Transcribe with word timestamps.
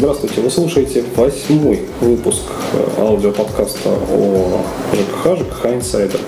Здравствуйте, 0.00 0.40
вы 0.40 0.50
слушаете 0.50 1.04
восьмой 1.14 1.82
выпуск 2.00 2.44
э, 2.72 3.02
аудиоподкаста 3.02 3.90
о 3.90 4.62
ЖКХ, 4.94 5.38
ЖКХ 5.38 5.66
Инсайдер. 5.74 6.20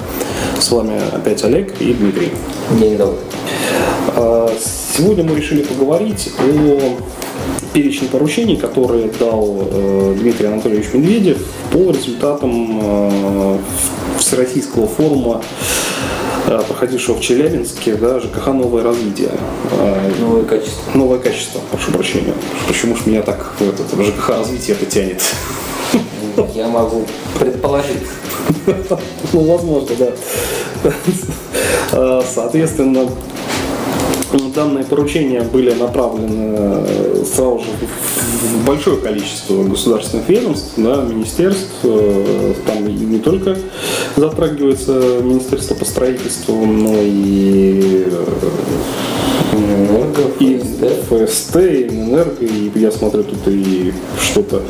С 0.60 0.71
вами 0.71 1.00
опять 1.10 1.42
Олег 1.42 1.81
и 1.81 1.95
Дмитрий. 1.95 2.33
День 2.79 2.99
добрый. 2.99 3.19
А, 4.08 4.55
сегодня 4.95 5.25
мы 5.25 5.37
решили 5.37 5.63
поговорить 5.63 6.31
о 6.39 6.99
перечне 7.73 8.09
поручений, 8.09 8.59
которые 8.59 9.09
дал 9.19 9.62
э, 9.62 10.16
Дмитрий 10.20 10.48
Анатольевич 10.48 10.93
Медведев 10.93 11.39
по 11.73 11.93
результатам 11.93 12.79
э, 12.82 13.59
Всероссийского 14.18 14.86
форума 14.86 15.43
проходившего 16.46 17.16
в 17.16 17.20
Челябинске, 17.20 17.95
да, 17.95 18.20
ЖКХ 18.20 18.48
«Новое 18.48 18.82
развитие». 18.82 19.30
Э, 19.72 20.11
новое 20.20 20.45
качество. 20.45 20.82
Новое 20.95 21.18
качество, 21.18 21.61
прошу 21.70 21.92
прощения. 21.92 22.34
Почему 22.66 22.96
ж 22.96 23.06
меня 23.06 23.22
так 23.22 23.52
в, 23.59 23.62
этот, 23.62 23.92
в 23.92 24.02
ЖКХ 24.02 24.29
развитие 24.30 24.77
это 24.77 24.86
тянет? 24.86 25.23
Я 26.55 26.68
могу 26.68 27.05
предположить. 27.38 28.06
Ну, 29.32 29.41
возможно, 29.41 29.96
да. 29.98 30.92
Э, 31.92 32.23
соответственно, 32.34 33.09
данные 34.54 34.84
поручения 34.84 35.42
были 35.42 35.72
направлены 35.72 36.86
сразу 37.24 37.60
же 37.60 37.70
в 38.42 38.66
большое 38.66 38.98
количество 38.98 39.62
государственных 39.62 40.28
ведомств, 40.28 40.73
да, 40.77 41.02
министерств, 41.02 41.70
э, 41.84 42.54
там 42.66 42.87
не 42.87 43.18
только 43.18 43.56
затрагивается 44.16 45.20
Министерство 45.23 45.74
по 45.74 45.84
строительству, 45.84 46.64
но 46.64 46.95
и 46.96 48.06
Энерго, 49.52 50.23
и 50.40 50.59
ФСТ, 50.59 51.56
и 51.56 51.88
Энерго, 51.88 52.45
и 52.45 52.70
я 52.74 52.90
смотрю 52.90 53.23
тут 53.24 53.46
и 53.46 53.92
что-то 54.20 54.62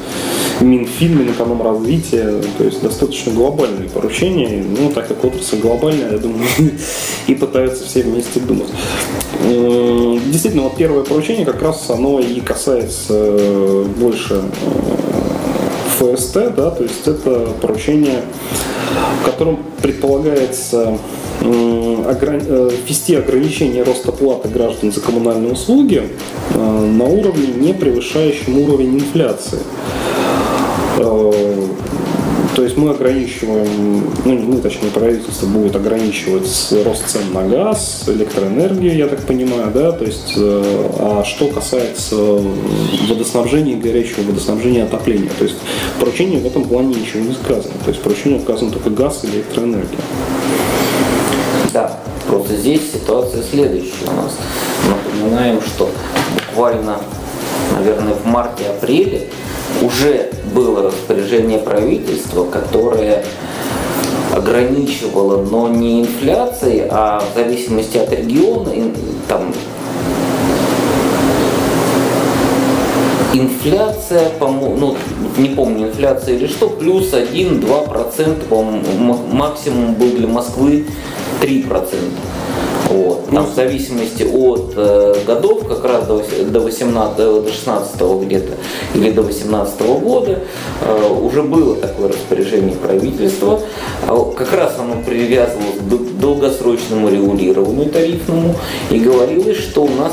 Минфин, 0.62 1.19
Минэкономразвития, 1.19 2.41
то 2.57 2.65
есть 2.65 2.83
достаточно 2.83 3.33
глобальные 3.33 3.89
поручения, 3.89 4.62
ну, 4.62 4.91
так 4.91 5.09
как 5.09 5.25
отрасль 5.25 5.56
глобальная, 5.56 6.12
я 6.12 6.19
думаю, 6.19 6.45
и 7.27 7.34
пытаются 7.34 7.84
все 7.84 8.03
вместе 8.03 8.41
думать. 8.41 8.69
Действительно, 10.27 10.64
вот 10.64 10.77
первое 10.77 11.05
поручение 11.05 11.45
как 11.45 11.61
раз 11.62 11.91
оно 11.91 12.20
и 12.20 12.41
касается 12.41 13.14
э, 13.14 13.84
больше 13.98 14.42
э, 16.00 16.14
ФСТ, 16.17 16.55
да, 16.55 16.70
то 16.70 16.83
есть 16.83 17.06
это 17.06 17.48
поручение, 17.61 18.22
в 19.20 19.25
котором 19.25 19.59
предполагается 19.83 20.97
э, 21.41 22.70
ввести 22.87 23.17
ограничение 23.17 23.83
роста 23.83 24.12
платы 24.12 24.48
граждан 24.48 24.92
за 24.92 25.00
коммунальные 25.00 25.53
услуги 25.53 26.09
на 26.55 27.05
уровне, 27.05 27.48
не 27.56 27.72
превышающем 27.72 28.59
уровень 28.59 28.97
инфляции. 28.97 29.59
Э, 30.98 31.33
то 32.55 32.62
есть 32.62 32.77
мы 32.77 32.91
ограничиваем, 32.91 34.05
ну, 34.27 34.39
ну 34.39 34.61
точнее 34.61 34.91
правительство 34.91 35.47
будет 35.47 35.75
ограничивать 35.75 36.49
рост 36.84 37.09
цен 37.09 37.33
на 37.33 37.49
газ, 37.49 38.05
электроэнергию, 38.09 38.95
я 38.95 39.07
так 39.07 39.23
понимаю, 39.23 39.71
да, 39.73 39.93
то 39.93 40.05
есть, 40.05 40.34
э, 40.37 40.91
а 40.99 41.25
что 41.25 41.49
касается 41.49 42.17
водоснабжения, 43.09 43.77
горячего 43.77 44.23
водоснабжения, 44.23 44.84
отопления, 44.84 45.31
то 45.39 45.45
есть 45.45 45.57
поручение 45.99 46.41
в 46.41 46.47
этом 46.47 46.65
плане 46.65 46.95
ничего 46.95 47.25
не 47.25 47.33
сказано, 47.33 47.75
то 47.84 47.91
есть 47.91 48.03
поручение 48.03 48.39
указано 48.39 48.71
только 48.71 48.91
газ 48.91 49.25
и 49.25 49.29
электроэнергия. 49.29 50.01
Да, 51.73 52.01
просто 52.29 52.56
здесь 52.56 52.93
ситуация 52.93 53.43
следующая 53.43 54.09
у 54.09 54.17
нас. 54.17 54.37
Напоминаем, 54.89 55.62
что 55.62 55.91
буквально, 56.34 56.99
наверное, 57.75 58.12
в 58.12 58.27
марте-апреле 58.27 59.29
уже 59.81 60.31
было 60.55 60.83
распоряжение 60.83 61.59
правительства, 61.59 62.45
которое 62.45 63.25
ограничивало, 64.33 65.45
но 65.45 65.69
не 65.69 66.03
инфляцией, 66.03 66.87
а 66.91 67.21
в 67.21 67.37
зависимости 67.37 67.99
от 67.99 68.12
региона, 68.12 68.72
там 69.28 69.53
инфляция, 73.34 74.31
ну, 74.41 74.97
не 75.37 75.49
помню, 75.50 75.89
инфляция 75.89 76.34
или 76.34 76.47
что, 76.47 76.69
плюс 76.69 77.12
1-2%, 77.12 78.44
по-моему, 78.44 79.19
максимум 79.33 79.94
был 79.94 80.10
для 80.10 80.27
Москвы 80.27 80.87
3%. 81.41 81.94
Вот. 82.92 83.30
Там 83.30 83.47
в 83.47 83.54
зависимости 83.54 84.22
от 84.22 84.75
э, 84.76 85.14
годов, 85.26 85.66
как 85.66 85.82
раз 85.84 86.06
до, 86.06 86.22
до 86.50 86.60
18, 86.60 87.16
до 87.16 87.48
16 87.48 88.00
где-то 88.22 88.53
или 88.94 89.10
до 89.10 89.22
18 89.22 89.80
года 89.80 90.41
э, 90.82 91.19
уже 91.22 91.42
было 91.42 91.76
такое 91.76 92.08
распоряжение 92.08 92.76
правительства. 92.76 93.60
А 94.06 94.32
как 94.36 94.53
раз 94.53 94.75
оно 94.78 95.03
привязывалось 95.03 95.78
к 95.78 96.20
долгосрочному 96.20 97.08
регулированию 97.08 97.88
тарифному 97.88 98.54
и 98.91 98.98
говорилось, 98.98 99.56
что 99.56 99.84
у 99.84 99.91
нас 99.91 100.12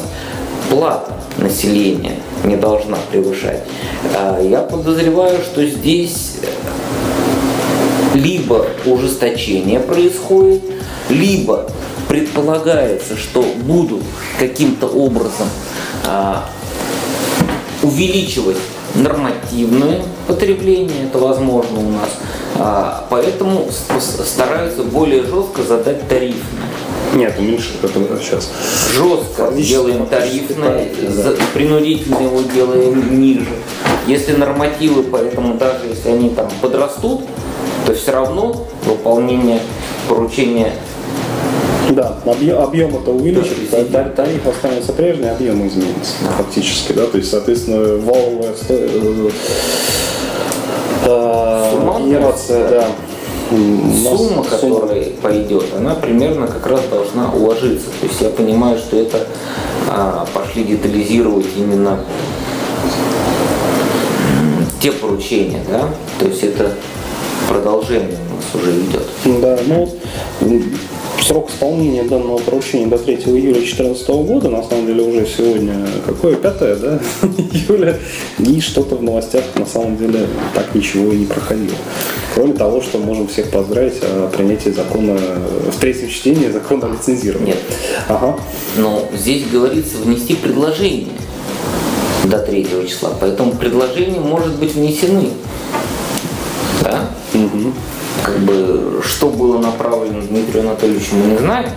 плата 0.70 1.12
населения 1.38 2.16
не 2.46 2.56
должна 2.56 2.98
превышать. 3.12 3.64
А 4.16 4.42
я 4.42 4.62
подозреваю, 4.62 5.40
что 5.42 5.66
здесь 5.66 6.38
либо 8.14 8.66
ужесточение 8.86 9.82
происходит, 9.82 10.62
либо 11.10 11.70
предполагается, 12.10 13.16
что 13.16 13.44
будут 13.44 14.02
каким-то 14.40 14.88
образом 14.88 15.48
а, 16.06 16.50
увеличивать 17.84 18.58
нормативное 18.96 20.02
потребление, 20.28 21.06
это 21.06 21.20
возможно 21.20 21.80
у 21.80 21.92
нас, 21.92 22.10
а, 22.56 23.06
поэтому 23.12 23.70
стараются 24.00 24.84
более 24.84 25.22
жестко 25.22 25.62
задать 25.62 26.08
тарифное. 26.10 26.68
Нет, 27.14 27.36
уменьшить 27.38 27.76
это 27.84 28.00
сейчас. 28.20 28.50
Жестко 28.92 29.52
делаем 29.52 30.08
тарифное, 30.08 30.90
да. 31.16 31.34
принудительно 31.54 32.22
его 32.22 32.42
делаем 32.42 33.22
ниже. 33.22 33.56
Если 34.08 34.36
нормативы, 34.36 35.04
поэтому 35.04 35.56
даже 35.56 35.86
если 35.88 36.10
они 36.10 36.30
там 36.32 36.48
подрастут, 36.60 37.22
то 37.86 37.94
все 37.94 38.12
равно 38.12 38.66
выполнение 38.86 39.60
поручения 40.08 40.74
да, 41.96 42.16
объем, 42.26 42.62
объем 42.62 42.96
это 42.96 43.12
увеличится, 43.12 43.84
да, 43.86 44.04
тариф 44.10 44.48
останется 44.48 44.94
прежний, 44.94 45.30
объем 45.30 45.68
изменится 45.68 46.14
да. 46.22 46.32
фактически, 46.38 46.94
да, 46.94 47.06
то 47.08 47.18
есть, 47.18 47.32
соответственно, 47.32 47.98
валовая 47.98 48.54
э, 48.70 49.30
э, 51.06 52.00
генерация, 52.00 52.70
да. 52.70 52.88
Сумма, 53.50 54.44
которая 54.44 55.06
пойдет, 55.24 55.66
она 55.76 55.96
примерно 55.96 56.46
как 56.46 56.68
раз 56.68 56.82
должна 56.92 57.34
уложиться. 57.34 57.88
То 58.00 58.06
есть 58.06 58.22
я 58.22 58.30
понимаю, 58.30 58.78
что 58.78 58.96
это 58.96 59.26
а, 59.88 60.28
пошли 60.36 60.64
детализировать 60.64 61.48
именно 61.58 61.98
те 64.80 64.92
поручения, 64.92 65.64
да, 65.68 65.90
то 66.20 66.26
есть 66.28 66.44
это 66.44 66.74
продолжение 67.48 68.20
у 68.32 68.36
нас 68.36 68.46
уже 68.54 68.82
идет. 68.82 69.42
Да, 69.42 69.58
ну 69.66 69.90
срок 71.30 71.52
исполнения 71.52 72.04
данного 72.04 72.40
поручения 72.40 72.88
до 72.88 72.98
3 72.98 73.18
июля 73.18 73.54
2014 73.54 74.08
года, 74.10 74.50
на 74.50 74.64
самом 74.64 74.88
деле 74.88 75.04
уже 75.04 75.28
сегодня, 75.28 75.76
какое, 76.04 76.36
5 76.36 76.60
да, 76.60 77.00
июля, 77.52 78.00
и 78.40 78.60
что-то 78.60 78.96
в 78.96 79.04
новостях 79.04 79.44
на 79.54 79.68
самом 79.68 79.96
деле 79.96 80.28
так 80.56 80.74
ничего 80.74 81.14
и 81.14 81.18
не 81.18 81.26
проходило. 81.28 81.76
Кроме 82.34 82.54
того, 82.54 82.82
что 82.82 82.98
можем 82.98 83.28
всех 83.28 83.52
поздравить 83.52 84.02
о 84.02 84.28
принятии 84.36 84.72
закона, 84.72 85.20
в 85.72 85.80
третьем 85.80 86.10
чтении 86.10 86.50
закона 86.50 86.88
о 86.88 86.90
лицензировании. 86.90 87.50
Нет. 87.50 87.60
Ага. 88.08 88.40
Но 88.78 89.08
здесь 89.16 89.46
говорится 89.52 89.98
внести 89.98 90.34
предложение 90.34 91.14
до 92.24 92.40
3 92.40 92.68
числа, 92.88 93.12
поэтому 93.20 93.52
предложения 93.52 94.20
может 94.20 94.56
быть 94.56 94.74
внесены. 94.74 95.30
Да? 96.84 97.08
Угу 97.36 97.72
как 98.26 98.38
бы, 98.40 99.02
что 99.04 99.30
было 99.30 99.60
направлено 99.60 100.22
Дмитрию 100.22 100.64
Анатольевичу, 100.64 101.16
мы 101.16 101.32
не 101.32 101.38
знаем, 101.38 101.70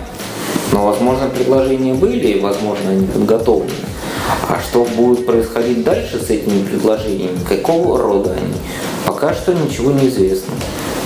но, 0.71 0.85
возможно, 0.85 1.29
предложения 1.29 1.93
были, 1.93 2.27
и, 2.27 2.39
возможно, 2.39 2.91
они 2.91 3.07
подготовлены. 3.07 3.71
А 4.47 4.59
что 4.61 4.85
будет 4.85 5.25
происходить 5.25 5.83
дальше 5.83 6.19
с 6.19 6.29
этими 6.29 6.63
предложениями, 6.63 7.37
какого 7.47 7.99
рода 7.99 8.31
они, 8.31 8.53
пока 9.05 9.33
что 9.33 9.53
ничего 9.53 9.91
не 9.91 10.07
известно. 10.07 10.53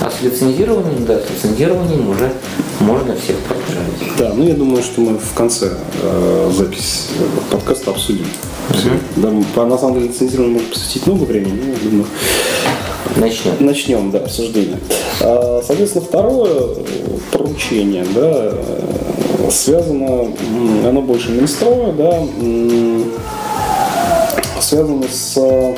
А 0.00 0.10
с 0.10 0.22
лицензированием, 0.22 1.04
да, 1.04 1.18
с 1.18 1.28
лицензированием 1.30 2.08
уже 2.08 2.32
можно 2.80 3.16
всех 3.16 3.36
поздравить. 3.38 4.16
Да, 4.16 4.32
ну 4.32 4.46
я 4.46 4.54
думаю, 4.54 4.82
что 4.82 5.00
мы 5.00 5.18
в 5.18 5.34
конце 5.34 5.72
э, 6.00 6.50
запись 6.56 7.08
подкаста 7.50 7.90
обсудим. 7.90 8.26
Uh-huh. 8.68 9.00
Да, 9.16 9.32
по, 9.54 9.64
на 9.64 9.78
самом 9.78 9.94
деле 9.94 10.08
лицензированию 10.08 10.54
можно 10.54 10.68
посвятить 10.68 11.06
много 11.06 11.24
времени, 11.24 11.60
но 11.64 11.72
я 11.72 11.78
думаю, 11.78 12.06
Начнем. 13.16 13.52
Начнем, 13.60 14.10
да, 14.10 14.18
обсуждение. 14.18 14.78
А, 15.20 15.62
соответственно, 15.66 16.04
второе 16.04 16.74
поручение, 17.32 18.04
да, 18.14 18.52
связано, 19.50 20.32
оно 20.86 21.02
больше 21.02 21.30
Минстроя, 21.30 21.92
да, 21.92 22.22
связано 24.60 25.04
с 25.10 25.74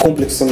комплексом 0.00 0.48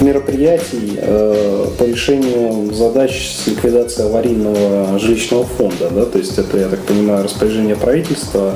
мероприятий 0.00 0.96
э, 0.96 1.66
по 1.78 1.84
решению 1.84 2.72
задач 2.72 3.36
с 3.36 3.46
ликвидацией 3.46 4.08
аварийного 4.08 4.98
жилищного 4.98 5.44
фонда. 5.44 5.90
Да? 5.90 6.04
То 6.04 6.18
есть 6.18 6.38
это, 6.38 6.58
я 6.58 6.68
так 6.68 6.80
понимаю, 6.80 7.24
распоряжение 7.24 7.76
правительства 7.76 8.54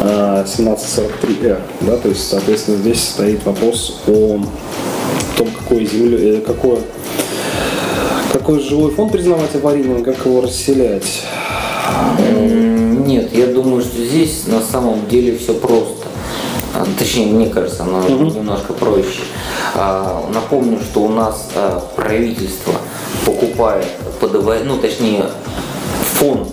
э, 0.00 0.44
1743Р. 0.46 1.60
Да? 1.82 1.96
То 1.96 2.08
есть, 2.08 2.28
соответственно, 2.28 2.78
здесь 2.78 3.02
стоит 3.02 3.44
вопрос 3.44 4.02
о 4.06 4.40
том, 5.36 5.48
какой 5.58 5.86
земле, 5.86 6.38
э, 6.38 6.40
какое 6.40 6.78
какой 8.32 8.58
жилой 8.58 8.90
фонд 8.90 9.12
признавать 9.12 9.54
аварийным, 9.54 10.02
как 10.02 10.26
его 10.26 10.40
расселять? 10.40 11.22
Нет, 13.06 13.32
я 13.32 13.46
думаю, 13.46 13.80
что 13.80 14.02
здесь 14.02 14.48
на 14.48 14.60
самом 14.60 15.06
деле 15.08 15.38
все 15.38 15.54
просто. 15.54 16.08
А, 16.74 16.84
точнее, 16.98 17.26
мне 17.26 17.46
кажется, 17.46 17.84
оно 17.84 18.00
угу. 18.00 18.24
немножко 18.24 18.72
проще. 18.72 19.20
А, 19.74 20.28
напомню, 20.32 20.78
что 20.80 21.02
у 21.02 21.08
нас 21.08 21.48
а, 21.54 21.80
правительство 21.96 22.74
покупает, 23.26 23.86
подавает, 24.20 24.64
ну 24.66 24.78
точнее, 24.78 25.24
фонд 26.14 26.48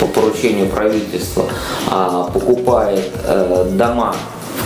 по 0.00 0.06
поручению 0.06 0.68
правительства 0.68 1.44
покупает 2.32 3.10
э, 3.24 3.68
дома 3.72 4.14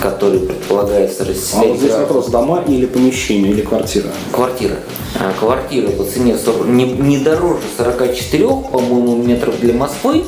который 0.02 0.40
предполагается 0.40 1.24
расселять. 1.24 1.64
А 1.64 1.68
вот 1.68 1.78
здесь 1.78 1.92
вопрос, 1.92 2.26
дома 2.28 2.64
или 2.66 2.86
помещения, 2.86 3.50
или 3.50 3.62
квартира? 3.62 4.08
Квартира. 4.32 4.76
А, 5.18 5.32
квартира 5.38 5.88
по 5.90 6.04
цене 6.04 6.36
40, 6.36 6.66
не, 6.66 6.84
не 6.84 7.18
дороже 7.18 7.60
44, 7.76 8.44
по-моему, 8.72 9.16
метров 9.16 9.60
для 9.60 9.74
Москвы. 9.74 10.24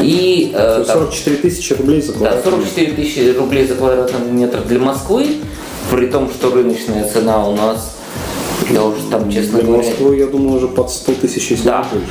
И, 0.00 0.52
э, 0.54 0.84
44 0.86 1.36
тысячи 1.36 1.72
рублей 1.74 2.00
за 2.00 2.12
квадратный 2.12 2.42
Да, 2.42 2.50
44 2.50 2.92
тысячи 2.92 3.36
рублей 3.36 3.66
за 3.66 3.74
квадратный 3.74 4.30
метр 4.30 4.62
для 4.62 4.78
Москвы, 4.78 5.26
при 5.92 6.06
том, 6.06 6.30
что 6.30 6.50
рыночная 6.50 7.06
цена 7.06 7.46
у 7.46 7.54
нас 7.54 7.96
я 8.70 8.82
уже 8.82 9.02
там, 9.10 9.30
честно 9.30 9.58
Для 9.58 9.66
говоря... 9.66 9.88
Москвы, 9.88 10.16
я 10.16 10.26
думаю, 10.26 10.56
уже 10.56 10.68
под 10.68 10.90
100 10.90 11.14
тысяч, 11.16 11.50
если 11.50 11.66
да. 11.66 11.86
больше. 11.92 12.06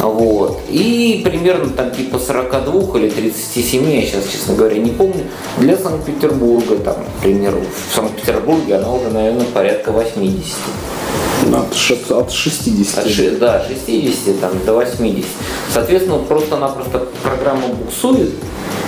Вот. 0.00 0.60
И 0.68 1.22
примерно 1.24 1.70
там 1.70 1.92
типа 1.92 2.18
42 2.18 2.98
или 2.98 3.10
37, 3.10 3.88
я 3.88 4.02
сейчас, 4.02 4.26
честно 4.26 4.54
говоря, 4.54 4.78
не 4.78 4.90
помню. 4.90 5.24
Для 5.58 5.76
Санкт-Петербурга, 5.76 6.76
там, 6.76 6.96
к 7.04 7.22
примеру, 7.22 7.60
в 7.60 7.94
Санкт-Петербурге 7.94 8.76
она 8.76 8.92
уже, 8.92 9.10
наверное, 9.10 9.46
порядка 9.46 9.92
80. 9.92 10.56
От, 11.54 12.10
от 12.10 12.32
60. 12.32 13.06
От, 13.06 13.38
да, 13.38 13.64
60 13.68 14.40
там, 14.40 14.52
до 14.66 14.74
80. 14.74 15.24
Соответственно, 15.72 16.18
просто-напросто 16.18 17.06
программа 17.22 17.68
буксует, 17.68 18.32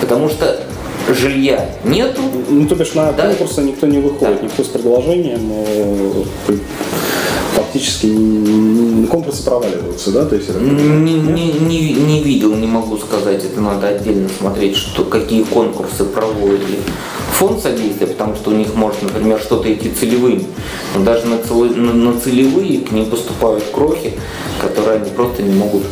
потому 0.00 0.28
что 0.28 0.60
жилья 1.08 1.68
нету. 1.84 2.20
Ну, 2.48 2.66
то 2.66 2.74
бишь 2.74 2.94
на 2.94 3.12
да. 3.12 3.28
конкурсы 3.28 3.62
никто 3.62 3.86
не 3.86 3.98
выходит, 3.98 4.38
да. 4.40 4.44
никто 4.44 4.64
с 4.64 4.68
предложением 4.68 5.50
э, 5.50 6.24
фактически 7.54 9.06
конкурсы 9.10 9.44
проваливаются, 9.44 10.10
да? 10.12 10.24
То 10.24 10.36
есть 10.36 10.48
это... 10.48 10.60
не, 10.60 11.14
не, 11.14 11.52
не, 11.52 11.92
не 11.92 12.22
видел, 12.22 12.54
не 12.54 12.66
могу 12.66 12.96
сказать, 12.98 13.44
это 13.44 13.60
надо 13.60 13.88
отдельно 13.88 14.28
смотреть, 14.38 14.76
что, 14.76 15.04
какие 15.04 15.42
конкурсы 15.44 16.04
проводили 16.04 16.78
фонд 17.32 17.60
содействия, 17.60 18.06
потому 18.06 18.36
что 18.36 18.50
у 18.50 18.54
них 18.54 18.74
может, 18.74 19.02
например, 19.02 19.40
что-то 19.40 19.72
идти 19.72 19.90
целевым. 19.90 20.44
Но 20.94 21.04
даже 21.04 21.26
на, 21.26 21.38
целы, 21.38 21.70
на, 21.70 21.92
на 21.92 22.20
целевые 22.20 22.80
к 22.80 22.92
ним 22.92 23.06
поступают 23.06 23.64
крохи, 23.72 24.12
которые 24.60 25.00
они 25.00 25.10
просто 25.10 25.42
не 25.42 25.54
могут 25.54 25.82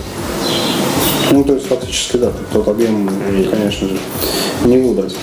ну, 1.31 1.45
то 1.45 1.55
есть 1.55 1.67
фактически, 1.67 2.17
да, 2.17 2.33
тот 2.53 2.69
объем, 2.69 3.09
конечно 3.51 3.89
же, 3.89 3.97
не 4.65 4.79
выбрать. 4.79 5.15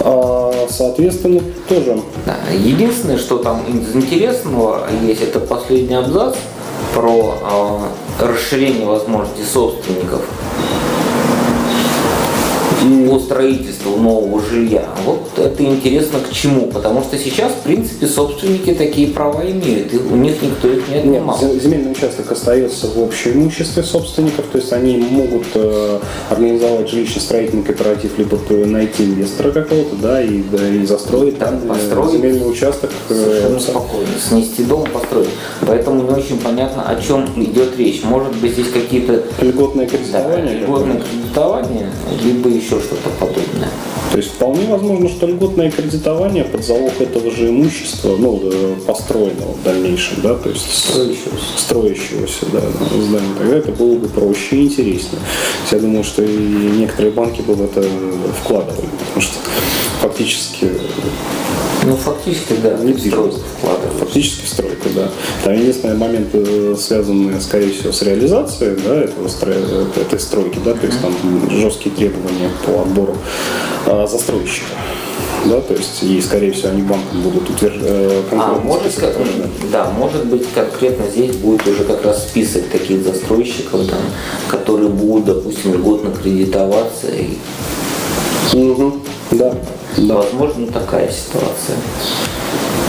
А, 0.00 0.66
соответственно, 0.70 1.40
тоже. 1.68 2.00
Да. 2.26 2.36
Единственное, 2.52 3.18
что 3.18 3.38
там 3.38 3.62
из 3.66 3.94
интересного 3.94 4.86
есть, 5.02 5.22
это 5.22 5.40
последний 5.40 5.94
абзац 5.94 6.36
про 6.94 7.34
э, 8.20 8.24
расширение 8.26 8.86
возможностей 8.86 9.44
собственников 9.44 10.22
по 13.08 13.18
строительству 13.18 13.96
нового 13.96 14.42
жилья. 14.42 14.88
Вот 15.04 15.30
это 15.38 15.62
интересно 15.62 16.18
к 16.20 16.32
чему, 16.32 16.66
потому 16.68 17.02
что 17.02 17.18
сейчас, 17.18 17.52
в 17.52 17.62
принципе, 17.62 18.06
собственники 18.06 18.74
такие 18.74 19.08
права 19.08 19.42
имеют, 19.42 19.92
и 19.92 19.98
у 19.98 20.16
них 20.16 20.42
никто 20.42 20.68
их 20.68 20.88
не 20.88 20.96
отнимал. 20.96 21.38
Нет, 21.40 21.62
земельный 21.62 21.92
участок 21.92 22.30
остается 22.30 22.88
в 22.88 23.02
общем 23.02 23.32
имуществе 23.32 23.82
собственников, 23.82 24.46
то 24.52 24.58
есть 24.58 24.72
они 24.72 24.96
могут 24.96 25.46
э, 25.54 25.98
организовать 26.30 26.88
жилищно-строительный 26.88 27.62
кооператив, 27.62 28.18
либо 28.18 28.38
найти 28.66 29.04
инвестора 29.04 29.52
какого-то, 29.52 29.96
да, 29.96 30.22
и, 30.22 30.42
да, 30.42 30.66
и 30.68 30.84
застроить 30.84 31.38
там 31.38 31.60
э, 31.64 31.68
построить 31.68 32.12
земельный 32.12 32.50
участок. 32.50 32.90
Э, 33.08 33.14
совершенно 33.14 33.60
спокойно, 33.60 34.08
снести 34.28 34.64
дом, 34.64 34.86
построить. 34.92 35.30
Поэтому 35.66 36.02
не 36.02 36.10
очень 36.10 36.38
понятно, 36.38 36.88
о 36.88 37.00
чем 37.00 37.26
идет 37.36 37.76
речь. 37.78 38.02
Может 38.02 38.34
быть, 38.36 38.52
здесь 38.52 38.70
какие-то... 38.70 39.22
Льготное 39.40 39.86
кредитование? 39.86 40.60
Да, 40.60 40.66
льготное 40.66 41.00
кредитование, 41.00 41.90
либо 42.22 42.48
еще 42.48 42.71
еще 42.72 42.84
что-то 42.84 43.10
подобное. 43.18 43.70
То 44.10 44.18
есть 44.18 44.30
вполне 44.30 44.66
возможно, 44.66 45.08
что 45.08 45.26
льготное 45.26 45.70
кредитование 45.70 46.44
под 46.44 46.64
залог 46.64 47.00
этого 47.00 47.30
же 47.30 47.48
имущества, 47.48 48.16
ну, 48.18 48.40
э, 48.44 48.74
построенного 48.86 49.52
в 49.54 49.62
дальнейшем, 49.62 50.20
да, 50.22 50.34
то 50.34 50.50
есть 50.50 50.70
строящегося, 50.70 51.44
строящегося 51.56 52.46
да, 52.52 52.60
здания, 53.00 53.34
тогда 53.38 53.56
это 53.56 53.72
было 53.72 53.96
бы 53.96 54.08
проще 54.08 54.56
и 54.56 54.64
интереснее. 54.64 55.22
Я 55.70 55.78
думаю, 55.78 56.04
что 56.04 56.22
и 56.22 56.28
некоторые 56.28 57.12
банки 57.12 57.40
бы 57.40 57.54
в 57.54 57.62
это 57.62 57.82
вкладывали, 58.42 58.86
потому 58.98 59.20
что 59.20 59.34
фактически 60.02 60.70
ну, 61.84 61.96
фактически, 61.96 62.54
да, 62.62 62.74
не 62.78 62.96
стройка 62.96 63.36
вкладывается. 63.58 63.98
Фактически 63.98 64.46
стройка, 64.46 64.88
да. 64.94 65.08
Там 65.44 65.54
единственные 65.54 65.96
моменты, 65.96 66.76
связанные, 66.76 67.40
скорее 67.40 67.72
всего, 67.72 67.92
с 67.92 68.02
реализацией 68.02 68.76
да, 68.84 69.02
этого, 69.02 69.28
этой 69.96 70.20
стройки, 70.20 70.58
да, 70.64 70.74
то 70.74 70.86
есть 70.86 71.00
там 71.00 71.12
жесткие 71.50 71.94
требования 71.94 72.50
по 72.64 72.82
отбору 72.82 73.16
а, 73.86 74.06
застройщика. 74.06 74.66
Да, 75.44 75.60
то 75.60 75.74
есть 75.74 76.04
и, 76.04 76.20
скорее 76.20 76.52
всего, 76.52 76.68
они 76.68 76.82
банком 76.82 77.20
будут 77.20 77.50
утверждать. 77.50 77.82
Э, 77.90 78.22
а, 78.30 78.60
может, 78.62 78.94
как, 78.94 79.16
да, 79.72 79.90
может 79.90 80.24
быть, 80.26 80.44
конкретно 80.54 81.06
здесь 81.10 81.34
будет 81.34 81.66
уже 81.66 81.82
как 81.82 82.04
раз 82.04 82.28
список 82.28 82.68
таких 82.68 83.02
застройщиков, 83.02 83.88
там, 83.88 83.98
которые 84.48 84.88
будут, 84.88 85.24
допустим, 85.24 85.74
льготно 85.74 86.12
кредитоваться 86.12 87.08
и 87.08 87.38
Угу. 88.54 88.92
Да. 89.32 89.54
Да. 89.98 90.16
Возможно, 90.16 90.66
такая 90.68 91.10
ситуация. 91.10 91.76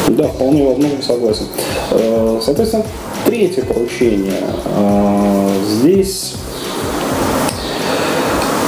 Да, 0.10 0.28
вполне 0.28 0.64
возможно, 0.68 1.02
согласен. 1.02 1.46
Э, 1.92 2.40
соответственно, 2.44 2.86
третье 3.26 3.64
поручение. 3.64 4.44
Э, 4.66 5.50
здесь 5.68 6.36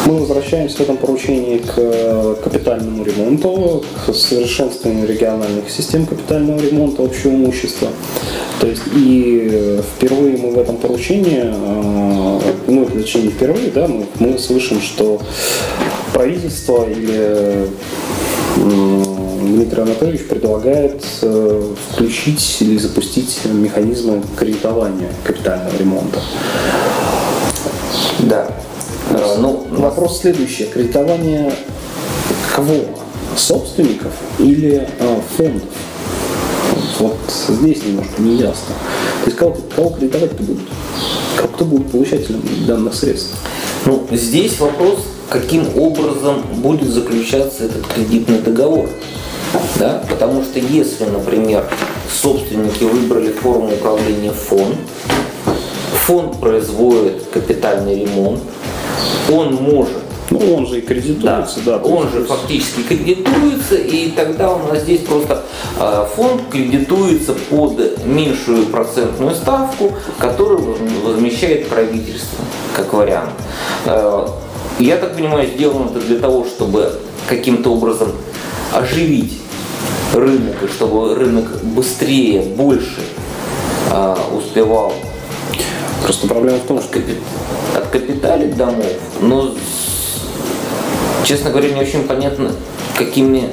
мы 0.06 0.20
возвращаемся 0.20 0.78
в 0.78 0.82
этом 0.82 0.98
поручении 0.98 1.58
к 1.58 2.36
капитальному 2.44 3.04
ремонту, 3.04 3.84
к 4.06 4.14
совершенствованию 4.14 5.08
региональных 5.08 5.70
систем 5.70 6.06
капитального 6.06 6.60
ремонта 6.60 7.04
общего 7.04 7.32
имущества. 7.32 7.90
То 8.60 8.68
есть 8.68 8.84
и 8.96 9.80
впервые 9.96 10.38
мы 10.38 10.52
в 10.52 10.60
этом 10.60 10.78
поручении, 10.78 11.42
э, 11.44 12.54
ну, 12.68 12.86
точнее 12.86 13.24
не 13.24 13.30
впервые, 13.30 13.72
да, 13.72 13.88
мы, 13.88 14.06
мы 14.20 14.38
слышим, 14.38 14.80
что 14.80 15.20
правительство 16.14 16.88
или 16.90 17.68
Дмитрий 18.56 19.82
Анатольевич 19.82 20.28
предлагает 20.28 21.04
э, 21.22 21.74
включить 21.92 22.58
или 22.62 22.78
запустить 22.78 23.42
механизмы 23.46 24.24
кредитования 24.38 25.10
капитального 25.24 25.76
ремонта. 25.78 26.20
Да. 28.20 28.48
Э, 29.12 29.36
ну, 29.40 29.68
вопрос 29.72 30.22
следующий. 30.22 30.66
Кредитование 30.66 31.54
кого? 32.56 32.86
Собственников 33.36 34.14
или 34.40 34.88
э, 35.00 35.20
фондов? 35.36 35.70
Вот 37.00 37.18
здесь 37.50 37.84
немножко 37.84 38.22
не 38.22 38.38
ясно. 38.38 38.74
То 39.24 39.26
есть 39.26 39.38
кого, 39.38 39.58
кого 39.76 39.90
кредитовать-то 39.90 40.44
будут? 40.44 40.70
Кто 41.54 41.66
будет 41.66 41.92
получателем 41.92 42.42
данных 42.66 42.94
средств? 42.94 43.36
Ну, 43.86 44.08
здесь 44.12 44.58
вопрос 44.60 45.00
каким 45.30 45.78
образом 45.78 46.42
будет 46.56 46.90
заключаться 46.90 47.66
этот 47.66 47.86
кредитный 47.88 48.40
договор. 48.40 48.90
Да? 49.78 50.04
Потому 50.10 50.44
что 50.44 50.60
если, 50.60 51.06
например, 51.06 51.66
собственники 52.10 52.84
выбрали 52.84 53.32
форму 53.32 53.74
управления 53.74 54.32
фонд, 54.32 54.76
фонд 56.06 56.40
производит 56.40 57.24
капитальный 57.32 58.02
ремонт, 58.02 58.42
он 59.32 59.56
может 59.56 60.06
ну, 60.32 60.56
он 60.56 60.68
же 60.68 60.80
и 60.80 60.82
кредитуется, 60.82 61.60
да. 61.66 61.78
да 61.78 61.86
он 61.86 62.10
же 62.10 62.26
фактически 62.26 62.82
кредитуется, 62.82 63.76
и 63.76 64.10
тогда 64.10 64.54
у 64.54 64.68
нас 64.68 64.82
здесь 64.82 65.02
просто 65.02 65.44
э, 65.80 66.06
фонд 66.16 66.42
кредитуется 66.52 67.34
под 67.50 68.06
меньшую 68.06 68.66
процентную 68.66 69.36
ставку, 69.36 69.94
которую 70.18 70.78
возмещает 71.04 71.68
правительство, 71.68 72.44
как 72.76 72.92
вариант. 72.94 73.32
Э, 74.80 74.84
я 74.84 74.98
так 74.98 75.16
понимаю, 75.16 75.48
сделано 75.48 75.90
это 75.90 76.00
для 76.00 76.20
того, 76.20 76.46
чтобы 76.46 76.92
каким-то 77.28 77.72
образом 77.72 78.12
оживить 78.74 79.40
рынок, 80.14 80.56
и 80.64 80.68
чтобы 80.68 81.16
рынок 81.16 81.64
быстрее, 81.64 82.42
больше 82.42 83.02
а, 83.92 84.18
успевал 84.36 84.94
Просто 86.04 86.28
проблема 86.28 86.60
в 86.60 86.68
том, 86.68 86.80
что 86.82 87.00
от 87.76 87.88
капиталит 87.88 88.56
домов, 88.56 88.86
но, 89.22 89.56
честно 91.24 91.50
говоря, 91.50 91.70
не 91.70 91.82
очень 91.82 92.04
понятно, 92.04 92.52
какими 92.96 93.50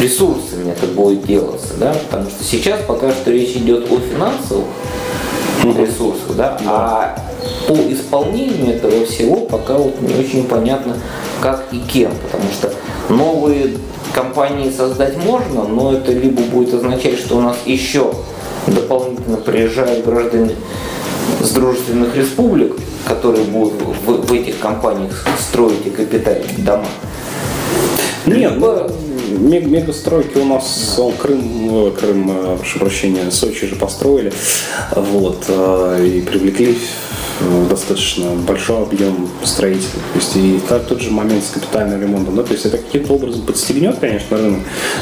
ресурсами 0.00 0.72
это 0.72 0.86
будет 0.86 1.24
делаться, 1.24 1.74
да, 1.78 1.94
потому 2.10 2.28
что 2.28 2.42
сейчас 2.42 2.80
пока 2.88 3.12
что 3.12 3.30
речь 3.30 3.54
идет 3.56 3.88
о 3.88 4.00
финансовых 4.00 4.66
ресурсах, 5.62 6.34
да, 6.34 6.58
да. 6.64 6.66
а 6.66 7.29
по 7.66 7.74
исполнению 7.74 8.76
этого 8.76 9.04
всего 9.04 9.36
пока 9.36 9.76
вот 9.76 10.00
не 10.00 10.14
очень 10.14 10.44
понятно, 10.44 10.96
как 11.40 11.66
и 11.72 11.78
кем, 11.78 12.12
потому 12.30 12.50
что 12.52 12.72
новые 13.08 13.76
компании 14.14 14.70
создать 14.70 15.16
можно, 15.24 15.64
но 15.64 15.92
это 15.92 16.12
либо 16.12 16.42
будет 16.42 16.74
означать, 16.74 17.18
что 17.18 17.36
у 17.36 17.40
нас 17.40 17.56
еще 17.66 18.12
дополнительно 18.66 19.36
приезжают 19.36 20.04
граждане 20.04 20.56
с 21.40 21.50
дружественных 21.50 22.16
республик, 22.16 22.74
которые 23.06 23.44
будут 23.44 23.74
в, 24.04 24.26
в 24.26 24.32
этих 24.32 24.58
компаниях 24.58 25.26
строить 25.38 25.86
и 25.86 25.90
капиталить 25.90 26.64
дома. 26.64 26.86
Нет, 28.26 28.52
либо... 28.54 28.90
мегастройки 29.30 30.38
у 30.38 30.44
нас 30.44 30.96
он, 30.98 31.12
Крым, 31.12 31.92
Крым, 31.98 32.30
э, 32.30 32.56
прошу 32.58 32.78
прощения, 32.80 33.30
Сочи 33.30 33.66
же 33.66 33.76
построили, 33.76 34.32
вот, 34.94 35.44
э, 35.48 36.06
и 36.06 36.20
привлекли 36.20 36.78
достаточно 37.68 38.30
большой 38.46 38.82
объем 38.82 39.28
строителей. 39.44 39.88
То 40.12 40.18
есть 40.18 40.36
и 40.36 40.60
так 40.68 40.86
тот 40.86 41.00
же 41.00 41.10
момент 41.10 41.44
с 41.44 41.50
капитальным 41.50 42.00
ремонтом. 42.00 42.36
Да? 42.36 42.42
То 42.42 42.52
есть 42.52 42.66
это 42.66 42.78
каким-то 42.78 43.14
образом 43.14 43.42
подстегнет, 43.42 43.98
конечно, 43.98 44.36
рынок, 44.36 44.60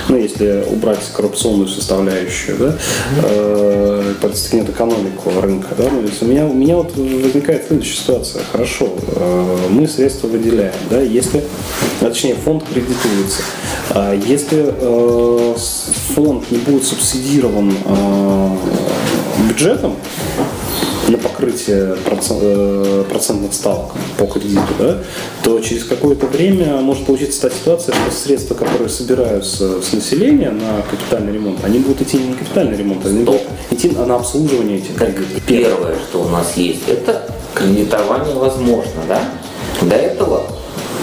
но 0.09 0.17
если 0.17 0.65
убрать 0.71 1.01
коррупционную 1.15 1.69
составляющую, 1.69 2.57
да, 2.59 2.79
э, 3.25 4.15
подстегнет 4.21 4.71
экономику 4.71 5.33
рынка. 5.41 5.69
Да? 5.77 5.85
Ну, 5.91 6.05
у, 6.21 6.25
меня, 6.25 6.47
у 6.47 6.55
меня 6.55 6.77
вот 6.77 6.97
возникает 6.97 7.67
следующая 7.67 7.97
ситуация. 7.97 8.43
Хорошо, 8.53 8.93
э, 9.15 9.57
мы 9.71 9.87
средства 9.89 10.29
выделяем, 10.29 10.75
да, 10.91 11.01
если, 11.01 11.45
а, 12.01 12.07
точнее, 12.07 12.35
фонд 12.35 12.65
кредитуется. 12.65 13.43
А 13.91 14.15
если 14.15 14.75
э, 14.79 15.55
фонд 16.15 16.51
не 16.51 16.59
будет 16.59 16.85
субсидирован 16.85 17.73
э, 17.85 18.57
бюджетом, 19.49 19.97
на 21.09 21.19
покрытие 21.19 21.97
э, 21.97 23.05
процентных 23.09 23.55
ставок 23.55 23.93
по 24.17 24.27
кредиту, 24.27 24.75
да, 24.79 24.99
то 25.43 25.59
через 25.61 25.85
какое-то 25.85 26.27
время 26.27 26.77
может 26.81 27.07
получиться 27.07 27.43
та 27.43 27.51
ситуация, 27.51 27.95
что 27.95 28.11
средства, 28.11 28.55
которые 28.55 28.89
собираются 28.89 29.81
с 29.83 29.93
населения 29.93 30.51
на 30.51 30.83
капитальный 30.91 31.33
ремонт, 31.33 31.65
они 31.65 31.79
будут 31.79 32.03
идти 32.03 32.19
не 32.19 32.31
на 32.31 32.37
капитальный 32.37 32.77
ремонт, 32.77 33.07
они 33.07 33.25
будут 33.25 33.43
идти 33.71 33.91
на 33.91 34.15
обслуживание 34.15 34.79
этих 34.79 34.95
кредитов. 34.97 35.43
Первое, 35.47 35.97
что 36.09 36.23
у 36.23 36.29
нас 36.29 36.57
есть, 36.57 36.89
это 36.89 37.31
кредитование 37.55 38.35
возможно, 38.35 39.03
да? 39.09 39.23
До 39.83 39.95
этого, 39.95 40.43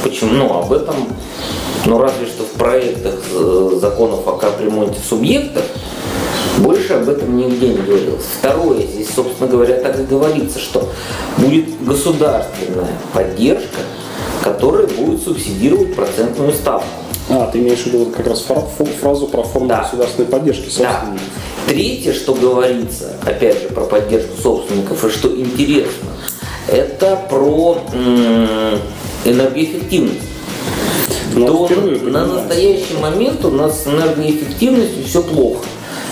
почему, 0.04 0.32
ну, 0.34 0.54
об 0.60 0.72
этом, 0.72 0.96
ну, 1.86 1.98
разве 1.98 2.26
что 2.28 2.44
в 2.44 2.52
проектах 2.52 3.16
э, 3.34 3.78
законов 3.80 4.28
о 4.28 4.34
капремонте 4.34 5.00
субъектов 5.08 5.64
больше 6.60 6.94
об 6.94 7.10
этом 7.10 7.38
нигде 7.38 7.70
не 7.70 7.78
говорилось. 7.78 8.26
Второе, 8.40 8.82
здесь, 8.82 9.10
собственно 9.14 9.50
говоря, 9.50 9.76
так 9.80 10.00
и 10.00 10.04
говорится, 10.04 10.60
что 10.60 10.90
будет 11.38 11.84
государственная 11.84 12.94
поддержка, 13.14 13.82
которая 14.44 14.88
будет 14.88 15.24
субсидировать 15.24 15.96
процентную 15.96 16.54
ставку. 16.54 16.88
А, 17.30 17.48
ты 17.48 17.60
имеешь 17.60 17.80
в 17.80 17.88
виду 17.88 18.06
как 18.16 18.28
раз 18.28 18.46
фразу 19.02 19.28
про 19.28 19.44
форму 19.44 19.68
да. 19.68 19.82
государственной 19.82 20.28
поддержки 20.28 20.70
собственников. 20.70 21.22
Да. 21.68 21.72
Третье, 21.72 22.14
что 22.14 22.36
говорится, 22.36 23.14
опять 23.26 23.64
же, 23.64 23.70
про 23.70 23.86
поддержку 23.86 24.40
собственников, 24.40 25.04
и 25.04 25.10
что 25.10 25.36
интересно, 25.36 26.10
это 26.68 27.20
про 27.28 27.80
энергоэффективность. 29.26 30.22
Но 31.34 31.68
До, 31.68 31.76
на 32.10 32.26
настоящий 32.26 32.96
момент 33.02 33.44
у 33.44 33.50
нас 33.50 33.84
с 33.84 33.88
энергоэффективностью 33.88 35.04
все 35.06 35.24
плохо. 35.24 35.66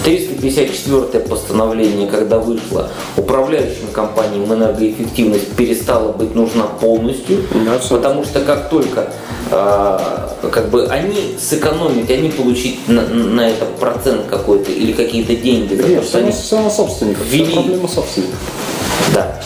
354 0.04 1.24
постановление, 1.24 2.08
когда 2.08 2.40
вышло, 2.40 2.90
управляющим 3.16 3.88
компаниям 3.94 4.52
энергоэффективность 4.54 5.52
перестала 5.56 6.12
быть 6.12 6.36
нужна 6.36 6.64
полностью, 6.64 7.44
да, 7.66 7.80
потому 7.90 8.24
что 8.26 8.42
как 8.42 8.70
только 8.70 9.10
э, 9.52 10.00
как 10.52 10.70
бы 10.70 10.86
они 10.88 11.36
сэкономить, 11.40 12.10
они 12.10 12.30
получить 12.30 12.88
на, 12.88 13.02
на 13.08 13.50
это 13.50 13.66
процент 13.80 14.26
какой-то 14.30 14.72
или 14.72 14.92
какие-то 14.92 15.36
деньги. 15.36 15.76
Нет, 15.76 16.02
то, 16.02 16.08
что 16.08 16.18
они 16.20 16.32
все 16.32 16.70
собственников, 16.70 17.26
ввели, 17.28 17.46
все 17.46 17.54
проблема 17.56 17.88
собственников. 17.88 18.40
Да. 19.14 19.40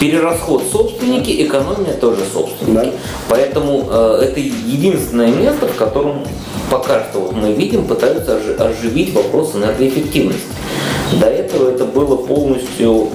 Перерасход 0.00 0.64
собственники, 0.72 1.44
экономия 1.44 1.92
тоже 1.92 2.22
собственники. 2.32 2.74
Да. 2.74 2.92
Поэтому 3.28 3.86
э, 3.90 4.28
это 4.28 4.40
единственное 4.40 5.28
место, 5.28 5.66
в 5.66 5.76
котором 5.76 6.24
пока 6.70 7.04
что 7.10 7.20
вот 7.20 7.32
мы 7.32 7.52
видим, 7.52 7.84
пытаются 7.86 8.40
оживить 8.58 9.12
вопрос 9.12 9.54
энергоэффективности. 9.54 10.48
До 11.20 11.26
этого 11.26 11.70
это 11.70 11.84
было 11.84 12.16
полностью 12.16 13.08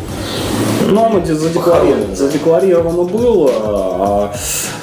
ну, 0.91 1.05
оно 1.05 1.25
задекларировано, 1.25 2.15
задекларировано 2.15 3.03
было, 3.03 3.51
а 3.55 4.33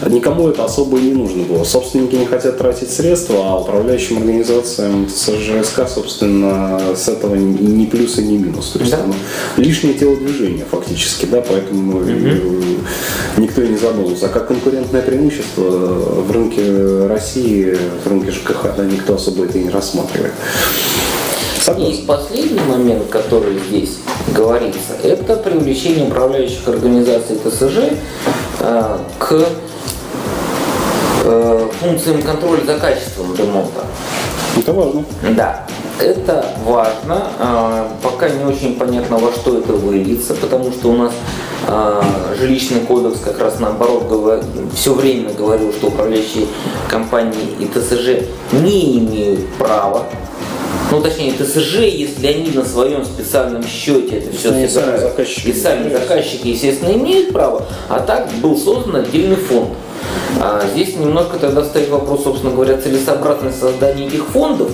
никому 0.09 0.49
это 0.49 0.65
особо 0.65 0.99
и 0.99 1.03
не 1.03 1.13
нужно 1.13 1.45
было. 1.45 1.65
Собственники 1.65 2.15
не 2.17 2.27
хотят 2.27 2.59
тратить 2.59 2.91
средства, 2.91 3.37
а 3.39 3.61
управляющим 3.61 4.19
организациям 4.19 5.09
СЖСК, 5.09 5.89
собственно, 5.89 6.81
с 6.97 7.09
этого 7.09 7.35
ни 7.35 7.87
плюс 7.87 8.19
и 8.19 8.23
ни 8.23 8.37
минус. 8.37 8.71
То 8.71 8.81
есть 8.81 8.93
да. 8.93 9.03
оно 9.05 9.15
лишнее 9.57 9.95
телодвижение 9.95 10.65
фактически, 10.65 11.27
да, 11.27 11.43
поэтому 11.47 11.99
угу. 11.99 12.07
никто 13.39 13.63
и 13.63 13.69
не 13.69 13.77
задумался. 13.77 14.27
А 14.27 14.29
как 14.29 14.49
конкурентное 14.49 15.03
преимущество 15.03 15.63
в 15.63 16.31
рынке 16.31 17.07
России, 17.07 17.77
в 18.05 18.09
рынке 18.09 18.31
ЖКХ, 18.31 18.77
да, 18.77 18.85
никто 18.85 19.15
особо 19.15 19.45
это 19.45 19.59
и 19.59 19.65
не 19.65 19.71
рассматривает. 19.71 20.33
Согласен. 21.63 22.03
И 22.03 22.07
последний 22.07 22.61
момент, 22.61 23.09
который 23.09 23.57
здесь 23.59 23.99
говорится, 24.35 24.95
это 25.03 25.37
привлечение 25.37 26.07
управляющих 26.07 26.67
организаций 26.67 27.37
ТСЖ 27.37 27.93
э, 28.59 28.99
к 29.19 29.47
э, 31.25 31.69
функциям 31.81 32.23
контроля 32.23 32.65
за 32.65 32.79
качеством 32.79 33.37
ремонта. 33.37 33.85
Это 34.57 34.73
важно. 34.73 35.05
Да, 35.37 35.65
это 36.01 36.45
важно. 36.65 37.29
Э, 37.39 37.87
пока 38.03 38.29
не 38.29 38.45
очень 38.45 38.75
понятно, 38.77 39.19
во 39.19 39.31
что 39.31 39.57
это 39.59 39.73
выльется, 39.73 40.35
потому 40.35 40.73
что 40.73 40.89
у 40.89 40.97
нас 40.97 41.13
э, 41.69 42.03
жилищный 42.41 42.81
кодекс 42.81 43.21
как 43.21 43.39
раз 43.39 43.61
наоборот 43.61 44.09
говор... 44.09 44.43
все 44.75 44.95
время 44.95 45.33
говорил, 45.33 45.73
что 45.73 45.87
управляющие 45.89 46.47
компании 46.89 47.55
и 47.61 47.67
ТСЖ 47.67 48.27
не 48.51 48.99
имеют 48.99 49.49
права 49.55 50.07
ну 50.93 51.01
точнее 51.01 51.33
ТСЖ, 51.33 51.79
если 51.79 52.27
они 52.27 52.51
на 52.51 52.65
своем 52.65 53.03
специальном 53.05 53.67
счете 53.67 54.19
это 54.19 54.37
все 54.37 54.55
и 54.63 54.69
сами 54.69 54.99
заказчики. 54.99 55.49
И 55.49 55.55
сами 55.55 55.91
заказчики, 55.91 56.49
естественно, 56.49 56.93
имеют 56.93 57.33
право, 57.33 57.67
а 57.89 58.01
так 58.01 58.29
был 58.43 58.59
создан 58.59 58.97
отдельный 58.97 59.37
фонд. 59.37 59.71
А 60.39 60.63
здесь 60.71 60.97
немножко 60.97 61.39
тогда 61.39 61.65
стоит 61.65 61.89
вопрос, 61.89 62.25
собственно 62.25 62.53
говоря, 62.53 62.79
целесообразность 62.79 63.59
создания 63.59 64.07
этих 64.07 64.27
фондов, 64.27 64.71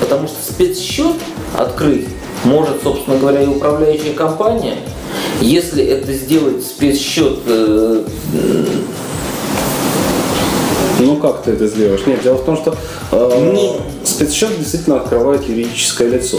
потому 0.00 0.26
что 0.26 0.36
спецсчет 0.42 1.16
открыть 1.56 2.08
может, 2.44 2.82
собственно 2.82 3.18
говоря, 3.18 3.42
и 3.42 3.46
управляющая 3.46 4.14
компания. 4.14 4.76
Если 5.42 5.84
это 5.84 6.12
сделать 6.14 6.64
спецсчет 6.64 7.40
э, 7.46 8.04
ну 11.00 11.16
как 11.16 11.42
ты 11.42 11.52
это 11.52 11.66
сделаешь? 11.66 12.06
Нет, 12.06 12.22
дело 12.22 12.36
в 12.36 12.44
том, 12.44 12.56
что 12.56 12.74
э, 13.12 13.78
спецсчет 14.08 14.58
действительно 14.58 14.96
открывает 14.96 15.48
юридическое 15.48 16.08
лицо. 16.08 16.38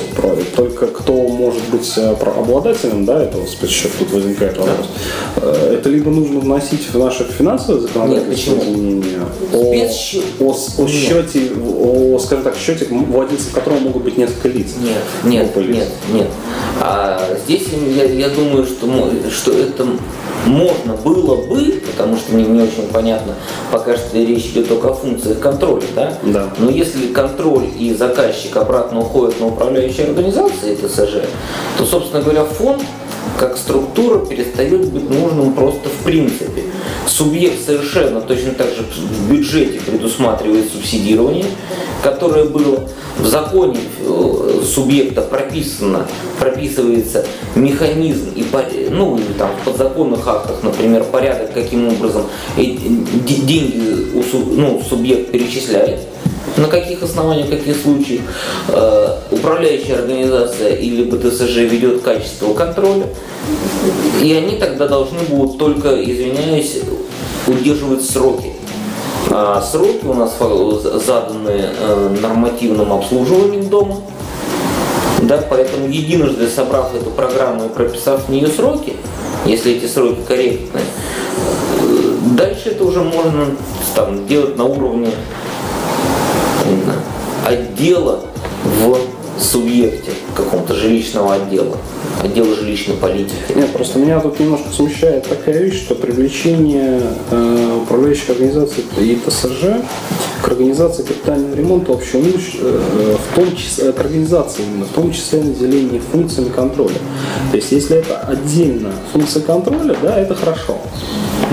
Только 0.55 0.88
кто 0.88 1.13
может 1.27 1.63
быть 1.69 1.91
э, 1.97 2.11
обладателем 2.11 3.05
да, 3.05 3.23
этого 3.23 3.45
спецсчета, 3.45 3.93
тут 3.99 4.11
возникает 4.11 4.57
вопрос. 4.57 4.88
Да. 5.35 5.41
Э, 5.43 5.75
это 5.75 5.89
либо 5.89 6.09
нужно 6.11 6.39
вносить 6.39 6.88
в 6.91 6.97
наше 6.97 7.25
финансовое 7.25 7.81
законодательство 7.81 8.53
изменения 8.53 9.19
о, 9.53 9.73
о, 10.39 10.51
о 10.51 10.88
счете, 10.88 11.51
о, 11.55 12.19
скажем 12.19 12.43
так, 12.43 12.57
счете, 12.57 12.88
владельцев 12.89 13.51
которого 13.53 13.79
могут 13.79 14.03
быть 14.03 14.17
несколько 14.17 14.49
лиц. 14.49 14.73
Нет, 14.81 15.03
нет, 15.23 15.55
нет, 15.55 15.88
нет. 16.11 16.27
А 16.81 17.38
здесь 17.45 17.67
я, 17.95 18.05
я 18.05 18.29
думаю, 18.29 18.65
что, 18.65 18.88
что 19.29 19.51
это 19.51 19.85
можно 20.45 20.93
было 20.93 21.35
бы, 21.35 21.81
потому 21.91 22.17
что 22.17 22.33
мне 22.33 22.45
не 22.45 22.61
очень 22.61 22.88
понятно, 22.91 23.35
пока 23.71 23.97
что 23.97 24.17
речь 24.17 24.45
идет 24.47 24.69
только 24.69 24.89
о 24.89 24.93
функциях 24.93 25.39
контроля, 25.39 25.85
да? 25.95 26.13
Да. 26.23 26.53
Но 26.57 26.69
если 26.69 27.07
контроль 27.07 27.59
и 27.66 27.94
заказчик 27.94 28.58
обратно 28.58 29.00
уходят 29.01 29.39
на 29.39 29.48
управляющие 29.48 30.08
организации 30.08 30.75
ТСЖ, 30.75 31.25
то, 31.78 31.86
собственно 31.86 32.22
говоря, 32.22 32.44
фонд 32.46 32.82
как 33.38 33.58
структура 33.58 34.20
перестает 34.25 34.86
быть 34.89 35.10
нужным 35.10 35.54
просто 35.54 35.88
в 35.89 36.04
принципе. 36.04 36.63
Субъект 37.08 37.66
совершенно 37.66 38.22
точно 38.22 38.51
так 38.51 38.68
же 38.68 38.84
в 38.84 39.32
бюджете 39.32 39.80
предусматривает 39.80 40.72
субсидирование, 40.72 41.46
которое 42.04 42.46
было 42.46 42.84
в 43.18 43.25
законе 43.25 43.80
э, 44.00 44.62
субъекта 44.63 45.22
прописано, 45.22 46.06
прописывается 46.39 47.25
механизм 47.56 48.30
и 48.36 48.46
ну 48.89 49.20
там 49.38 49.51
в 49.62 49.66
подзаконных 49.66 50.25
актах, 50.28 50.63
например, 50.63 51.04
порядок, 51.06 51.54
каким 51.54 51.88
образом 51.88 52.24
деньги 52.56 53.82
ну, 54.56 54.82
субъект 54.88 55.32
перечисляет 55.32 56.00
на 56.58 56.67
каких 56.67 57.03
основаниях, 57.03 57.48
в 57.48 57.51
каких 57.51 57.81
случаях 57.81 58.22
э, 58.67 59.15
управляющая 59.31 59.96
организация 59.96 60.75
или 60.75 61.03
БТСЖ 61.03 61.58
ведет 61.58 62.01
качество 62.01 62.53
контроля, 62.53 63.08
и 64.22 64.34
они 64.34 64.58
тогда 64.58 64.88
должны 64.88 65.19
будут 65.29 65.58
только, 65.58 66.01
извиняюсь, 66.03 66.79
удерживать 67.48 68.03
сроки. 68.03 68.53
А 69.31 69.62
сроки 69.62 70.05
у 70.05 70.13
нас 70.13 70.36
заданы 71.05 71.69
э, 71.79 72.17
нормативным 72.22 72.91
обслуживанием 72.93 73.69
дома, 73.69 73.98
да, 75.22 75.43
поэтому 75.50 75.88
единожды 75.88 76.48
собрав 76.48 76.96
эту 76.96 77.10
программу 77.12 77.65
и 77.65 77.69
прописав 77.69 78.25
в 78.25 78.29
нее 78.29 78.48
сроки, 78.48 78.93
если 79.46 79.74
эти 79.74 79.86
сроки 79.86 80.19
корректны, 80.27 80.79
э, 80.79 82.13
дальше 82.31 82.69
это 82.69 82.84
уже 82.84 83.01
можно 83.01 83.48
там, 83.96 84.25
делать 84.27 84.58
на 84.58 84.65
уровне 84.65 85.10
отдела 87.45 88.21
в 88.63 88.97
субъекте 89.39 90.11
каком-то 90.35 90.73
жилищного 90.73 91.35
отдела, 91.35 91.77
отдела 92.23 92.55
жилищной 92.55 92.95
политики. 92.95 93.35
Нет, 93.55 93.71
просто 93.71 93.99
меня 93.99 94.19
тут 94.19 94.39
немножко 94.39 94.69
смущает 94.71 95.27
такая 95.27 95.59
вещь, 95.59 95.81
что 95.81 95.95
привлечение 95.95 97.01
э, 97.31 97.79
управляющих 97.83 98.31
организаций 98.31 98.83
и 98.97 99.15
ТСЖ 99.15 99.81
к 100.41 100.47
организации 100.47 101.03
капитального 101.03 101.55
ремонта 101.55 101.93
общего 101.93 102.21
э, 102.25 103.15
в 103.31 103.35
том 103.35 103.55
числе, 103.55 103.91
к 103.91 103.99
организации 103.99 104.63
именно, 104.63 104.85
в 104.85 104.89
том 104.89 105.11
числе 105.11 105.41
наделение 105.41 106.01
функциями 106.01 106.49
контроля. 106.49 106.99
То 107.51 107.57
есть, 107.57 107.71
если 107.71 107.97
это 107.97 108.19
отдельно 108.19 108.91
функция 109.13 109.41
контроля, 109.41 109.95
да, 110.01 110.19
это 110.19 110.35
хорошо 110.35 110.77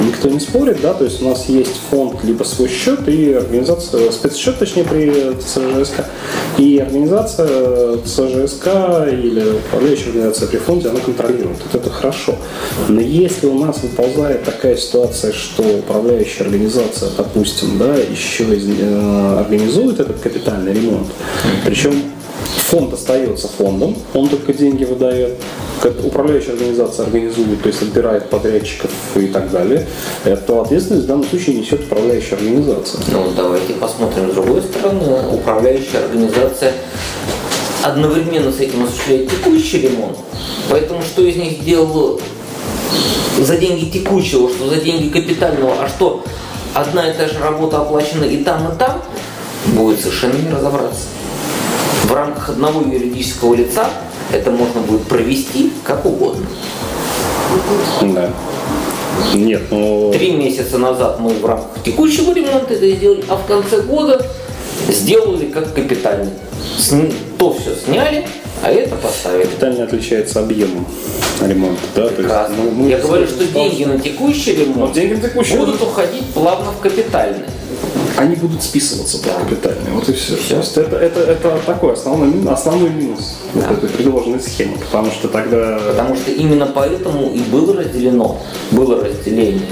никто 0.05 0.29
не 0.29 0.41
спорит, 0.41 0.81
да, 0.83 0.95
то 0.95 1.05
есть 1.05 1.23
у 1.23 1.29
нас 1.29 1.47
есть 1.49 1.81
фонд, 1.91 2.23
либо 2.25 2.45
свой 2.45 2.69
счет 2.69 3.09
и 3.09 3.33
организация, 3.33 4.11
спецсчет, 4.11 4.59
точнее, 4.59 4.85
при 4.85 5.35
ЦЖСК, 5.41 6.05
и 6.59 6.79
организация 6.79 7.99
ЦЖСК 7.99 8.67
или 9.11 9.59
управляющая 9.59 10.09
организация 10.09 10.49
при 10.49 10.59
фонде, 10.59 10.89
она 10.89 11.01
контролирует. 11.01 11.59
Вот 11.63 11.75
это 11.75 11.91
хорошо. 11.91 12.37
Но 12.89 13.01
если 13.01 13.47
у 13.47 13.59
нас 13.59 13.83
выползает 13.83 14.45
такая 14.45 14.77
ситуация, 14.77 15.33
что 15.33 15.63
управляющая 15.63 16.47
организация, 16.47 17.11
допустим, 17.17 17.79
да, 17.79 17.95
еще 17.97 18.45
э, 18.45 19.39
организует 19.39 20.01
этот 20.01 20.21
капитальный 20.21 20.73
ремонт, 20.73 21.09
причем 21.65 22.16
фонд 22.47 22.93
остается 22.93 23.49
фондом, 23.49 23.97
он 24.15 24.29
только 24.29 24.53
деньги 24.53 24.85
выдает, 24.85 25.35
управляющая 26.05 26.53
организация 26.53 27.07
организует, 27.07 27.63
то 27.63 27.69
есть 27.69 27.83
отбирает 27.83 28.29
подрядчиков 28.29 28.91
и 29.15 29.27
так 29.27 29.51
далее, 29.51 29.87
то 30.47 30.63
ответственность 30.63 31.05
в 31.05 31.09
данном 31.09 31.25
случае 31.25 31.57
несет 31.57 31.81
управляющая 31.85 32.37
организация. 32.37 33.01
Ну, 33.13 33.33
давайте 33.37 33.75
посмотрим 33.75 34.31
с 34.31 34.35
другой 34.35 34.63
стороны. 34.63 35.03
Управляющая 35.33 36.01
организация 36.01 36.73
одновременно 37.83 38.51
с 38.51 38.59
этим 38.59 38.85
осуществляет 38.85 39.31
текущий 39.31 39.83
ремонт. 39.83 40.17
Поэтому 40.69 41.03
что 41.03 41.23
из 41.23 41.37
них 41.37 41.61
сделал 41.61 42.21
за 43.39 43.57
деньги 43.59 43.91
текущего, 43.91 44.49
что 44.49 44.69
за 44.69 44.77
деньги 44.77 45.09
капитального, 45.09 45.75
а 45.81 45.89
что 45.89 46.25
одна 46.75 47.09
и 47.09 47.15
та 47.17 47.29
же 47.29 47.39
работа 47.39 47.79
оплачена 47.79 48.25
и 48.25 48.43
там, 48.43 48.73
и 48.73 48.77
там, 48.77 49.03
будет 49.67 50.01
совершенно 50.01 50.35
не 50.35 50.51
разобраться. 50.51 51.09
В 52.07 52.13
рамках 52.13 52.51
одного 52.51 52.83
юридического 52.83 53.55
лица 53.55 53.91
это 54.33 54.53
можно 54.53 54.81
будет 54.81 55.03
провести 55.09 55.73
как 55.83 56.07
угодно. 56.07 56.47
Да. 58.03 58.31
Нет, 59.35 59.63
ну... 59.73 60.13
Три 60.13 60.31
месяца 60.31 60.79
назад 60.79 61.19
мы 61.19 61.31
в 61.31 61.45
рамках 61.45 61.83
текущего 61.83 62.33
ремонта 62.33 62.75
это 62.75 62.89
сделали, 62.89 63.25
а 63.29 63.37
в 63.37 63.47
конце 63.47 63.81
года 63.81 64.25
сделали 64.89 65.47
как 65.47 65.75
капитальный. 65.75 66.31
То 67.39 67.53
все 67.55 67.75
сняли, 67.75 68.29
а 68.63 68.71
это 68.71 68.95
поставили. 68.95 69.43
Капитально 69.43 69.85
отличается 69.85 70.41
объемом 70.41 70.87
ремонта, 71.41 71.83
да? 71.97 72.07
Прекрасно. 72.07 72.57
То 72.57 72.63
есть, 72.63 72.77
ну, 72.77 72.89
Я 72.89 72.99
говорю, 72.99 73.27
что 73.27 73.45
деньги 73.47 73.83
на 73.83 73.99
текущий 73.99 74.55
ремонт 74.55 74.77
Но 74.77 74.93
деньги 74.93 75.15
на 75.15 75.29
текущий 75.29 75.57
будут 75.57 75.83
уходить 75.83 76.27
плавно 76.27 76.71
в 76.71 76.79
капитальный 76.79 77.47
они 78.17 78.37
будут 78.37 78.63
списываться 78.63 79.23
да. 79.23 79.35
капитальные. 79.41 79.93
Вот 79.93 80.09
и 80.09 80.13
все. 80.13 80.37
все. 80.37 80.55
То 80.55 80.61
есть 80.61 80.77
это, 80.77 80.97
это, 80.97 81.21
это 81.21 81.61
такой 81.67 81.93
основной, 81.93 82.53
основной 82.53 82.91
минус 82.91 83.37
да. 83.55 83.69
вот 83.69 83.79
этой 83.79 83.89
предложенной 83.91 84.41
схемы. 84.41 84.79
Потому 84.79 85.11
что 85.11 85.29
тогда. 85.29 85.79
Потому 85.89 86.17
что 86.17 86.31
именно 86.31 86.67
поэтому 86.67 87.31
и 87.31 87.41
было 87.41 87.77
разделено, 87.77 88.39
было 88.71 89.05
разделение 89.05 89.69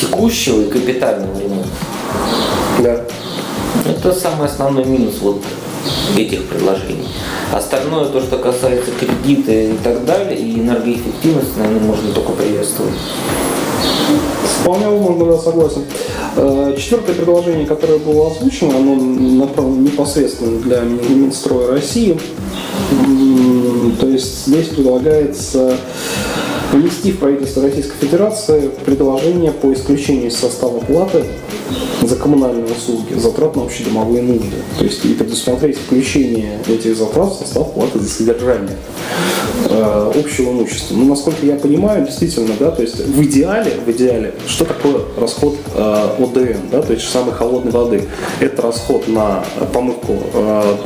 текущего 0.00 0.62
и 0.62 0.70
капитального 0.70 1.38
ремонта. 1.38 1.68
Да. 2.80 3.04
Это 3.86 4.12
самый 4.12 4.46
основной 4.46 4.84
минус 4.84 5.16
вот 5.20 5.42
этих 6.16 6.46
предложений. 6.48 7.08
Остальное, 7.52 8.06
то, 8.06 8.20
что 8.20 8.38
касается 8.38 8.90
кредита 8.92 9.52
и 9.52 9.76
так 9.82 10.04
далее, 10.04 10.38
и 10.38 10.60
энергоэффективности, 10.60 11.58
наверное, 11.58 11.80
можно 11.80 12.12
только 12.12 12.32
приветствовать. 12.32 12.94
Вполне 14.60 14.88
возможно, 14.88 15.26
да, 15.26 15.38
согласен. 15.38 15.84
Э, 16.40 16.72
четвертое 16.78 17.14
предложение, 17.14 17.66
которое 17.66 17.98
было 17.98 18.30
озвучено, 18.30 18.76
оно 18.76 18.94
направлено 18.94 19.80
непосредственно 19.80 20.60
для 20.60 20.82
Минстроя 20.82 21.72
России. 21.72 22.16
То 24.00 24.06
есть 24.06 24.46
здесь 24.46 24.68
предлагается 24.68 25.76
внести 26.72 27.10
в 27.10 27.18
правительство 27.18 27.64
Российской 27.64 27.96
Федерации 28.06 28.70
предложение 28.84 29.50
по 29.50 29.72
исключению 29.72 30.28
из 30.28 30.36
состава 30.36 30.78
платы 30.78 31.24
за 32.02 32.14
коммунальные 32.14 32.66
услуги, 32.66 33.14
затрат 33.14 33.56
на 33.56 33.64
общедомовые 33.64 34.22
нужды. 34.22 34.56
То 34.78 34.84
есть 34.84 35.04
и 35.04 35.14
предусмотреть 35.14 35.76
включение 35.76 36.60
этих 36.68 36.96
затрат 36.96 37.32
в 37.32 37.38
состав 37.38 37.72
платы 37.72 37.98
за 37.98 38.08
содержание 38.08 38.76
э, 39.68 40.12
общего 40.14 40.50
имущества. 40.50 40.94
Ну, 40.94 41.06
насколько 41.06 41.44
я 41.44 41.56
понимаю, 41.56 42.04
действительно, 42.04 42.54
да, 42.58 42.70
то 42.70 42.82
есть 42.82 42.98
в 43.04 43.22
идеале, 43.22 43.72
в 43.84 43.90
идеале, 43.90 44.34
что 44.46 44.64
такое 44.64 45.00
расход 45.18 45.56
э, 45.74 46.06
ОДН, 46.18 46.68
да, 46.70 46.82
то 46.82 46.92
есть 46.92 47.08
самой 47.08 47.34
холодной 47.34 47.72
воды? 47.72 48.04
Это 48.40 48.62
расход 48.62 49.08
на 49.08 49.44
помывку 49.72 50.14
э, 50.34 50.76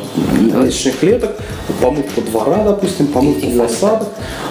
личных 0.65 0.99
клеток, 0.99 1.37
помывку 1.81 2.21
двора, 2.23 2.65
допустим, 2.65 3.09
помывку 3.09 3.47
фасада. 3.51 4.07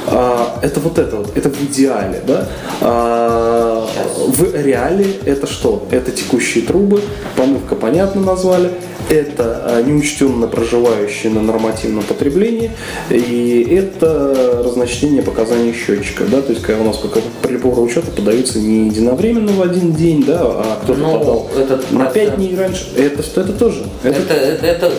Э, 0.07 0.45
это 0.61 0.79
вот 0.79 0.97
это 0.97 1.17
вот, 1.17 1.37
это 1.37 1.49
в 1.49 1.61
идеале, 1.63 2.21
да. 2.25 2.47
Э, 2.81 3.85
в 4.27 4.55
реале 4.55 5.15
это 5.25 5.47
что? 5.47 5.87
Это 5.91 6.11
текущие 6.11 6.65
трубы, 6.65 7.01
помывка, 7.35 7.75
понятно, 7.75 8.21
назвали, 8.21 8.71
это 9.11 9.61
а, 9.65 9.81
неучтенно 9.81 10.47
проживающие 10.47 11.31
на 11.31 11.41
нормативном 11.41 12.03
потреблении, 12.03 12.71
и 13.09 13.67
это 13.69 14.61
разночтение 14.63 15.21
показаний 15.21 15.73
счетчика, 15.73 16.23
да, 16.25 16.41
то 16.41 16.51
есть 16.51 16.63
когда 16.63 16.81
у 16.81 16.85
нас 16.85 16.97
как 16.97 17.21
приборы 17.41 17.81
учета 17.81 18.09
подаются 18.11 18.59
не 18.59 18.87
единовременно 18.87 19.51
в 19.51 19.61
один 19.61 19.93
день, 19.93 20.23
да, 20.23 20.39
а 20.41 20.79
кто-то 20.83 20.99
Но 20.99 21.19
подал 21.19 21.49
этот 21.57 21.91
на 21.91 22.05
пять 22.05 22.37
дней 22.37 22.55
раньше, 22.55 22.87
это, 22.95 23.21
это 23.21 23.53
тоже. 23.53 23.83
Это... 24.03 24.21
Это, 24.21 24.33
это, 24.33 24.65
это, 24.65 24.91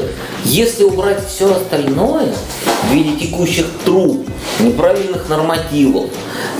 если 0.44 0.85
убрать 0.85 1.27
все 1.27 1.51
остальное 1.51 2.35
в 2.90 2.92
виде 2.92 3.16
текущих 3.16 3.66
труб, 3.85 4.29
неправильных 4.61 5.29
нормативов 5.29 6.11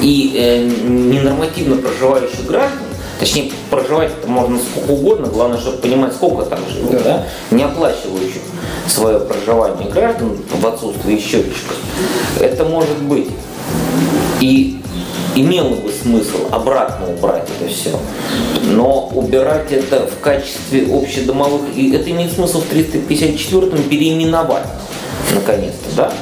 и 0.01 0.33
э, 0.37 0.65
ненормативно 0.89 1.77
проживающих 1.77 2.47
граждан, 2.47 2.79
Точнее, 3.23 3.53
проживать 3.71 4.11
это 4.11 4.29
можно 4.29 4.59
сколько 4.59 4.91
угодно, 4.91 5.29
главное, 5.29 5.57
чтобы 5.57 5.77
понимать, 5.77 6.13
сколько 6.13 6.45
там 6.45 6.59
живут, 6.69 6.91
да. 6.91 6.99
да? 7.51 7.57
не 7.57 7.63
оплачивающих 7.63 8.43
свое 8.89 9.21
проживание 9.21 9.89
граждан 9.89 10.37
в 10.53 10.67
отсутствии 10.67 11.21
счетчиков. 11.21 11.77
Это 12.41 12.65
может 12.65 13.01
быть. 13.03 13.29
И 14.41 14.81
имело 15.37 15.69
бы 15.69 15.93
смысл 15.93 16.49
обратно 16.51 17.15
убрать 17.15 17.47
это 17.61 17.73
все. 17.73 17.97
Но 18.65 19.07
убирать 19.15 19.71
это 19.71 20.09
в 20.09 20.19
качестве 20.19 20.89
общедомовых, 20.93 21.77
и 21.77 21.93
это 21.95 22.11
имеет 22.11 22.33
смысл 22.33 22.61
в 22.61 22.73
354-м 22.73 23.85
переименовать, 23.85 24.67
наконец-то, 25.33 25.95
да? 25.97 26.13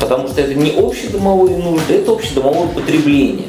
Потому 0.00 0.28
что 0.28 0.40
это 0.40 0.54
не 0.54 0.70
общедомовые 0.70 1.56
нужды, 1.58 1.94
это 1.94 2.12
общедомовое 2.12 2.68
потребление 2.68 3.46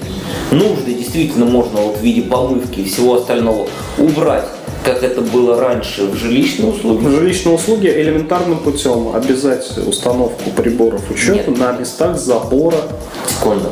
нужды 0.51 0.93
действительно 0.93 1.45
можно 1.45 1.79
вот 1.81 1.97
в 1.97 2.01
виде 2.01 2.21
помывки 2.21 2.81
и 2.81 2.85
всего 2.85 3.15
остального 3.15 3.67
убрать 3.97 4.45
как 4.83 5.03
это 5.03 5.19
было 5.19 5.59
раньше 5.59 6.05
в 6.05 6.15
жилищной 6.15 6.69
услуге. 6.69 7.07
В 7.07 7.11
жилищной 7.11 7.55
услуге 7.55 8.01
элементарным 8.01 8.59
путем 8.59 9.13
обязать 9.13 9.69
установку 9.85 10.49
приборов 10.51 11.11
учета 11.11 11.49
Нет. 11.49 11.57
на 11.57 11.73
местах 11.73 12.17
забора 12.17 12.77
Секунду. 13.39 13.69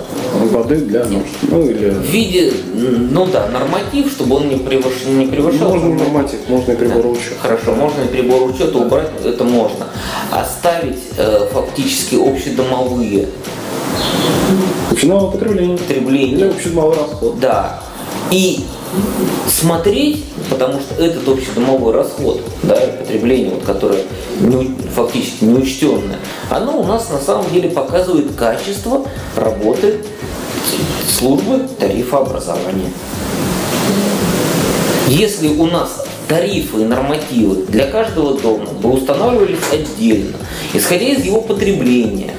воды 0.51 0.75
для 0.77 1.05
нужд. 1.05 1.25
Ну 1.43 1.67
или 1.69 1.89
В 1.89 2.01
виде, 2.09 2.53
ну 2.73 3.25
да, 3.25 3.47
норматив, 3.49 4.11
чтобы 4.11 4.35
он 4.37 4.49
не, 4.49 4.55
превыш- 4.55 5.09
не 5.09 5.25
превышал. 5.27 5.69
можно 5.75 5.87
и 5.89 5.93
норматив, 5.93 6.39
можно 6.47 6.71
и 6.71 6.75
приборы 6.75 7.09
учета. 7.09 7.35
Хорошо, 7.41 7.73
можно 7.75 8.01
и 8.03 8.07
прибор 8.07 8.49
учета 8.49 8.77
убрать, 8.77 9.09
это 9.23 9.43
можно. 9.43 9.87
Оставить 10.31 10.99
э, 11.17 11.47
фактически 11.51 12.15
общедомовые 12.15 13.27
Общедомовое 14.91 15.31
потребление. 15.31 15.75
Или 15.75 15.81
потребления. 15.83 16.45
общедомовой 16.45 16.95
расход. 16.97 17.39
Да. 17.39 17.81
И 18.31 18.59
смотреть, 19.47 20.23
потому 20.49 20.79
что 20.79 21.03
этот 21.03 21.27
общедомовой 21.27 21.93
расход, 21.93 22.41
да, 22.63 22.75
потребление, 22.75 23.51
вот, 23.51 23.63
которое 23.63 24.01
не 24.39 24.75
фактически 24.93 25.45
неучтенное, 25.45 26.19
оно 26.49 26.79
у 26.79 26.83
нас 26.83 27.09
на 27.09 27.19
самом 27.19 27.49
деле 27.51 27.69
показывает 27.69 28.35
качество 28.35 29.05
работы 29.35 29.99
службы 31.07 31.67
тарифообразования. 31.79 32.91
Если 35.07 35.49
у 35.49 35.67
нас 35.67 36.04
тарифы 36.27 36.81
и 36.81 36.85
нормативы 36.85 37.65
для 37.67 37.87
каждого 37.87 38.39
дома 38.39 38.65
бы 38.81 38.91
устанавливались 38.91 39.59
отдельно, 39.71 40.37
исходя 40.73 41.05
из 41.05 41.23
его 41.23 41.41
потребления, 41.41 42.31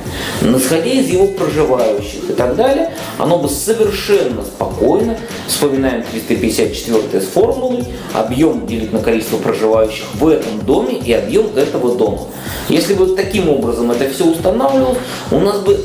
исходя 0.43 0.91
из 0.91 1.09
его 1.09 1.27
проживающих 1.29 2.31
и 2.31 2.33
так 2.33 2.57
далее, 2.57 2.93
оно 3.19 3.39
бы 3.39 3.49
совершенно 3.49 4.43
спокойно, 4.43 5.17
вспоминаем 5.47 6.05
354 6.11 7.21
с 7.21 7.27
формулой, 7.27 7.85
объем 8.13 8.67
делить 8.67 8.93
на 8.93 9.01
количество 9.01 9.39
проживающих 9.39 10.07
в 10.15 10.29
этом 10.29 10.61
доме 10.65 10.99
и 10.99 11.13
объем 11.13 11.47
этого 11.57 11.97
дома. 11.97 12.23
Если 12.69 12.95
бы 12.95 13.15
таким 13.15 13.49
образом 13.49 13.91
это 13.91 14.09
все 14.11 14.25
устанавливалось, 14.25 14.99
у 15.31 15.39
нас 15.41 15.61
бы 15.61 15.85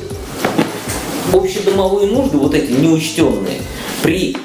общедомовые 1.33 2.07
нужды, 2.07 2.37
вот 2.37 2.53
эти 2.53 2.71
неучтенные, 2.71 3.61
при 4.01 4.35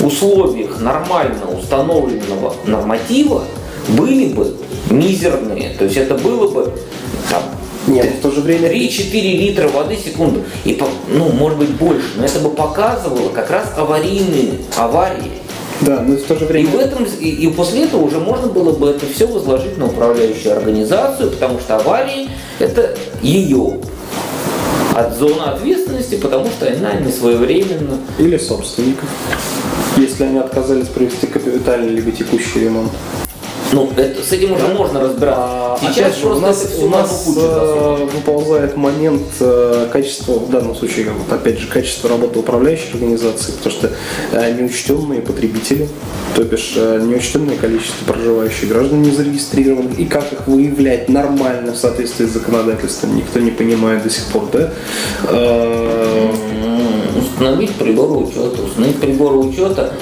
условиях 0.00 0.80
нормально 0.80 1.46
установленного 1.56 2.54
норматива 2.66 3.44
были 3.88 4.32
бы 4.32 4.54
мизерные. 4.90 5.70
То 5.78 5.84
есть 5.84 5.96
это 5.96 6.14
было 6.14 6.48
бы 6.48 6.72
там, 7.30 7.42
Нет, 7.86 8.14
в 8.18 8.22
то 8.22 8.30
же 8.30 8.40
время 8.40 8.72
3-4 8.72 9.12
литра 9.12 9.68
воды 9.68 9.96
в 9.96 10.00
секунду. 10.00 10.42
И, 10.64 10.80
ну, 11.08 11.30
может 11.30 11.58
быть, 11.58 11.70
больше. 11.70 12.06
Но 12.16 12.24
это 12.24 12.38
бы 12.40 12.50
показывало 12.50 13.28
как 13.30 13.50
раз 13.50 13.72
аварийные 13.76 14.58
аварии. 14.76 15.32
Да, 15.80 16.00
но 16.00 16.16
в 16.16 16.22
то 16.22 16.36
же 16.36 16.46
И 16.46 16.48
время 16.48 16.70
в 16.70 16.76
этом, 16.76 17.04
и, 17.04 17.28
и 17.28 17.50
после 17.50 17.84
этого 17.84 18.02
уже 18.02 18.18
можно 18.18 18.46
было 18.46 18.72
бы 18.72 18.90
это 18.90 19.06
все 19.06 19.26
возложить 19.26 19.76
на 19.76 19.86
управляющую 19.86 20.56
организацию, 20.56 21.30
потому 21.30 21.58
что 21.58 21.76
аварии 21.76 22.28
это 22.58 22.96
ее 23.20 23.78
от 24.94 25.16
зоны 25.16 25.42
ответственности, 25.42 26.16
потому 26.16 26.46
что 26.46 26.66
она 26.66 26.94
не 26.94 27.10
своевременно. 27.10 27.98
или 28.18 28.36
собственников, 28.36 29.08
если 29.96 30.24
они 30.24 30.38
отказались 30.38 30.88
провести 30.88 31.26
капитальный 31.26 31.90
либо 31.90 32.12
текущий 32.12 32.60
ремонт. 32.60 32.90
Ну, 33.74 33.90
это, 33.96 34.22
с 34.22 34.32
этим 34.32 34.52
уже 34.52 34.68
можно 34.68 35.00
разбираться. 35.00 35.42
А, 35.44 35.78
Сейчас 35.80 35.96
опять 35.96 36.16
же, 36.18 36.26
у 36.28 36.38
нас, 36.38 36.66
у 36.80 36.88
нас 36.88 37.28
э, 37.36 38.08
выползает 38.14 38.76
момент 38.76 39.26
э, 39.40 39.88
качества, 39.92 40.34
в 40.34 40.48
данном 40.48 40.76
случае, 40.76 41.10
вот, 41.10 41.32
опять 41.36 41.58
же, 41.58 41.66
качество 41.66 42.08
работы 42.08 42.38
управляющей 42.38 42.92
организации, 42.92 43.52
потому 43.52 43.74
что 43.74 43.90
э, 44.32 44.52
неучтенные 44.52 45.22
потребители, 45.22 45.88
то 46.36 46.44
бишь 46.44 46.74
э, 46.76 47.00
неучтенное 47.04 47.56
количество 47.56 48.12
проживающих 48.12 48.68
граждан 48.68 49.02
не 49.02 49.10
зарегистрированных, 49.10 49.98
и 49.98 50.04
как 50.04 50.32
их 50.32 50.46
выявлять 50.46 51.08
нормально 51.08 51.72
в 51.72 51.76
соответствии 51.76 52.26
с 52.26 52.30
законодательством, 52.30 53.16
никто 53.16 53.40
не 53.40 53.50
понимает 53.50 54.04
до 54.04 54.10
сих 54.10 54.26
пор, 54.26 54.48
да? 54.52 54.70
Э, 55.28 56.30
Установить 57.16 57.74
приборы 57.74 58.26
учета. 58.26 58.62
Установить 58.62 59.00
приборы 59.00 59.36
учета. 59.38 59.92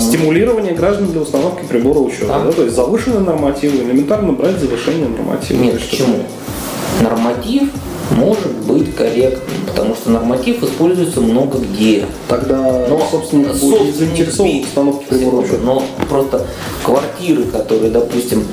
Стимулирование 0.00 0.74
граждан 0.74 1.06
для 1.12 1.20
установки 1.20 1.62
прибора 1.68 2.00
учета, 2.00 2.26
Да. 2.44 2.52
то 2.52 2.62
есть 2.64 2.74
завышенные 2.74 3.20
нормативы, 3.20 3.82
элементарно 3.84 4.32
брать 4.32 4.58
завышение 4.58 5.08
норматива. 5.08 5.62
Нет, 5.62 5.80
почему? 5.80 6.16
Норматив 7.02 7.68
может 8.10 8.52
быть 8.66 8.94
корректным, 8.94 9.66
потому 9.66 9.94
что 9.94 10.10
норматив 10.10 10.62
используется 10.62 11.20
много 11.20 11.58
где. 11.58 12.06
Тогда 12.28 12.86
Но 12.88 13.06
собственник 13.10 13.48
будет 13.48 13.60
собственник 13.60 13.94
заинтересован 13.94 14.60
в 14.60 14.62
установке 14.62 15.06
прибора 15.06 15.36
учета. 15.36 15.58
Но 15.62 15.82
просто 16.08 16.46
квартиры, 16.84 17.44
которые, 17.44 17.90
допустим, 17.90 18.46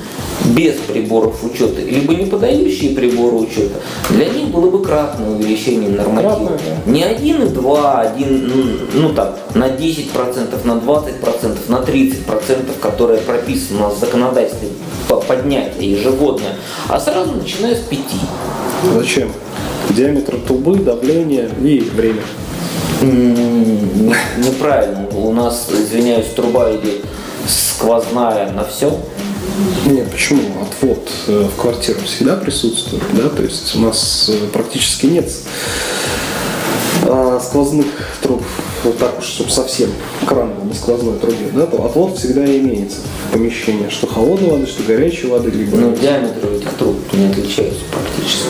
без 0.46 0.74
приборов 0.74 1.42
учета, 1.44 1.80
либо 1.80 2.14
не 2.14 2.26
подающие 2.26 2.94
приборы 2.94 3.36
учета, 3.36 3.80
для 4.10 4.26
них 4.26 4.48
было 4.48 4.68
бы 4.68 4.82
кратное 4.82 5.30
увеличение 5.30 5.90
норматива. 5.90 6.46
Кратное, 6.46 6.58
да. 6.86 6.90
Не 6.90 7.02
1,2, 7.02 8.00
один, 8.00 8.48
ну, 8.48 8.64
ну 8.92 9.14
там, 9.14 9.34
на 9.54 9.68
10%, 9.68 10.66
на 10.66 10.72
20%, 10.72 11.58
на 11.68 11.76
30%, 11.76 12.78
которые 12.80 13.20
прописаны 13.20 13.78
у 13.78 13.82
нас 13.84 13.94
в 13.94 14.00
законодательстве 14.00 14.68
по 15.08 15.16
поднятие 15.16 15.92
ежегодное, 15.92 16.56
а 16.88 17.00
сразу 17.00 17.32
начиная 17.32 17.74
с 17.74 17.80
5. 17.80 18.00
Зачем? 18.92 19.32
Диаметр 19.90 20.36
трубы, 20.46 20.76
давление 20.76 21.50
и 21.62 21.80
время. 21.80 22.22
Неправильно. 23.02 25.06
У 25.12 25.32
нас, 25.32 25.68
извиняюсь, 25.70 26.26
труба 26.34 26.74
идет 26.74 27.04
сквозная 27.46 28.50
на 28.52 28.64
все. 28.64 28.98
Нет, 29.86 30.10
почему? 30.10 30.42
Отвод 30.62 31.08
э, 31.28 31.48
в 31.54 31.60
квартиру 31.60 32.00
всегда 32.04 32.36
присутствует, 32.36 33.02
да, 33.12 33.28
то 33.28 33.42
есть 33.42 33.76
у 33.76 33.80
нас 33.80 34.30
э, 34.32 34.46
практически 34.52 35.06
нет 35.06 35.30
а, 37.04 37.40
сквозных 37.40 37.86
труб, 38.20 38.42
вот 38.84 38.98
так 38.98 39.18
уж, 39.18 39.24
чтобы 39.24 39.50
совсем 39.50 39.90
кран 40.26 40.54
был 40.54 40.64
на 40.64 40.74
сквозной 40.74 41.18
трубе, 41.18 41.48
да, 41.54 41.66
то 41.66 41.84
отвод 41.84 42.18
всегда 42.18 42.44
имеется 42.44 42.98
в 43.28 43.32
помещении, 43.32 43.88
что 43.88 44.06
холодной 44.06 44.50
воды, 44.50 44.66
что 44.66 44.82
горячей 44.82 45.26
воды, 45.26 45.50
либо... 45.50 45.76
Ну, 45.76 45.96
диаметр 45.96 46.52
этих 46.54 46.72
труб 46.74 46.96
не 47.12 47.26
отличаются 47.26 47.80
практически. 47.90 48.44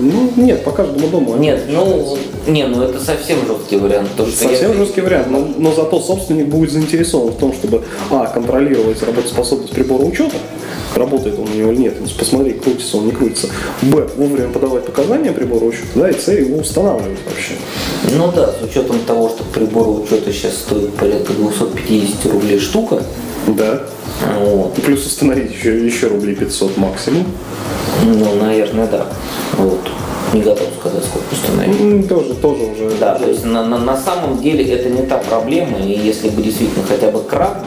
Ну, 0.00 0.32
нет, 0.36 0.64
по 0.64 0.70
каждому 0.70 1.08
дому 1.08 1.36
Нет, 1.36 1.64
ну, 1.68 2.16
не, 2.46 2.66
ну 2.66 2.82
это 2.82 3.00
совсем 3.00 3.38
жесткий 3.46 3.76
вариант. 3.76 4.08
То, 4.16 4.26
что 4.26 4.48
Совсем 4.48 4.72
я- 4.72 4.76
жесткий 4.78 5.00
вариант, 5.00 5.28
но, 5.30 5.46
но 5.56 5.72
зато 5.72 6.00
собственник 6.00 6.46
будет 6.46 6.70
заинтересован 6.70 7.32
в 7.32 7.36
том, 7.36 7.52
чтобы 7.52 7.82
а. 8.10 8.26
контролировать 8.26 9.02
работоспособность 9.02 9.72
прибора 9.72 10.02
учета, 10.02 10.36
работает 10.94 11.38
он 11.38 11.48
у 11.48 11.54
него 11.54 11.72
или 11.72 11.80
нет, 11.80 11.94
посмотреть, 12.18 12.62
крутится 12.62 12.96
он, 12.96 13.06
не 13.06 13.12
крутится, 13.12 13.48
б. 13.82 14.08
вовремя 14.16 14.48
подавать 14.48 14.84
показания 14.84 15.32
прибора 15.32 15.64
учета, 15.64 15.86
да, 15.94 16.10
и 16.10 16.18
с 16.18 16.28
его 16.28 16.58
устанавливать 16.58 17.18
вообще. 17.26 17.54
Ну 18.16 18.32
да, 18.34 18.52
с 18.52 18.64
учетом 18.64 18.98
того, 19.06 19.28
что 19.28 19.44
учета 19.88 20.32
сейчас 20.32 20.58
стоят 20.58 20.94
порядка 20.94 21.32
250 21.32 22.32
рублей 22.32 22.58
штука. 22.58 23.02
Да. 23.46 23.82
Вот. 24.40 24.74
Плюс 24.74 25.06
установить 25.06 25.52
еще, 25.52 25.84
еще 25.84 26.08
рублей 26.08 26.34
500 26.34 26.76
максимум. 26.76 27.26
Ну, 28.04 28.34
наверное, 28.36 28.86
да. 28.86 29.06
Вот. 29.56 29.80
Не 30.32 30.42
готов 30.42 30.68
сказать, 30.78 31.04
сколько 31.04 31.32
установить. 31.32 32.08
Тоже, 32.08 32.34
тоже 32.34 32.62
уже. 32.64 32.96
Да, 33.00 33.14
то 33.16 33.28
есть 33.28 33.44
на, 33.44 33.66
на, 33.66 33.78
на 33.78 33.96
самом 33.96 34.40
деле 34.40 34.64
это 34.64 34.88
не 34.88 35.02
та 35.02 35.18
проблема, 35.18 35.78
и 35.78 35.98
если 35.98 36.28
бы 36.28 36.42
действительно 36.42 36.84
хотя 36.86 37.10
бы 37.10 37.22
кратно 37.22 37.66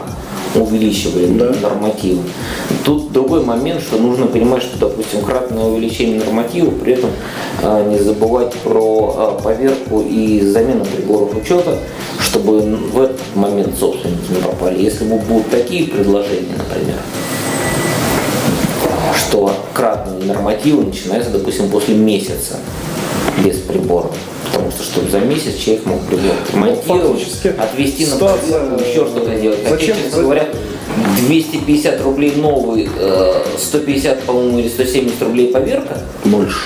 увеличивали 0.60 1.26
Да. 1.26 1.52
нормативы, 1.62 2.22
тут 2.84 3.12
другой 3.12 3.44
момент, 3.44 3.80
что 3.82 3.98
нужно 3.98 4.26
понимать, 4.26 4.62
что, 4.62 4.78
допустим, 4.78 5.22
кратное 5.22 5.64
увеличение 5.64 6.20
норматива, 6.20 6.70
при 6.70 6.94
этом 6.94 7.10
а, 7.62 7.88
не 7.88 7.98
забывать 7.98 8.52
про 8.54 9.14
а, 9.16 9.40
поверку 9.42 10.02
и 10.02 10.40
замену 10.40 10.84
приборов 10.84 11.34
учета, 11.36 11.78
чтобы 12.20 12.60
в 12.60 13.00
этот 13.00 13.20
момент 13.34 13.76
собственники 13.78 14.30
не 14.30 14.42
попали. 14.42 14.82
Если 14.82 15.04
будут 15.04 15.50
такие 15.50 15.86
предложения, 15.88 16.54
например, 16.56 16.98
что 19.16 19.54
кратные 19.72 20.24
нормативы 20.24 20.84
начинаются, 20.84 21.30
допустим, 21.30 21.68
после 21.68 21.94
месяца 21.94 22.56
без 23.44 23.56
прибора. 23.58 24.10
Потому 24.64 24.82
что, 24.82 24.92
чтобы 24.92 25.10
за 25.10 25.18
месяц 25.20 25.56
человек 25.56 25.84
мог 25.86 26.00
прибор 26.06 26.32
ремонтировать, 26.52 27.26
Ну, 27.44 27.50
отвезти 27.62 28.06
на 28.06 28.16
проверку, 28.16 28.80
еще 28.80 29.04
что-то 29.06 29.34
делать. 29.38 29.58
Хотя, 29.62 29.76
зачем- 29.76 29.96
честно 29.96 30.10
за- 30.16 30.22
говоря, 30.22 30.48
250 31.26 32.00
рублей 32.02 32.32
новый, 32.36 32.88
э, 32.98 33.42
150, 33.58 34.22
по-моему, 34.22 34.58
или 34.60 34.68
170 34.68 35.20
рублей 35.22 35.48
поверка, 35.48 35.98
Больше. 36.24 36.56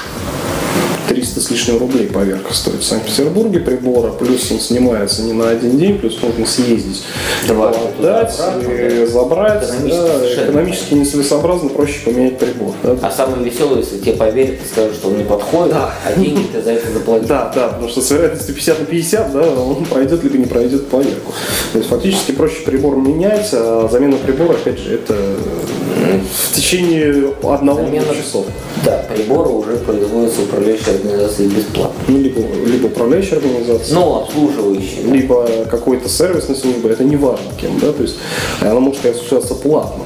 300 1.09 1.41
с 1.41 1.51
лишним 1.51 1.79
рублей 1.79 2.07
поверка 2.07 2.53
стоит 2.53 2.81
в 2.83 2.85
Санкт-Петербурге 2.85 3.61
прибора, 3.61 4.13
плюс 4.13 4.51
он 4.53 4.61
снимается 4.61 5.23
не 5.23 5.33
на 5.33 5.49
один 5.51 5.79
день, 5.79 5.99
плюс 5.99 6.19
можно 6.23 6.45
съездить, 6.47 7.03
Два 7.47 7.71
отдать, 7.71 8.35
и 8.69 9.07
забрать, 9.07 9.65
Экономически 9.65 10.37
да, 10.37 10.45
экономически 10.45 10.95
нецелесообразно, 10.95 11.69
проще 11.71 12.01
поменять 12.05 12.39
прибор. 12.39 12.75
да. 12.83 12.99
А 13.03 13.11
самое 13.11 13.43
веселое, 13.49 13.79
если 13.81 13.99
тебе 13.99 14.13
поверят 14.13 14.57
и 14.65 14.69
скажут, 14.71 14.95
что 14.97 15.09
он 15.09 15.19
не 15.19 15.25
подходит, 15.25 15.73
Да. 15.75 15.95
а 16.05 16.13
деньги 16.19 16.43
ты 16.53 16.61
за 16.63 16.73
это 16.73 16.93
заплатил. 16.93 17.29
Да, 17.29 17.53
да, 17.55 17.69
потому 17.69 17.89
что 17.89 18.01
с 18.03 18.11
вероятностью 18.11 18.55
50 18.55 18.81
на 18.81 18.85
50, 18.87 19.33
да, 19.33 19.41
он 19.51 19.85
пройдет 19.87 20.23
либо 20.25 20.37
не 20.39 20.47
пройдет 20.47 20.89
поверку. 20.89 21.33
То 21.73 21.79
есть 21.79 21.91
фактически 21.91 22.33
проще 22.33 22.63
прибор 22.65 22.97
менять, 22.97 23.49
а 23.53 23.89
замена 23.91 24.17
прибора, 24.17 24.55
опять 24.55 24.79
же, 24.79 24.95
это 24.95 25.15
в 25.15 26.55
течение 26.55 27.33
одного 27.43 27.81
Замена- 27.85 28.05
часов. 28.15 28.47
Да, 28.85 29.05
приборы 29.15 29.49
уже 29.51 29.77
производятся 29.79 30.43
управляющей 30.43 30.93
организацией 30.99 31.49
бесплатно. 31.49 31.95
Ну, 32.09 32.19
либо, 32.19 32.41
либо 32.67 32.87
управляющая 32.87 33.39
организация, 33.39 33.95
Но 33.95 34.23
обслуживающие. 34.25 35.05
да. 35.05 35.13
либо 35.15 35.47
какой-то 35.71 36.09
сервисной 36.09 36.57
службы, 36.57 36.89
это 36.91 37.05
не 37.05 37.17
важно 37.17 37.51
кем, 37.61 37.79
да, 37.79 37.93
то 37.93 38.03
есть 38.03 38.17
она 38.61 38.81
может 38.81 39.05
осуществляться 39.05 39.55
платно. 39.55 40.05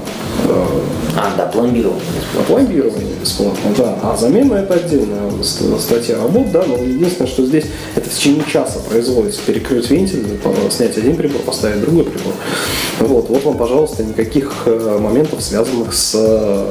Э, 0.48 0.64
А, 1.14 1.34
да, 1.36 1.44
пломбирование 1.46 2.00
бесплатно. 2.16 2.54
Пломбирование 2.54 3.14
бесплатно, 3.20 3.70
да. 3.76 3.98
А 4.02 4.16
замена 4.16 4.54
это 4.54 4.74
отдельная 4.74 5.30
ст- 5.42 5.78
статья 5.80 6.16
работ, 6.16 6.50
да, 6.52 6.64
но 6.66 6.76
единственное, 6.78 7.28
что 7.30 7.44
здесь 7.44 7.64
это 7.94 8.08
в 8.08 8.14
течение 8.14 8.42
часа 8.50 8.78
производится. 8.88 9.40
Перекрыть 9.46 9.90
вентиль, 9.90 10.24
по- 10.42 10.54
снять 10.70 10.96
один 10.96 11.16
прибор, 11.16 11.42
поставить 11.42 11.82
другой 11.82 12.04
прибор. 12.04 12.32
Вот, 13.00 13.28
вот 13.28 13.44
вам, 13.44 13.58
пожалуйста, 13.58 14.02
никаких 14.04 14.62
э, 14.64 14.98
моментов, 14.98 15.42
связанных 15.42 15.92
с 15.92 16.14
э, 16.14 16.64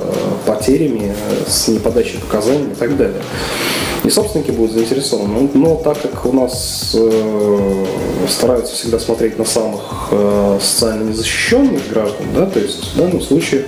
потерями, 0.48 1.14
э, 1.30 1.44
с 1.48 1.68
неподачей 1.68 2.20
показаний 2.20 2.72
и 2.72 2.76
так 2.76 2.98
далее. 2.98 3.22
И 4.04 4.10
собственники 4.10 4.52
будут 4.52 4.74
заинтересованы. 4.74 5.50
Но, 5.54 5.60
но 5.60 5.76
так 5.76 6.02
как 6.02 6.26
у 6.26 6.34
нас 6.34 6.96
э, 6.96 7.86
стараются 8.28 8.74
всегда 8.74 9.00
смотреть 9.00 9.38
на 9.38 9.46
самых 9.46 10.10
э, 10.12 10.58
социально 10.62 11.10
незащищенных 11.10 11.88
граждан, 11.90 12.26
да, 12.36 12.46
то 12.48 12.60
есть 12.60 12.94
в 12.94 12.98
данном 12.98 13.22
случае 13.22 13.66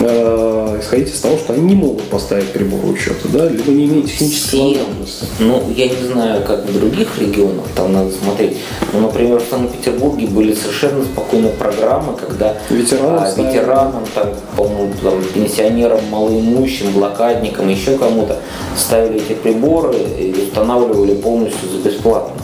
э, 0.00 0.78
исходить 0.80 1.14
из 1.14 1.20
того, 1.20 1.36
что 1.36 1.52
они 1.52 1.62
не 1.62 1.74
могут 1.74 2.02
поставить 2.04 2.50
прибор 2.52 2.80
учета, 2.86 3.28
да, 3.28 3.48
либо 3.48 3.70
не 3.72 3.86
имеют 3.86 4.06
технической 4.06 4.78
возможности. 4.78 5.26
Ну, 5.40 5.62
я 5.76 5.88
не 5.88 6.06
знаю, 6.06 6.42
как 6.44 6.64
в 6.64 6.72
других 6.72 7.18
регионах, 7.18 7.64
там 7.74 7.92
надо 7.92 8.10
смотреть. 8.10 8.56
Ну, 8.92 9.00
например, 9.00 9.40
в 9.40 9.48
Санкт-Петербурге 9.48 10.26
были 10.28 10.54
совершенно 10.54 11.04
спокойные 11.04 11.52
программы, 11.52 12.14
когда 12.16 12.56
Ветеранам 12.70 13.24
а, 13.24 13.30
ветеранам, 13.36 14.04
там, 14.14 14.28
по-моему, 14.56 14.92
там, 15.02 15.22
пенсионерам, 15.34 16.00
малоимущим, 16.10 16.92
блокадникам, 16.92 17.68
еще 17.68 17.96
кому-то 17.96 18.38
ставили 18.76 19.20
эти 19.20 19.34
приборы 19.42 19.96
и 19.96 20.34
устанавливали 20.48 21.14
полностью 21.14 21.68
за 21.68 21.88
бесплатно. 21.88 22.34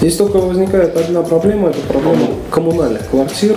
Здесь 0.00 0.16
только 0.16 0.38
возникает 0.38 0.96
одна 0.96 1.22
проблема, 1.22 1.70
это 1.70 1.80
проблема 1.88 2.26
коммунальных 2.50 3.08
квартир, 3.08 3.56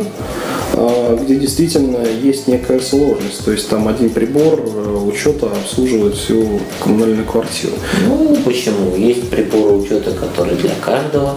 э, 0.74 1.18
где 1.22 1.36
действительно 1.36 2.06
есть 2.24 2.48
некая 2.48 2.80
сложность. 2.80 3.44
То 3.44 3.52
есть 3.52 3.70
там 3.70 3.88
один 3.88 4.10
прибор 4.12 4.60
э, 4.60 4.98
учета 5.06 5.48
обслуживает 5.48 6.16
всю 6.16 6.60
коммунальную 6.82 7.26
квартиру. 7.26 7.74
Ну, 8.08 8.38
почему? 8.46 8.96
Есть 8.96 9.30
приборы 9.30 9.74
учета, 9.76 10.12
которые 10.12 10.56
для 10.58 10.76
каждого. 10.82 11.36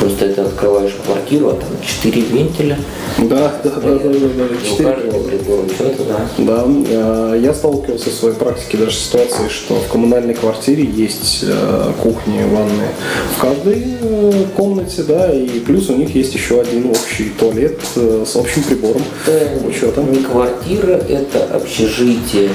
Просто 0.00 0.24
это 0.26 0.46
открываешь 0.46 0.96
квартиру, 1.04 1.48
а 1.48 1.52
там 1.52 1.68
4 1.86 2.20
вентиля. 2.22 2.78
Да, 3.18 3.52
да, 3.62 3.70
да, 3.70 3.80
да, 3.80 3.98
да, 3.98 4.08
да. 4.08 4.44
И 4.46 4.56
у 4.56 4.66
Четыре 4.66 4.92
каждого 4.92 5.22
прибора 5.24 5.60
учета, 5.62 6.04
да. 6.08 6.28
Да, 6.38 6.64
э, 6.66 7.40
я 7.42 7.52
сталкивался 7.52 8.08
в 8.08 8.14
своей 8.14 8.34
практике 8.34 8.78
даже 8.78 8.96
с 8.96 9.00
ситуацией, 9.00 9.50
что 9.50 9.74
в 9.74 9.88
коммунальной 9.88 10.34
квартире 10.34 10.84
есть 10.84 11.44
э, 11.46 11.92
кухни, 12.02 12.42
ванны 12.42 12.88
в 13.36 13.40
каждой 13.40 13.84
э, 14.00 14.44
комнате, 14.56 15.02
да, 15.02 15.32
и 15.34 15.60
плюс 15.60 15.90
у 15.90 15.96
них 15.96 16.14
есть 16.14 16.34
еще 16.34 16.60
один 16.60 16.88
общий 16.90 17.30
туалет 17.38 17.78
с 17.94 18.36
общим 18.36 18.62
прибором 18.62 19.02
учета. 19.66 20.00
Не 20.02 20.22
квартира, 20.22 20.92
это 20.92 21.44
общежитие 21.54 22.48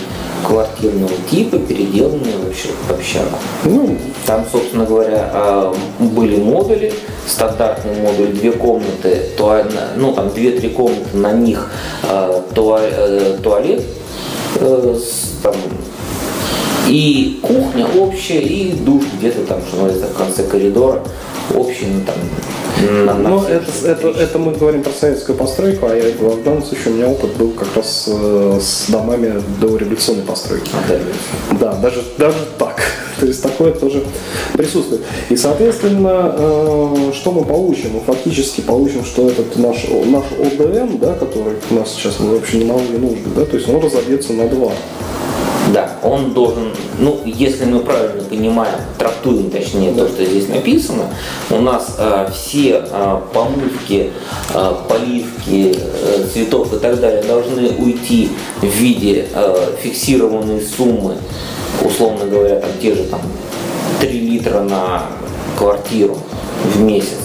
квартирного 0.45 1.11
типа, 1.29 1.57
переделанное 1.59 2.33
в 2.37 2.91
общагу. 2.91 3.37
Ну, 3.65 3.97
Там, 4.25 4.45
собственно 4.51 4.85
говоря, 4.85 5.29
а, 5.33 5.75
были 5.99 6.37
модули, 6.37 6.93
стандартный 7.27 7.95
модуль, 8.01 8.27
две 8.27 8.51
комнаты, 8.51 9.29
туа- 9.37 9.65
ну 9.97 10.13
там 10.13 10.29
две-три 10.33 10.69
комнаты, 10.69 11.15
на 11.17 11.31
них 11.31 11.69
туа- 12.53 12.79
э, 12.81 13.37
туалет, 13.43 13.81
э, 14.59 14.99
там, 15.43 15.55
и 16.87 17.39
кухня 17.41 17.87
общая, 17.97 18.39
и 18.41 18.71
душ 18.73 19.03
где-то 19.17 19.45
там, 19.45 19.59
что 19.67 19.77
называется, 19.77 20.13
в 20.13 20.17
конце 20.17 20.43
коридора, 20.43 21.01
общий, 21.55 21.87
ну 21.87 22.01
там, 22.05 22.15
на, 23.05 23.13
на 23.15 23.29
Ну, 23.29 23.43
это, 23.43 23.65
это, 23.85 24.07
это 24.09 24.37
мы 24.39 24.51
говорим 24.53 24.83
про 24.83 24.91
советскую 24.91 25.37
постройку, 25.37 25.87
а 25.87 25.95
я, 25.95 26.11
в 26.11 26.43
данном 26.43 26.63
случае 26.63 26.93
у 26.93 26.97
меня 26.97 27.07
опыт 27.07 27.33
был 27.37 27.51
как 27.51 27.75
раз 27.75 28.05
э, 28.07 28.59
с 28.61 28.89
домами 28.91 29.41
до 29.59 29.75
революционной 29.77 30.23
постройки. 30.23 30.71
А, 30.73 30.83
да, 31.53 31.57
Да, 31.59 31.73
даже, 31.75 32.03
даже 32.17 32.37
так. 32.59 32.79
То 33.19 33.25
есть 33.25 33.41
такое 33.41 33.71
тоже 33.71 34.03
присутствует. 34.53 35.03
И, 35.29 35.35
соответственно, 35.35 36.35
э, 36.37 37.11
что 37.13 37.31
мы 37.31 37.43
получим? 37.45 37.91
Мы 37.93 37.99
фактически 38.01 38.61
получим, 38.61 39.05
что 39.05 39.29
этот 39.29 39.55
наш, 39.57 39.85
наш 40.05 40.25
ОДМ, 40.31 40.97
да, 40.99 41.13
который 41.13 41.55
у 41.69 41.75
нас 41.75 41.93
сейчас 41.93 42.19
вообще 42.19 42.57
немалые 42.57 42.97
нужды, 42.97 43.29
да, 43.35 43.45
то 43.45 43.55
есть 43.55 43.69
он 43.69 43.81
разобьется 43.81 44.33
на 44.33 44.47
два. 44.47 44.71
Да, 45.75 45.89
он 46.03 46.31
должен, 46.31 46.71
ну, 46.99 47.19
если 47.25 47.65
мы 47.65 47.81
правильно 47.81 48.23
понимаем, 48.23 48.75
трактуем 48.97 49.51
точнее 49.51 49.91
то, 49.91 50.07
что 50.07 50.23
здесь 50.23 50.47
написано, 50.47 51.09
у 51.49 51.59
нас 51.59 51.97
э, 51.97 52.29
все 52.33 52.81
э, 52.89 53.19
помывки, 53.33 54.13
э, 54.53 54.73
поливки 54.87 55.75
э, 55.77 56.27
цветов 56.31 56.71
и 56.71 56.77
так 56.79 56.97
далее 57.01 57.23
должны 57.23 57.71
уйти 57.71 58.29
в 58.61 58.65
виде 58.65 59.25
э, 59.33 59.75
фиксированной 59.81 60.61
суммы, 60.61 61.17
условно 61.83 62.23
говоря, 62.25 62.55
там 62.61 62.69
те 62.81 62.95
же 62.95 63.03
там 63.03 63.19
3 63.99 64.17
литра 64.17 64.61
на 64.61 65.07
квартиру 65.57 66.17
в 66.73 66.79
месяц, 66.79 67.19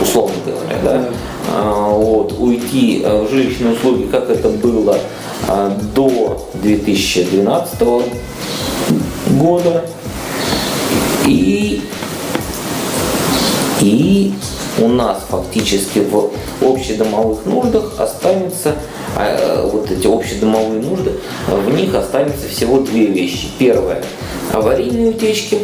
условно 0.00 0.36
говоря, 0.46 0.78
да, 0.82 1.04
А, 1.52 1.90
вот, 1.90 2.34
уйти 2.38 3.02
э, 3.04 3.24
в 3.24 3.30
жилищные 3.30 3.74
услуги, 3.74 4.04
как 4.04 4.30
это 4.30 4.48
было 4.48 4.96
до 5.94 6.48
2012 6.54 7.80
года. 9.38 9.84
И, 11.26 11.82
и 13.80 14.34
у 14.78 14.88
нас 14.88 15.18
фактически 15.28 16.00
в 16.00 16.30
общедомовых 16.62 17.44
нуждах 17.46 17.94
останется 17.98 18.74
а, 19.16 19.66
вот 19.66 19.90
эти 19.90 20.06
общедомовые 20.06 20.82
нужды, 20.82 21.12
в 21.48 21.70
них 21.72 21.94
останется 21.94 22.48
всего 22.48 22.80
две 22.80 23.06
вещи. 23.06 23.48
Первое– 23.58 24.02
аварийные 24.52 25.10
утечки, 25.10 25.58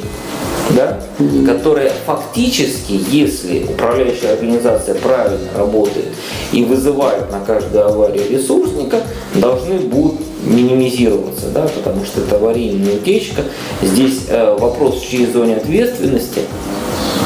да, 0.70 1.00
которые 1.46 1.92
фактически, 2.06 3.00
если 3.10 3.64
управляющая 3.64 4.32
организация 4.32 4.94
правильно 4.94 5.48
работает 5.56 6.06
и 6.52 6.64
вызывает 6.64 7.30
на 7.32 7.40
каждую 7.40 7.86
аварию 7.86 8.30
ресурсника, 8.30 9.00
должны 9.34 9.78
будут 9.78 10.20
минимизироваться, 10.44 11.46
да, 11.52 11.68
потому 11.74 12.04
что 12.04 12.20
это 12.20 12.36
аварийная 12.36 12.96
утечка. 12.96 13.42
Здесь 13.82 14.22
э, 14.28 14.56
вопрос, 14.58 15.00
в 15.00 15.08
чьей 15.08 15.26
зоне 15.26 15.56
ответственности 15.56 16.40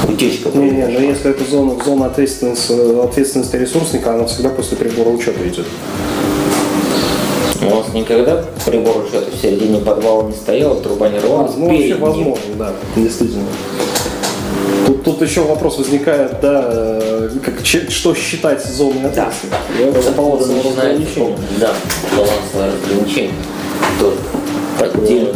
утечка 0.08 0.50
Не, 0.54 0.70
не, 0.70 0.86
но 0.86 1.00
если 1.00 1.30
это 1.30 1.44
зона, 1.50 1.76
зона 1.84 2.06
ответственности, 2.06 2.72
ответственности 3.04 3.56
ресурсника, 3.56 4.14
она 4.14 4.24
всегда 4.26 4.50
после 4.50 4.76
прибора 4.76 5.08
учета 5.10 5.46
идет. 5.46 5.66
У 7.62 7.74
нас 7.76 7.86
никогда 7.94 8.44
прибор 8.66 9.04
учета 9.06 9.30
в 9.30 9.40
середине 9.40 9.78
подвала 9.78 10.24
не 10.24 10.34
стоял, 10.34 10.76
труба 10.76 11.08
не 11.08 11.18
рвалась. 11.18 11.52
Ну, 11.56 11.68
вообще 11.68 11.94
возможно, 11.94 12.54
да, 12.58 12.72
действительно. 12.96 13.44
Тут, 14.86 15.02
тут 15.02 15.22
еще 15.22 15.40
вопрос 15.42 15.78
возникает, 15.78 16.40
да, 16.42 16.68
э, 16.70 17.30
как, 17.42 17.62
че- 17.62 17.88
что 17.88 18.14
считать 18.14 18.62
зоной 18.66 19.08
Да. 19.14 19.28
ответственности. 19.28 20.04
Да, 20.04 20.12
балансовое 20.12 20.56
Начинается, 20.56 20.80
разграничение. 20.82 21.38
Да, 21.58 21.74
балансовое 22.14 22.72
разграничение. 22.72 23.32
Тоже 23.98 24.16
отдельный 24.80 25.32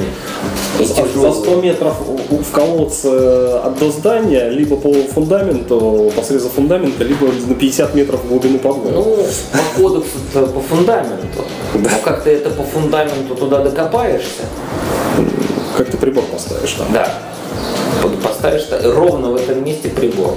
За 0.78 0.84
100 0.86 1.02
тяжелый. 1.06 1.62
метров 1.62 1.94
у- 2.08 2.34
у- 2.34 2.38
вколоться 2.42 3.60
от 3.64 3.78
до 3.78 3.90
здания, 3.90 4.48
либо 4.50 4.76
по 4.76 4.92
фундаменту, 4.92 6.12
по 6.14 6.22
срезу 6.22 6.48
фундамента, 6.48 7.04
либо 7.04 7.26
на 7.46 7.54
50 7.54 7.94
метров 7.94 8.20
в 8.24 8.28
глубину 8.28 8.58
подвала. 8.58 8.90
Ну, 8.92 9.16
по 9.52 9.80
кодексу 9.82 10.18
по 10.54 10.60
фундаменту. 10.60 11.44
Но 11.74 11.88
как 12.04 12.22
ты 12.22 12.30
это 12.30 12.50
по 12.50 12.62
фундаменту 12.62 13.34
туда 13.34 13.58
докопаешься, 13.60 14.42
как 15.76 15.88
ты 15.90 15.96
прибор 15.96 16.24
поставишь 16.24 16.72
там? 16.72 16.86
да. 16.92 17.12
Поставишь 18.22 18.64
та- 18.64 18.80
ровно 18.82 19.30
в 19.30 19.36
этом 19.36 19.64
месте 19.64 19.88
прибор. 19.88 20.34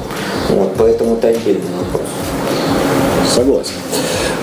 Вот, 0.49 0.71
поэтому 0.77 1.15
это 1.15 1.27
отдельный 1.27 1.61
вопрос. 1.79 2.07
Согласен. 3.33 3.73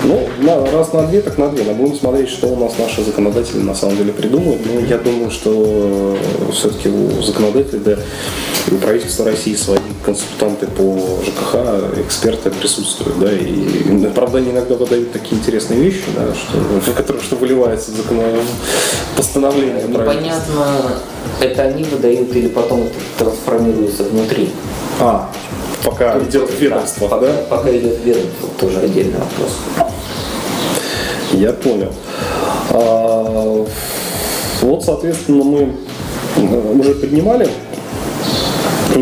Ну, 0.03 0.29
на, 0.39 0.65
раз 0.71 0.93
на 0.93 1.03
две, 1.07 1.21
так 1.21 1.37
на 1.37 1.49
две. 1.49 1.63
Но 1.63 1.73
будем 1.73 1.95
смотреть, 1.95 2.29
что 2.29 2.47
у 2.47 2.55
нас 2.55 2.73
наши 2.79 3.03
законодатели 3.03 3.59
на 3.59 3.75
самом 3.75 3.97
деле 3.97 4.13
придумают. 4.13 4.61
Но 4.65 4.79
я 4.79 4.97
думаю, 4.97 5.29
что 5.29 6.17
все-таки 6.53 6.89
у 6.89 7.21
законодателей, 7.21 7.81
да, 7.83 7.97
у 8.71 8.75
правительства 8.75 9.25
России 9.25 9.55
свои 9.55 9.79
консультанты 10.05 10.67
по 10.67 10.97
ЖКХ, 11.25 11.99
эксперты 12.05 12.49
присутствуют, 12.49 13.19
да, 13.19 13.31
и, 13.31 14.07
правда, 14.15 14.37
они 14.37 14.51
иногда 14.51 14.75
выдают 14.75 15.11
такие 15.11 15.39
интересные 15.39 15.81
вещи, 15.81 16.03
да, 16.15 16.33
что, 16.33 16.93
которые, 16.93 17.21
что 17.21 17.35
выливается 17.35 17.91
в 17.91 17.95
закон... 17.95 18.17
постановление. 19.17 19.85
Непонятно, 19.87 21.01
это 21.41 21.63
они 21.63 21.83
выдают 21.83 22.33
или 22.35 22.47
потом 22.47 22.83
это 22.83 22.93
трансформируется 23.17 24.03
внутри. 24.03 24.49
А, 24.99 25.29
пока 25.83 26.19
идет 26.19 26.49
ведомство, 26.59 27.09
да? 27.09 27.15
Пока, 27.15 27.33
пока 27.49 27.77
идет 27.77 27.99
ведомство, 28.03 28.49
тоже 28.59 28.79
отдельный 28.79 29.19
вопрос. 29.19 29.57
Я 31.31 31.53
понял. 31.53 31.93
А, 32.71 33.65
вот, 34.61 34.83
соответственно, 34.83 35.43
мы 35.43 35.75
уже 36.79 36.95
поднимали 36.95 37.47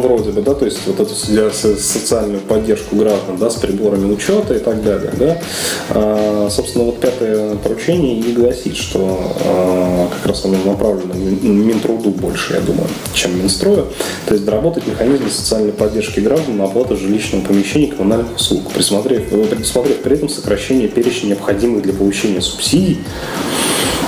вроде 0.02 0.32
бы, 0.32 0.42
да, 0.42 0.54
то 0.54 0.66
есть 0.66 0.80
вот 0.86 1.00
эту 1.00 1.14
социальную 1.14 2.42
поддержку 2.42 2.96
граждан, 2.96 3.38
да, 3.38 3.50
с 3.50 3.56
приборами 3.56 4.12
учета 4.12 4.56
и 4.56 4.60
так 4.60 4.84
далее, 4.84 5.12
да. 5.18 5.42
А, 5.90 6.50
собственно, 6.50 6.86
вот 6.86 7.00
пятое 7.00 7.56
поручение 7.56 8.20
и 8.20 8.34
гласит, 8.34 8.76
что 8.76 9.36
а, 9.46 10.10
как 10.10 10.28
раз 10.28 10.46
оно 10.46 10.58
направлено 10.66 11.14
Минтруду 11.14 12.10
больше, 12.10 12.54
я 12.54 12.62
думаю, 12.62 12.88
чем 13.14 13.38
Минстрою, 13.40 13.88
то 14.26 14.34
есть 14.34 14.46
доработать 14.46 14.88
механизмы 14.88 15.30
социальной 15.30 15.72
поддержки 15.72 16.20
граждан 16.20 16.58
на 16.58 16.66
оплату 16.66 16.96
жилищного 16.96 17.44
помещения 17.44 17.88
и 17.88 17.92
коммунальных 17.92 18.36
услуг, 18.36 18.72
присмотрев, 18.72 19.30
предусмотрев 19.30 19.98
при 19.98 20.16
этом 20.16 20.30
сокращение 20.30 20.88
перечня 20.88 21.30
необходимых 21.30 21.84
для 21.84 21.94
получения 21.94 22.42
субсидий 22.42 23.00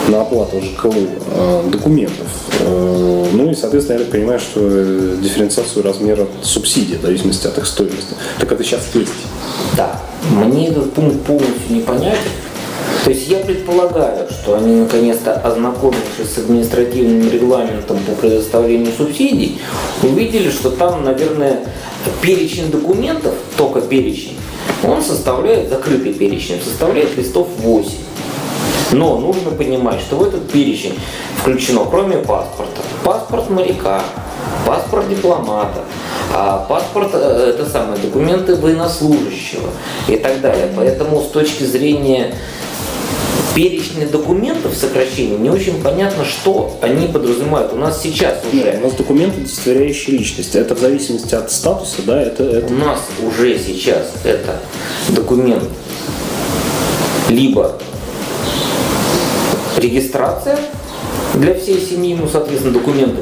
на 0.10 0.22
оплату 0.22 0.62
ЖКУ 0.62 0.94
э, 0.94 1.64
документов. 1.72 2.28
Э, 2.60 3.26
ну 3.32 3.52
и, 3.52 3.56
соответственно, 3.56 4.00
я 4.00 4.04
так 4.04 4.12
понимаю, 4.12 4.40
что 4.40 4.60
дифференциацию 5.18 5.84
размера 5.84 6.28
субсидий 6.42 6.98
в 6.98 7.02
зависимости 7.02 7.48
от 7.48 7.58
их 7.58 7.66
стоимости. 7.66 8.16
Так 8.40 8.52
это 8.52 8.64
сейчас 8.64 8.88
есть. 8.94 9.12
Да. 9.78 10.00
Мне 10.32 10.70
этот 10.70 10.94
пункт 10.94 11.22
полностью 11.22 11.76
непонятен. 11.76 12.18
То 13.04 13.12
есть 13.12 13.30
я 13.30 13.38
предполагаю, 13.40 14.28
что 14.30 14.56
они 14.56 14.82
наконец-то 14.82 15.34
ознакомившись 15.34 16.34
с 16.36 16.38
административным 16.40 17.32
регламентом 17.32 17.98
по 18.00 18.12
предоставлению 18.14 18.92
субсидий, 18.96 19.62
увидели, 20.04 20.50
что 20.50 20.70
там, 20.72 21.04
наверное, 21.04 21.60
перечень 22.22 22.70
документов, 22.70 23.34
только 23.58 23.82
перечень, 23.82 24.38
он 24.84 25.02
составляет, 25.02 25.70
закрытый 25.70 26.14
перечень, 26.14 26.60
составляет 26.62 27.18
листов 27.18 27.48
8. 27.60 27.90
Но 28.92 29.18
нужно 29.18 29.52
понимать, 29.52 30.00
что 30.02 30.16
в 30.18 30.24
этот 30.24 30.50
перечень 30.50 30.98
включено, 31.38 31.86
кроме 31.90 32.18
паспорта, 32.18 32.82
паспорт 33.04 33.50
моряка, 33.50 34.02
паспорт 34.66 35.10
дипломата, 35.10 35.84
а 36.34 36.66
паспорт 36.68 37.10
э, 37.14 37.54
это 37.54 37.70
самые 37.70 38.00
документы 38.00 38.56
военнослужащего 38.56 39.70
и 40.08 40.18
так 40.18 40.42
далее. 40.42 40.70
Поэтому 40.76 41.22
с 41.22 41.28
точки 41.28 41.64
зрения 41.64 42.34
перечня 43.56 44.08
документов 44.08 44.76
сокращения 44.76 45.38
не 45.38 45.50
очень 45.50 45.82
понятно, 45.82 46.26
что 46.26 46.78
они 46.82 47.08
подразумевают. 47.08 47.74
У 47.74 47.78
нас 47.78 48.02
сейчас 48.02 48.38
уже... 48.46 48.64
Нет, 48.64 48.78
у 48.82 48.86
нас 48.86 48.94
документы, 48.94 49.42
удостоверяющие 49.42 50.18
личность. 50.18 50.56
Это 50.56 50.76
в 50.76 50.80
зависимости 50.80 51.36
от 51.36 51.52
статуса, 51.52 52.02
да, 52.06 52.22
это, 52.22 52.44
это... 52.44 52.74
У 52.74 52.78
нас 52.78 53.00
уже 53.26 53.58
сейчас 53.60 54.12
это 54.24 54.60
документ 55.10 55.64
либо 57.30 57.78
регистрация 59.80 60.58
для 61.36 61.54
всей 61.54 61.80
семьи, 61.80 62.16
ну, 62.20 62.28
соответственно, 62.28 62.74
документы 62.74 63.22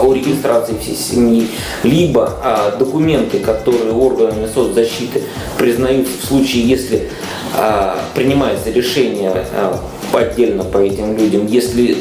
о 0.00 0.12
регистрации 0.12 0.76
всей 0.80 0.96
семьи, 0.96 1.48
либо 1.82 2.34
а, 2.42 2.76
документы, 2.76 3.40
которые 3.40 3.92
органами 3.92 4.48
соцзащиты 4.52 5.22
признаются 5.58 6.12
в 6.20 6.24
случае, 6.26 6.68
если 6.68 7.08
а, 7.56 7.98
принимается 8.14 8.70
решение 8.70 9.32
а, 9.54 9.80
отдельно 10.12 10.64
по 10.64 10.78
этим 10.78 11.16
людям, 11.16 11.46
если 11.46 11.98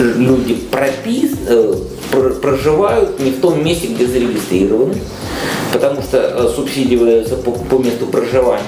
люди 0.00 0.54
пропис, 0.54 1.32
э, 1.46 1.74
проживают 2.40 3.20
не 3.20 3.30
в 3.30 3.40
том 3.40 3.64
месте, 3.64 3.88
где 3.88 4.06
зарегистрированы, 4.06 4.96
потому 5.72 6.02
что 6.02 6.18
э, 6.18 6.48
субсидии 6.54 6.96
выдаются 6.96 7.36
по, 7.36 7.52
по 7.52 7.78
месту 7.78 8.06
проживания. 8.06 8.62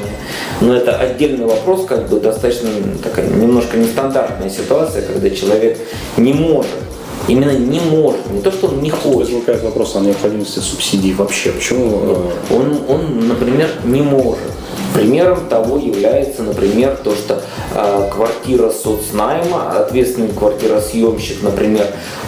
Но 0.61 0.75
это 0.75 0.97
отдельный 0.97 1.47
вопрос, 1.47 1.85
как 1.87 2.09
бы 2.09 2.21
достаточно 2.21 2.71
такая 3.03 3.29
немножко 3.29 3.77
нестандартная 3.77 4.51
ситуация, 4.51 5.03
когда 5.03 5.31
человек 5.31 5.79
не 6.17 6.33
может 6.33 6.71
Именно 7.27 7.53
не 7.53 7.81
может, 7.81 8.31
не 8.31 8.41
то, 8.41 8.53
что 8.53 8.67
он 8.67 8.83
не 8.83 8.91
хочет. 8.91 9.31
Возникает 9.31 9.63
вопрос 9.63 9.97
о 9.97 10.01
необходимости 10.01 10.59
субсидий 10.59 11.15
вообще. 11.15 11.53
Почему? 11.53 12.01
Э, 12.03 12.55
он, 12.55 12.81
он, 12.87 13.29
например, 13.29 13.71
не 13.85 14.03
может. 14.03 14.41
Примером 14.93 15.49
того 15.49 15.79
является, 15.79 16.43
например, 16.43 16.99
то, 17.03 17.15
что 17.15 17.41
э, 17.75 18.11
квартира 18.15 18.71
соцнайма, 18.71 19.79
ответственный 19.79 20.29
квартиросъемщик, 20.29 21.43
например, 21.43 21.87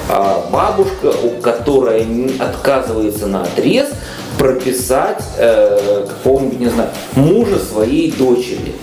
э, 0.09 0.35
бабушка, 0.51 1.13
у 1.23 1.41
которой 1.43 2.07
отказывается 2.39 3.27
на 3.27 3.43
отрез 3.43 3.89
прописать 4.39 5.23
э, 5.39 6.07
какого-нибудь, 6.09 6.61
не 6.61 6.69
знаю, 6.69 6.91
мужа 7.15 7.59
своей 7.59 8.13
дочери. 8.13 8.75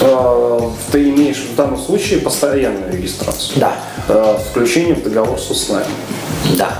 Э, 0.00 0.60
ты 0.92 1.10
имеешь 1.10 1.38
в 1.38 1.54
данном 1.54 1.78
случае 1.78 2.20
постоянную 2.20 2.92
регистрацию? 2.92 3.60
Да. 3.60 3.76
С 4.08 4.50
включением 4.50 4.96
в 4.96 5.02
договор 5.04 5.38
с 5.38 5.50
УСНАем? 5.50 5.86
Да. 6.56 6.78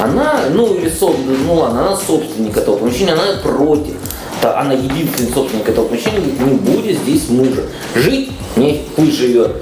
Она, 0.00 0.40
ну 0.52 0.74
или 0.74 0.90
ну 1.00 1.54
ладно, 1.54 1.88
она 1.88 1.96
собственник 1.96 2.56
этого 2.56 2.76
помещения, 2.76 3.12
она 3.12 3.24
против. 3.42 3.94
Она 4.42 4.72
единственный 4.72 5.32
собственник 5.32 5.68
этого 5.68 5.86
помещения, 5.86 6.20
говорит, 6.20 6.40
не 6.40 6.54
будет 6.54 6.98
здесь 6.98 7.28
мужа. 7.28 7.64
Жить, 7.94 8.32
не 8.56 8.82
пусть 8.96 9.16
живет 9.16 9.54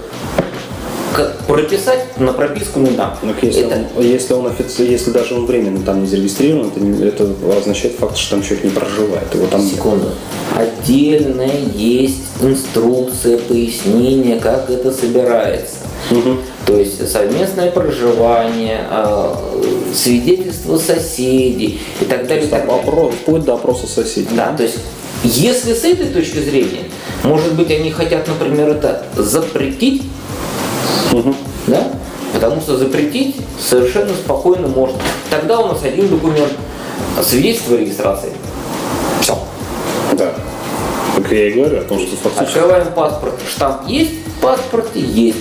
как 1.14 1.38
прописать 1.46 2.18
на 2.18 2.32
прописку 2.32 2.80
не 2.80 2.90
дам. 2.90 3.16
Ну, 3.22 3.32
если, 3.40 3.66
это... 3.66 3.86
он, 3.96 4.02
если, 4.02 4.34
он 4.34 4.46
офици... 4.46 4.82
если 4.82 5.10
даже 5.10 5.34
он 5.34 5.46
временно 5.46 5.80
там 5.82 6.02
не 6.02 6.06
зарегистрирован, 6.06 6.70
это, 7.02 7.24
это 7.24 7.58
означает 7.58 7.96
факт, 7.96 8.16
что 8.16 8.36
там 8.36 8.42
человек 8.42 8.64
не 8.64 8.70
проживает. 8.70 9.34
Его 9.34 9.46
там 9.46 9.62
Секунду. 9.62 10.06
Нет. 10.06 10.68
Отдельная 10.68 11.58
есть 11.74 12.22
инструкция, 12.40 13.38
пояснение, 13.38 14.38
как 14.38 14.70
это 14.70 14.92
собирается. 14.92 15.76
Угу. 16.10 16.36
То 16.66 16.76
есть 16.76 17.10
совместное 17.10 17.70
проживание, 17.70 18.80
а, 18.90 19.36
свидетельство 19.94 20.78
соседей 20.78 21.80
и 22.00 22.04
так 22.04 22.26
далее. 22.26 22.46
И 22.46 22.48
так 22.48 22.66
далее. 22.66 22.82
Опрос, 22.82 23.14
вплоть 23.14 23.44
до 23.44 23.54
опроса 23.54 23.86
соседей. 23.86 24.28
Да, 24.36 24.54
то 24.56 24.62
есть 24.62 24.76
если 25.24 25.74
с 25.74 25.84
этой 25.84 26.06
точки 26.06 26.38
зрения, 26.38 26.84
может 27.24 27.54
быть, 27.54 27.70
они 27.70 27.90
хотят, 27.90 28.28
например, 28.28 28.68
это 28.70 29.04
запретить, 29.16 30.02
Угу. 31.12 31.34
Да? 31.68 31.88
Потому 32.32 32.60
что 32.60 32.76
запретить 32.76 33.36
совершенно 33.58 34.14
спокойно 34.14 34.68
можно. 34.68 34.98
Тогда 35.30 35.60
у 35.60 35.68
нас 35.68 35.82
один 35.82 36.08
документ, 36.08 36.52
свидетельство 37.22 37.76
о 37.76 37.80
регистрации. 37.80 38.32
Все. 39.20 39.38
Да. 40.12 40.32
Как 41.16 41.32
я 41.32 41.48
и 41.48 41.52
говорю 41.52 41.78
о 41.78 41.82
том, 41.82 41.98
что 41.98 42.16
фактически... 42.16 42.58
Открываем 42.58 42.92
паспорт. 42.92 43.34
Штамп 43.48 43.88
есть, 43.88 44.12
в 44.26 44.40
паспорте 44.40 45.00
есть. 45.00 45.38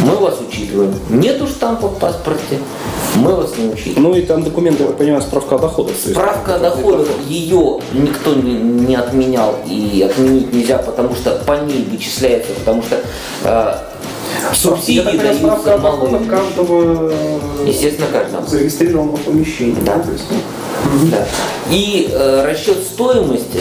Мы 0.00 0.16
вас 0.16 0.38
учитываем. 0.46 0.92
Нету 1.08 1.46
штампа 1.46 1.88
в 1.88 1.98
паспорте, 1.98 2.58
мы 3.14 3.36
вас 3.36 3.56
не 3.56 3.68
учитываем. 3.68 4.02
Ну 4.02 4.16
и 4.16 4.22
там 4.22 4.42
документы, 4.42 4.82
я 4.82 4.88
понимаю, 4.90 5.22
справка 5.22 5.54
о 5.54 5.58
доходах. 5.58 5.94
Справка 5.96 6.56
о 6.56 6.58
доходах, 6.58 7.06
ее 7.28 7.78
никто 7.92 8.34
не, 8.34 8.54
не 8.54 8.96
отменял 8.96 9.54
и 9.66 10.02
отменить 10.02 10.52
нельзя, 10.52 10.78
потому 10.78 11.14
что 11.14 11.30
по 11.46 11.52
ней 11.52 11.86
вычисляется, 11.88 12.52
потому 12.54 12.82
что 12.82 13.84
э, 14.50 14.54
Субсидии 14.54 15.16
дают 15.16 15.38
справка 15.38 15.74
о 15.74 15.78
доходах 15.78 16.26
каждого 16.28 17.12
Естественно, 17.66 18.08
каждого. 18.12 18.46
зарегистрированного 18.46 19.16
помещения. 19.16 19.80
Да. 19.84 19.98
То 19.98 20.10
есть, 20.12 20.24
ну. 20.30 21.08
да. 21.10 21.26
И 21.70 22.08
э, 22.10 22.44
расчет 22.44 22.78
стоимости, 22.82 23.60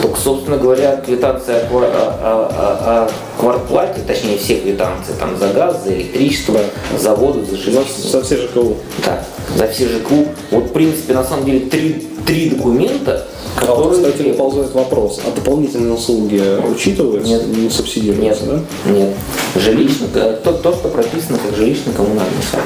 только, 0.00 0.20
собственно 0.20 0.56
говоря, 0.56 0.96
квитанция 1.04 1.68
о, 1.70 1.78
о, 1.78 1.82
о, 1.82 3.04
о 3.04 3.10
квартплате, 3.38 4.00
точнее 4.06 4.38
все 4.38 4.56
квитанции, 4.56 5.12
там 5.18 5.36
за 5.36 5.48
газ, 5.48 5.84
за 5.84 5.92
электричество, 5.92 6.60
за 6.98 7.14
воду, 7.14 7.44
за 7.44 7.56
жилищное. 7.56 7.84
За, 8.04 8.10
за 8.10 8.22
все 8.22 8.36
ЖКУ. 8.36 8.76
Да, 9.04 9.24
за 9.56 9.68
все 9.68 9.88
ЖКУ. 9.88 10.26
Вот, 10.50 10.64
в 10.64 10.72
принципе, 10.72 11.14
на 11.14 11.24
самом 11.24 11.44
деле, 11.44 11.66
три 11.66 12.11
три 12.26 12.50
документа, 12.50 13.24
А 13.56 13.66
вот, 13.66 13.90
которые... 13.90 14.12
кстати, 14.12 14.28
выползает 14.28 14.72
вопрос, 14.72 15.20
а 15.26 15.30
дополнительные 15.34 15.92
услуги 15.94 16.42
учитываются? 16.70 17.28
Нет. 17.32 17.46
Не 17.48 17.62
Нет, 17.64 17.72
субсидируются, 17.72 18.44
да? 18.46 18.60
нет. 18.92 19.10
Жилищно, 19.56 20.06
э, 20.14 20.38
то, 20.42 20.52
то, 20.52 20.72
что 20.72 20.88
прописано 20.88 21.38
как 21.38 21.56
жилищно-коммунальный 21.58 22.42
сайт. 22.50 22.64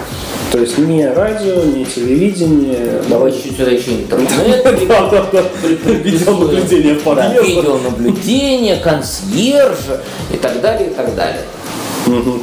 То 0.52 0.58
есть 0.58 0.78
не 0.78 1.06
радио, 1.08 1.64
не 1.64 1.84
телевидение. 1.84 3.02
Давайте 3.08 3.42
чуть 3.42 3.56
сюда 3.56 3.70
еще 3.72 3.90
интернет. 3.92 4.30
Видеонаблюдение 6.04 6.94
в 6.94 7.04
Да, 7.04 7.10
подъездах. 7.14 7.46
видеонаблюдение, 7.46 8.76
консьержа 8.76 10.02
и 10.32 10.36
так 10.36 10.60
далее, 10.60 10.90
и 10.90 10.94
так 10.94 11.14
далее. 11.14 11.42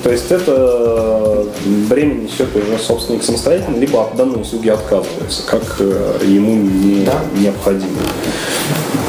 То 0.03 0.11
есть 0.11 0.30
это 0.30 1.45
бремя 1.89 2.16
несет 2.16 2.53
уже 2.55 2.78
собственник 2.78 3.24
самостоятельно, 3.24 3.78
либо 3.78 4.01
от 4.01 4.16
данной 4.16 4.41
услуги 4.41 4.68
отказывается, 4.68 5.43
как 5.45 5.64
э, 5.80 6.20
ему 6.26 6.55
не 6.55 7.05
Да. 7.05 7.22
необходимо. 7.38 7.88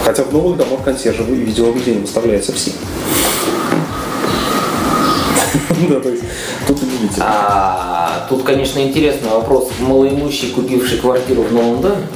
Хотя 0.04 0.22
в 0.22 0.32
новых 0.32 0.56
домах 0.56 0.84
консьержа 0.84 1.24
видеонаблюдение 1.24 2.02
выставляется 2.02 2.52
всем. 2.52 2.74
Да, 5.88 5.98
то 6.00 6.08
есть 6.08 6.22
тут 6.68 6.78
удивительно. 6.82 7.26
А 7.26 8.26
тут, 8.28 8.44
конечно, 8.44 8.78
интересный 8.78 9.28
вопрос. 9.30 9.70
Малоимущий, 9.80 10.50
купивший 10.50 10.98
квартиру 10.98 11.42
в 11.42 11.52
новом 11.52 11.82
доме? 11.82 12.06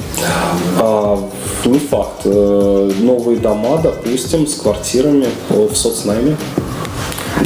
А, 0.79 1.19
не 1.65 1.77
факт. 1.79 2.21
Э, 2.23 2.91
Новые 2.99 3.37
дома, 3.37 3.79
допустим, 3.83 4.47
с 4.47 4.55
квартирами 4.55 5.27
э, 5.49 5.67
в 5.71 5.75
соцнайме. 5.75 6.37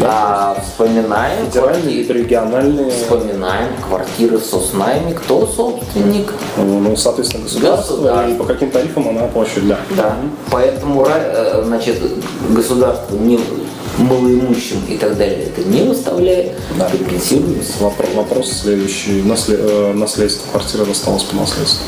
А 0.02 0.60
вспоминаем 0.62 1.46
Федеральные 1.46 2.04
квартиры. 2.04 2.20
и 2.20 2.24
региональные, 2.24 2.92
Вспоминаем 2.92 3.70
квартиры 3.88 4.40
с 4.40 4.50
соснами. 4.50 5.14
Кто 5.14 5.46
собственник? 5.46 6.34
э, 6.58 6.64
ну, 6.64 6.96
соответственно, 6.96 7.44
государство, 7.44 7.94
Государство. 7.96 8.32
и 8.32 8.36
по 8.38 8.44
каким 8.46 8.72
тарифам 8.72 9.10
она 9.10 9.26
оплачивает, 9.26 9.68
да. 9.68 9.80
Да. 9.96 10.18
Поэтому 10.50 11.06
э, 11.08 11.62
значит, 11.66 12.02
государство 12.50 13.16
не 13.16 13.40
малоимущим 13.98 14.78
и 14.90 14.98
так 14.98 15.16
далее 15.18 15.44
это 15.56 15.68
не 15.70 15.84
выставляет, 15.84 16.54
Да. 16.78 16.90
компенсируется. 16.90 17.74
Вопрос, 17.80 18.10
вопрос 18.16 18.52
следующий. 18.52 19.22
Насле- 19.22 19.60
э, 19.60 19.94
наследство. 19.94 20.50
Квартира 20.52 20.86
досталась 20.86 21.24
по 21.24 21.36
наследству. 21.36 21.84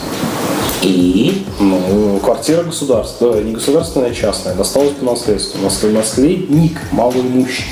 И 0.83 1.43
Ну, 1.59 2.19
квартира 2.23 2.61
государства, 2.61 3.41
не 3.41 3.53
государственная, 3.53 4.11
а 4.11 4.13
частная, 4.13 4.53
досталась 4.53 4.91
по 4.91 5.05
наследству. 5.05 5.59
Наслед- 5.63 5.93
Наследник 5.93 6.77
малоимущий. 6.91 7.65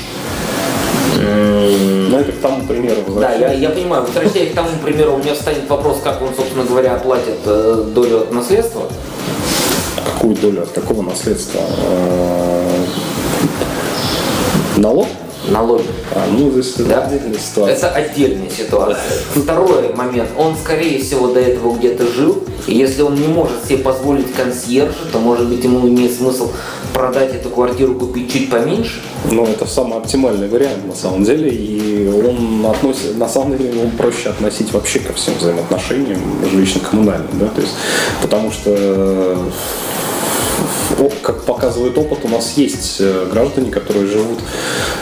Ну, 1.34 2.18
это 2.18 2.32
к 2.32 2.40
тому 2.40 2.66
примеру 2.66 3.02
да, 3.20 3.34
я, 3.34 3.52
я 3.52 3.70
понимаю, 3.70 4.04
возвращаясь 4.04 4.52
к 4.52 4.54
тому 4.54 4.68
примеру, 4.82 5.14
у 5.14 5.18
меня 5.18 5.34
встанет 5.34 5.68
вопрос, 5.68 5.98
как 6.02 6.22
он, 6.22 6.28
собственно 6.34 6.64
говоря, 6.64 6.94
оплатит 6.94 7.38
э, 7.44 7.84
долю 7.94 8.22
от 8.22 8.32
наследства. 8.32 8.82
Какую 10.14 10.36
долю 10.36 10.62
от 10.62 10.70
какого 10.70 11.02
наследства? 11.02 11.60
Э, 11.60 12.84
Налог? 14.76 15.08
Налоги. 15.48 15.84
А, 16.12 16.26
ну, 16.30 16.50
здесь 16.50 16.74
это 16.74 16.84
Да? 16.84 17.04
отдельная 17.06 17.38
ситуация. 17.38 17.76
Это 17.76 17.88
отдельная 17.90 18.50
ситуация. 18.50 19.02
Второй 19.34 19.92
момент. 19.94 20.30
Он, 20.38 20.56
скорее 20.56 21.02
всего, 21.02 21.28
до 21.28 21.40
этого 21.40 21.76
где-то 21.76 22.06
жил. 22.06 22.42
И 22.66 22.74
если 22.74 23.02
он 23.02 23.14
не 23.14 23.28
может 23.28 23.64
себе 23.66 23.78
позволить 23.78 24.32
консьержа, 24.32 24.94
то, 25.12 25.18
может 25.18 25.46
быть, 25.48 25.62
ему 25.64 25.86
имеет 25.88 26.12
смысл 26.16 26.50
продать 26.94 27.34
эту 27.34 27.50
квартиру, 27.50 27.94
купить 27.94 28.32
чуть 28.32 28.48
поменьше. 28.50 29.02
Ну, 29.30 29.44
это 29.44 29.66
самый 29.66 29.98
оптимальный 29.98 30.48
вариант 30.48 30.86
на 30.86 30.94
самом 30.94 31.24
деле, 31.24 31.50
и 31.50 32.08
он 32.08 32.64
относит, 32.66 33.18
на 33.18 33.28
самом 33.28 33.58
деле 33.58 33.70
его 33.70 33.90
проще 33.98 34.30
относить 34.30 34.72
вообще 34.72 35.00
ко 35.00 35.12
всем 35.12 35.34
взаимоотношениям 35.38 36.20
жилищно-коммунальным, 36.44 37.38
да, 37.40 37.46
то 37.46 37.60
есть, 37.60 37.74
потому 38.22 38.50
что 38.52 39.36
как 41.22 41.42
показывает 41.44 41.96
опыт, 41.98 42.18
у 42.24 42.28
нас 42.28 42.52
есть 42.56 42.96
э, 43.00 43.26
граждане, 43.30 43.70
которые 43.70 44.06
живут 44.06 44.38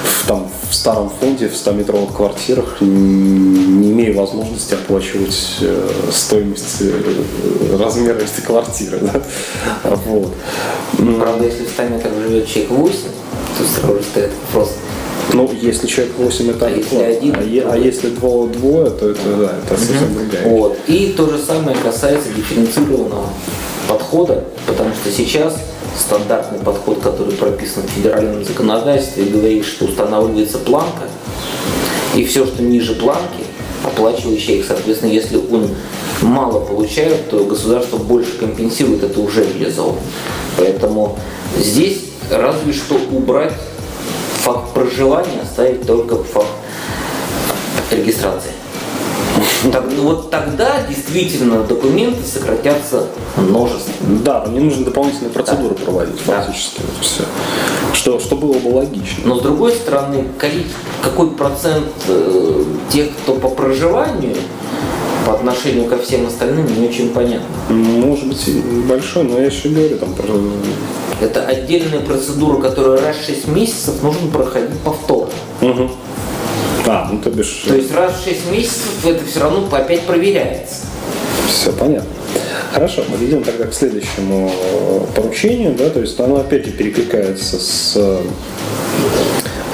в, 0.05 0.27
там, 0.27 0.51
в 0.71 0.75
старом 0.75 1.11
фонде, 1.21 1.49
в 1.49 1.53
100-метровых 1.55 2.15
квартирах, 2.17 2.81
не 2.81 3.91
имея 3.91 4.15
возможности 4.15 4.75
оплачивать 4.75 5.57
э, 5.61 5.89
стоимость 6.11 6.81
э, 6.81 7.77
размера 7.79 8.19
этой 8.19 8.43
квартиры. 8.43 8.99
Да? 9.03 9.23
Вот. 10.07 10.33
Правда, 11.19 11.45
если 11.47 11.65
в 11.65 11.69
100 11.71 11.83
метрах 11.85 12.13
живет 12.23 12.47
человек 12.47 12.71
8, 12.71 12.99
то 13.59 13.81
сразу 13.81 13.97
же 13.99 14.03
стоит 14.03 14.31
вопрос. 14.47 14.73
Ну, 15.35 15.51
если 15.61 15.87
человек 15.87 16.15
8, 16.19 16.51
это 16.51 16.67
А 16.67 16.71
если 16.71 16.97
один, 16.97 17.37
а, 17.39 17.43
е- 17.43 17.65
а 17.67 17.77
если 17.77 18.11
дво- 18.11 18.51
двое, 18.53 18.91
то 18.91 19.11
это, 19.11 19.21
да, 19.39 19.53
это 19.65 19.79
совсем 19.81 20.15
другая. 20.15 20.49
Вот. 20.49 20.77
И 20.89 21.15
то 21.17 21.27
же 21.31 21.39
самое 21.39 21.77
касается 21.77 22.29
дифференцированного 22.35 23.27
подхода, 23.89 24.45
потому 24.67 24.91
что 24.95 25.11
сейчас 25.11 25.57
стандартный 25.99 26.59
подход, 26.59 27.01
который 27.01 27.35
прописан 27.35 27.83
в 27.85 27.91
федеральном 27.91 28.45
законодательстве, 28.45 29.25
говорит, 29.25 29.65
что 29.65 29.87
устанавливается 29.87 30.59
планка, 30.59 31.09
и 32.15 32.25
все, 32.25 32.47
что 32.47 32.63
ниже 32.63 32.95
планки, 32.95 33.45
оплачивает 33.85 34.41
человек. 34.41 34.67
Соответственно, 34.67 35.11
если 35.11 35.37
он 35.37 35.69
мало 36.23 36.61
получает, 36.61 37.31
то 37.31 37.45
государство 37.45 37.97
больше 37.97 38.39
компенсирует, 38.39 39.03
это 39.03 39.21
уже 39.21 39.45
реализовано. 39.45 40.01
Поэтому 40.57 41.19
здесь 41.59 41.99
разве 42.31 42.73
что 42.73 42.95
убрать 43.11 43.55
факт 44.43 44.73
проживания, 44.75 45.41
оставить 45.43 45.87
только 45.87 46.23
факт 46.23 46.49
регистрации. 47.91 48.51
Так, 49.71 49.85
ну 49.97 50.03
вот 50.03 50.31
тогда 50.31 50.83
действительно 50.89 51.63
документы 51.63 52.25
сократятся 52.25 53.07
множественно. 53.37 54.19
Да, 54.25 54.45
не 54.49 54.59
нужно 54.61 54.85
дополнительные 54.87 55.31
процедуры 55.31 55.75
проводить 55.75 56.17
Да. 56.27 56.43
фактически. 56.43 56.81
Вот 56.81 57.05
все. 57.07 57.23
Что, 57.93 58.19
что 58.19 58.35
было 58.37 58.55
бы 58.55 58.69
логично. 58.69 59.23
Но 59.25 59.37
с 59.37 59.43
другой 59.43 59.73
стороны, 59.73 60.25
какой 61.03 61.31
процент 61.31 61.87
э, 62.09 62.65
тех, 62.91 63.11
кто 63.23 63.35
по 63.35 63.49
проживанию 63.49 64.37
по 65.25 65.35
отношению 65.35 65.85
ко 65.85 65.99
всем 65.99 66.27
остальным, 66.27 66.67
не 66.81 66.89
очень 66.89 67.11
понятно. 67.11 67.47
Может 67.69 68.27
быть, 68.27 68.45
большой, 68.89 69.23
но 69.23 69.39
я 69.39 69.47
еще 69.47 69.69
говорю, 69.69 69.97
там 69.99 70.15
про- 70.15 70.35
Это 71.21 71.47
отдельная 71.47 72.01
процедура, 72.01 72.61
которую 72.61 73.01
раз 73.01 73.17
в 73.17 73.25
6 73.27 73.47
месяцев 73.47 74.03
нужно 74.03 74.29
проходить 74.33 74.77
повторно. 74.81 75.31
Мгм. 75.61 75.89
А, 76.95 77.09
ну 77.11 77.19
то 77.21 77.31
бишь, 77.31 77.65
То 77.67 77.75
есть 77.75 77.91
раз 77.95 78.21
в 78.21 78.25
6 78.25 78.51
месяцев 78.53 79.07
это 79.07 79.25
все 79.25 79.41
равно 79.41 79.67
опять 79.75 80.03
проверяется. 80.03 80.85
все 81.49 81.73
понятно. 81.73 82.11
Хорошо, 82.71 83.03
мы 83.09 83.25
идем 83.25 83.43
тогда 83.43 83.65
к 83.65 83.73
следующему 83.73 84.53
э, 84.53 85.01
поручению, 85.17 85.75
да, 85.75 85.89
то 85.89 86.01
есть 86.01 86.21
оно 86.21 86.37
опять 86.37 86.67
же 86.67 86.73
перекликается 86.73 87.59
с 87.59 87.95
э, 87.97 88.21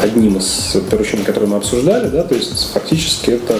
одним 0.00 0.36
из 0.36 0.76
поручений, 0.88 1.24
которые 1.24 1.50
мы 1.50 1.56
обсуждали, 1.56 2.06
да, 2.06 2.22
то 2.22 2.36
есть 2.36 2.72
фактически 2.72 3.32
это 3.32 3.58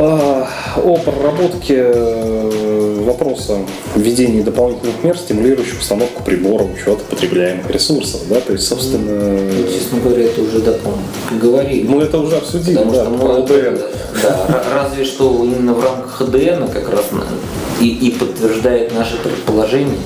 а, 0.00 0.48
о 0.76 0.96
проработке 0.96 1.84
э, 1.94 2.63
вопроса 3.04 3.58
введения 3.94 4.42
дополнительных 4.42 5.02
мер, 5.02 5.16
стимулирующих 5.18 5.80
установку 5.80 6.22
приборов 6.22 6.68
учета 6.74 7.02
потребляемых 7.08 7.70
ресурсов, 7.70 8.22
да, 8.28 8.40
то 8.40 8.52
есть, 8.52 8.66
собственно, 8.66 9.38
Ну, 9.38 9.64
Честно 9.72 10.00
говоря, 10.00 10.24
это 10.24 10.40
уже 10.42 10.60
по-моему, 10.60 11.02
говорили. 11.40 11.86
мы 11.86 12.02
это 12.02 12.18
уже 12.18 12.36
обсудили, 12.36 12.76
Потому 12.76 12.92
да, 12.92 13.02
что 13.04 13.10
мы, 13.10 13.24
ЛДН. 13.40 13.78
да, 14.22 14.46
ра- 14.48 14.64
разве 14.74 15.04
что 15.04 15.44
именно 15.44 15.74
в 15.74 15.84
рамках 15.84 16.12
ХДН 16.18 16.66
как 16.72 16.90
раз 16.90 17.04
и, 17.80 17.88
и 17.88 18.10
подтверждает 18.10 18.94
наше 18.94 19.16
предположение. 19.22 19.98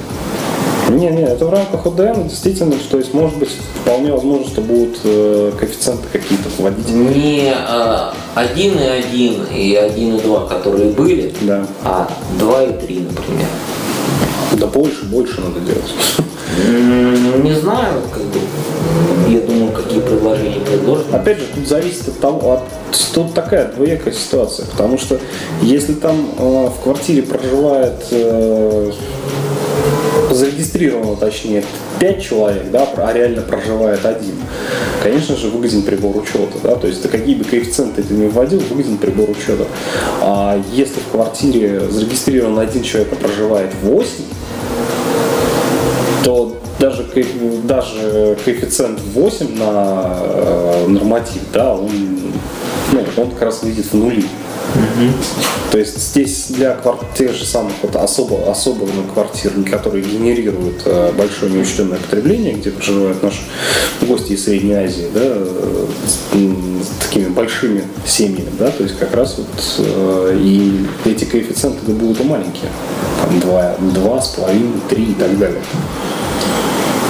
Не, 0.91 1.09
не, 1.11 1.23
это 1.23 1.45
в 1.45 1.51
рамках 1.51 1.85
ОДН 1.87 2.29
действительно, 2.29 2.75
то 2.91 2.97
есть 2.97 3.13
может 3.13 3.37
быть 3.37 3.51
вполне 3.83 4.11
возможно, 4.11 4.47
что 4.47 4.63
будут 4.63 4.97
э, 5.05 5.53
коэффициенты 5.59 6.05
какие-то 6.11 6.49
вводить. 6.57 6.89
Не 6.89 7.53
а, 7.55 8.15
1 8.35 8.79
и 8.79 8.87
1 8.87 9.45
и 9.55 9.75
1 9.75 10.17
и 10.17 10.21
2, 10.21 10.47
которые 10.47 10.91
были, 10.91 11.33
Да. 11.43 11.67
а 11.85 12.09
2 12.39 12.63
и 12.65 12.73
3, 12.87 13.01
например. 13.01 13.47
Да 14.53 14.67
больше, 14.67 15.05
больше 15.05 15.41
надо 15.41 15.61
делать. 15.61 15.93
М, 16.67 17.43
Не 17.45 17.53
знаю, 17.55 18.01
как 18.13 18.23
бы, 18.25 18.41
я 19.29 19.41
думаю, 19.41 19.73
какие 19.73 20.01
предложения 20.01 20.61
предложат. 20.61 21.13
Опять 21.15 21.39
же, 21.39 21.45
тут 21.55 21.69
зависит 21.69 22.09
от 22.09 22.19
того, 22.21 22.53
от, 22.55 22.61
тут 23.15 23.35
такая 23.35 23.71
двоякая 23.73 24.13
ситуация, 24.13 24.67
потому 24.67 24.99
что 24.99 25.19
если 25.63 25.93
там 25.95 26.31
э, 26.39 26.69
в 26.69 26.83
квартире 26.83 27.23
проживает 27.23 28.05
э, 28.11 28.91
зарегистрировано, 30.31 31.17
точнее, 31.17 31.65
5 32.01 32.23
человек, 32.23 32.71
да, 32.71 32.89
а 32.97 33.13
реально 33.13 33.43
проживает 33.43 34.05
один, 34.05 34.35
конечно 35.03 35.37
же, 35.37 35.49
выгоден 35.49 35.83
прибор 35.83 36.17
учета, 36.17 36.59
да, 36.63 36.77
то 36.77 36.87
есть 36.87 37.03
ты 37.03 37.09
какие 37.09 37.35
бы 37.35 37.45
коэффициенты 37.45 38.03
ты 38.03 38.15
не 38.15 38.27
вводил, 38.29 38.61
выгоден 38.71 38.99
прибор 38.99 39.31
учета. 39.31 39.67
А 40.21 40.61
если 40.73 41.01
в 41.01 41.13
квартире 41.13 41.81
зарегистрирован 41.89 42.59
один 42.59 42.83
человек, 42.83 43.13
а 43.13 43.17
проживает 43.17 43.73
8, 43.83 44.09
то 46.25 46.59
даже, 46.79 47.07
даже 47.65 48.37
коэффициент 48.45 49.01
8 49.15 49.59
на 49.59 50.19
э, 50.21 50.87
норматив, 50.89 51.43
да, 51.53 51.75
он, 51.75 51.91
ну, 52.93 53.05
он 53.17 53.31
как 53.31 53.43
раз 53.43 53.63
выйдет 53.63 53.87
в 53.87 53.95
нули. 53.95 54.25
То 55.71 55.79
есть 55.79 55.99
здесь 55.99 56.47
для 56.49 56.75
квартир, 56.75 57.09
тех 57.15 57.35
же 57.35 57.45
самых 57.45 57.73
вот 57.83 57.97
особо, 57.97 58.51
особых 58.51 58.91
квартир, 59.13 59.53
которые 59.71 60.05
генерируют 60.05 60.83
э, 60.85 61.13
большое 61.17 61.53
неучтенное 61.53 61.99
потребление, 61.99 62.55
где 62.55 62.71
проживают 62.71 63.23
наши 63.23 63.41
гости 64.03 64.33
из 64.33 64.45
Средней 64.45 64.75
Азии, 64.75 65.07
да, 65.13 65.21
э, 65.25 65.87
с 66.07 67.05
такими 67.05 67.29
большими 67.29 67.85
семьями, 68.07 68.49
да, 68.59 68.71
то 68.71 68.83
есть 68.83 68.99
как 68.99 69.15
раз 69.15 69.37
вот 69.39 69.47
э, 69.79 70.39
и 70.41 70.87
эти 71.05 71.25
коэффициенты 71.25 71.93
будут 71.93 72.25
маленькие, 72.25 72.71
там 73.21 73.41
два, 73.41 73.77
два 73.95 74.23
с 74.23 74.29
половиной, 74.29 74.81
три 74.89 75.05
и 75.05 75.15
так 75.15 75.39
далее. 75.39 75.61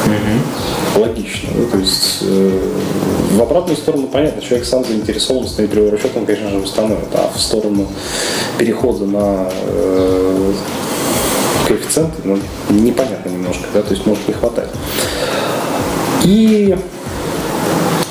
Угу. 0.07 0.68
Логично. 0.99 1.51
Ну, 1.55 1.67
то 1.67 1.79
есть 1.79 2.19
э, 2.23 2.61
в 3.33 3.41
обратную 3.41 3.77
сторону 3.77 4.09
понятно, 4.09 4.43
человек 4.43 4.67
сам 4.67 4.85
заинтересован 4.85 5.47
с 5.47 5.57
наиболее 5.57 5.91
расчетом, 5.91 6.27
конечно 6.27 6.51
же, 6.51 6.59
установит, 6.59 7.09
а 7.13 7.31
в 7.35 7.41
сторону 7.41 7.87
перехода 8.59 9.05
на 9.05 9.49
э, 9.53 10.53
коэффициенты, 11.69 12.23
ну, 12.25 12.39
непонятно 12.71 13.31
немножко, 13.31 13.65
да, 13.73 13.83
то 13.83 13.95
есть 13.95 14.07
может 14.07 14.27
не 14.27 14.35
хватать. 14.35 14.71
И 16.25 16.77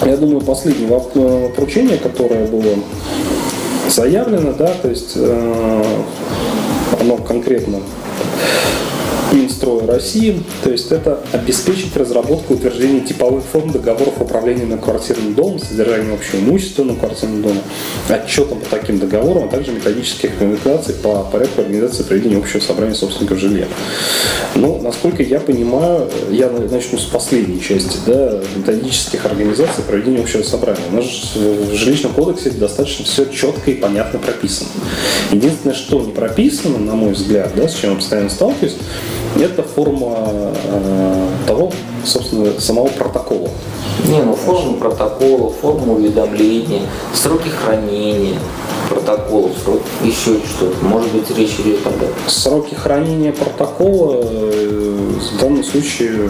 я 0.06 0.18
думаю, 0.18 0.42
последнее 0.42 0.90
э, 0.90 1.50
поручение, 1.56 1.98
которое 1.98 2.46
было 2.46 2.76
заявлено, 3.90 4.54
да, 4.54 4.74
то 4.82 4.90
есть 4.90 5.14
э, 5.16 5.84
оно 7.02 7.18
конкретно 7.18 7.80
Минстроя 9.34 9.86
России, 9.88 10.42
то 10.64 10.72
есть 10.72 10.92
это 10.92 11.20
обеспечить 11.32 11.96
разработку 11.96 12.54
и 12.54 12.58
утверждение 12.58 13.02
типовых 13.02 13.44
форм 13.44 13.72
договоров 13.72 14.22
управления 14.22 14.66
на 14.66 14.78
квартирном 14.78 15.34
доме, 15.34 15.60
содержание 15.60 16.14
общего 16.14 16.40
имущества 16.40 16.84
на 16.84 16.96
квартирном 16.96 17.42
доме, 17.42 17.62
отчетом 18.10 18.60
по 18.60 18.70
таким 18.70 19.00
договорам, 19.00 19.46
а 19.46 19.48
также 19.48 19.72
методических 19.72 20.32
рекомендаций 20.32 20.94
по 20.96 21.24
порядку 21.24 21.62
организации 21.62 22.04
проведения 22.04 22.38
общего 22.38 22.62
собрания 22.62 22.96
собственников 22.96 23.38
жилья. 23.40 23.66
Ну, 24.56 24.82
насколько 24.82 25.22
я 25.24 25.40
понимаю, 25.40 26.10
я 26.32 26.50
начну 26.50 26.98
с 26.98 27.06
последней 27.06 27.62
части, 27.62 27.98
да, 28.06 28.42
методических 28.56 29.26
организаций 29.26 29.84
проведения 29.84 30.20
общего 30.20 30.42
собрания. 30.44 30.82
У 30.92 30.96
нас 30.96 31.06
в 31.36 31.74
жилищном 31.74 32.14
кодексе 32.14 32.50
достаточно 32.52 33.06
все 33.06 33.26
четко 33.26 33.72
и 33.72 33.76
понятно 33.76 34.20
прописано. 34.20 34.70
Единственное, 35.32 35.76
что 35.76 36.02
не 36.02 36.12
прописано, 36.12 36.78
на 36.78 36.96
мой 36.96 37.14
взгляд, 37.14 37.52
да, 37.56 37.68
с 37.68 37.76
чем 37.76 37.92
я 37.92 37.96
постоянно 37.98 38.30
сталкиваюсь, 38.30 38.76
это 39.40 39.64
форма 39.64 40.16
э, 40.18 41.28
того, 41.46 41.72
собственно, 42.04 42.60
самого 42.60 42.88
протокола. 42.88 43.50
Не, 44.08 44.22
ну 44.22 44.34
форма 44.34 44.74
протокола, 44.74 45.52
форма 45.52 45.94
уведомления, 45.94 46.82
сроки 47.14 47.50
хранения 47.50 48.38
протоколов, 48.90 49.52
срок, 49.64 49.82
еще 50.04 50.40
что-то. 50.46 50.86
Может 50.86 51.12
быть, 51.12 51.30
речь 51.38 51.56
идет 51.60 51.84
тогда. 51.84 52.08
Сроки 52.28 52.74
хранения 52.74 53.32
протокола 53.32 54.22
э, 54.24 55.12
в 55.20 55.42
данном 55.42 55.64
случае 55.64 56.30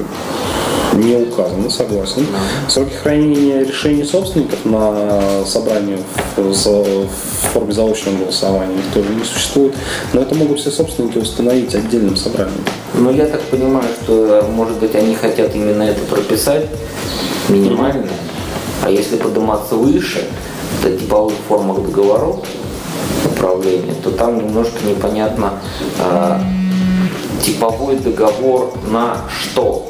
не 0.93 1.15
указаны, 1.15 1.69
согласен. 1.69 2.25
Сроки 2.67 2.93
хранения 2.93 3.63
решений 3.63 4.03
собственников 4.03 4.65
на 4.65 5.45
собрании 5.45 5.97
в, 6.35 6.41
в 6.41 7.07
форме 7.53 7.73
заочного 7.73 8.17
голосования 8.17 8.77
их 8.77 8.93
тоже 8.93 9.09
не 9.09 9.23
существует, 9.23 9.73
но 10.13 10.21
это 10.21 10.35
могут 10.35 10.59
все 10.59 10.71
собственники 10.71 11.17
установить 11.17 11.73
отдельным 11.75 12.15
собранием. 12.15 12.63
Ну, 12.93 13.11
я 13.11 13.25
так 13.25 13.41
понимаю, 13.43 13.87
что, 14.03 14.45
может 14.53 14.77
быть, 14.77 14.95
они 14.95 15.15
хотят 15.15 15.55
именно 15.55 15.83
это 15.83 16.01
прописать 16.05 16.65
минимально, 17.49 18.07
а 18.83 18.89
если 18.89 19.17
подниматься 19.17 19.75
выше, 19.75 20.25
это 20.81 20.97
типовых 20.97 21.33
формах 21.47 21.81
договоров 21.81 22.39
управления, 23.25 23.93
то 24.03 24.11
там 24.11 24.37
немножко 24.37 24.77
непонятно 24.85 25.53
э, 25.99 26.39
типовой 27.41 27.97
договор 27.97 28.73
на 28.89 29.17
что. 29.29 29.87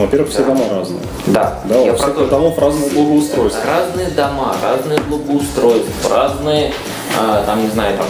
Ну, 0.00 0.06
во-первых, 0.06 0.30
все 0.30 0.44
дома 0.44 0.64
разные. 0.70 1.00
Да. 1.26 1.60
да 1.66 1.78
я 1.78 1.92
про 1.92 2.08
то, 2.08 2.26
домов 2.26 2.58
разные 2.58 2.88
благоустройства. 2.88 3.60
Разные 3.66 4.08
дома, 4.08 4.56
разные 4.62 4.98
благоустройства, 5.00 6.10
разные, 6.10 6.72
а, 7.18 7.44
там, 7.44 7.62
не 7.62 7.68
знаю, 7.68 7.98
там, 7.98 8.06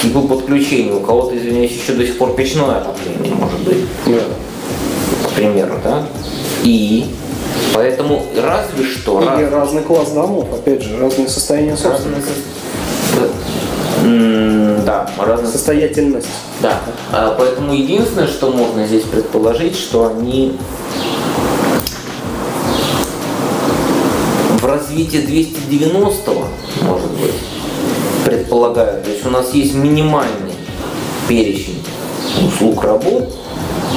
типы 0.00 0.26
подключения. 0.26 0.94
У 0.94 1.00
кого-то, 1.00 1.36
извиняюсь, 1.36 1.72
еще 1.72 1.92
до 1.92 2.06
сих 2.06 2.16
пор 2.16 2.34
печное 2.34 2.78
отопление 2.78 3.34
может 3.34 3.60
быть. 3.60 3.84
Да. 4.06 5.28
К 5.28 5.32
примеру, 5.32 5.74
да? 5.84 6.06
И 6.62 7.14
Поэтому 7.74 8.24
разве 8.36 8.84
что... 8.84 9.20
И 9.20 9.26
раз... 9.26 9.52
разный 9.52 9.82
класс 9.82 10.12
домов, 10.12 10.46
опять 10.52 10.82
же, 10.82 10.98
разные 10.98 11.28
состояния 11.28 11.76
собственности. 11.76 12.32
Да, 14.84 15.10
разная 15.18 15.50
состоятельность. 15.50 16.28
Да. 16.60 16.80
А, 17.12 17.34
поэтому 17.38 17.72
единственное, 17.72 18.28
что 18.28 18.50
можно 18.50 18.86
здесь 18.86 19.02
предположить, 19.04 19.76
что 19.76 20.08
они 20.08 20.56
в 24.94 24.96
развитии 24.96 25.18
290-го, 25.18 26.44
может 26.86 27.10
быть, 27.12 27.34
предполагают. 28.24 29.04
То 29.04 29.10
есть 29.10 29.26
у 29.26 29.30
нас 29.30 29.52
есть 29.52 29.74
минимальный 29.74 30.52
перечень 31.28 31.82
услуг 32.46 32.84
работ, 32.84 33.34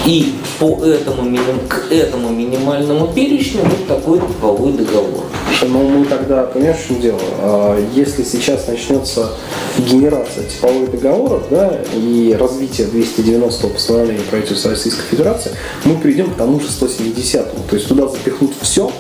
и 0.06 0.34
по 0.60 0.84
этому, 0.84 1.38
к 1.68 1.92
этому 1.92 2.30
минимальному 2.30 3.08
перечню 3.14 3.62
вот 3.64 3.88
такой 3.88 4.20
типовой 4.20 4.72
договор. 4.72 5.26
Ну, 5.64 5.88
мы 5.88 6.06
тогда, 6.06 6.44
понимаешь, 6.44 6.78
в 6.88 7.02
дело? 7.02 7.20
А, 7.40 7.80
если 7.94 8.24
сейчас 8.24 8.68
начнется 8.68 9.32
генерация 9.78 10.46
типовых 10.46 10.92
договоров, 10.92 11.44
да, 11.50 11.80
и 11.94 12.36
развитие 12.40 12.88
290-го 12.88 13.70
постановления 13.70 14.22
правительства 14.30 14.72
Российской 14.72 15.04
Федерации, 15.10 15.52
мы 15.84 15.96
придем 15.96 16.32
к 16.32 16.36
тому 16.36 16.60
же 16.60 16.68
170-му. 16.68 17.64
То 17.70 17.76
есть 17.76 17.88
туда 17.88 18.08
запихнут 18.08 18.52
все, 18.62 18.92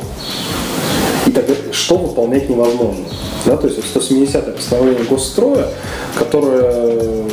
и 1.27 1.31
тогда 1.31 1.53
что 1.71 1.97
выполнять 1.97 2.49
невозможно. 2.49 3.05
Да, 3.45 3.57
то 3.57 3.67
есть 3.67 3.79
170-е 3.79 4.53
постановление 4.53 5.03
Госстроя, 5.03 5.67
которое 6.17 7.27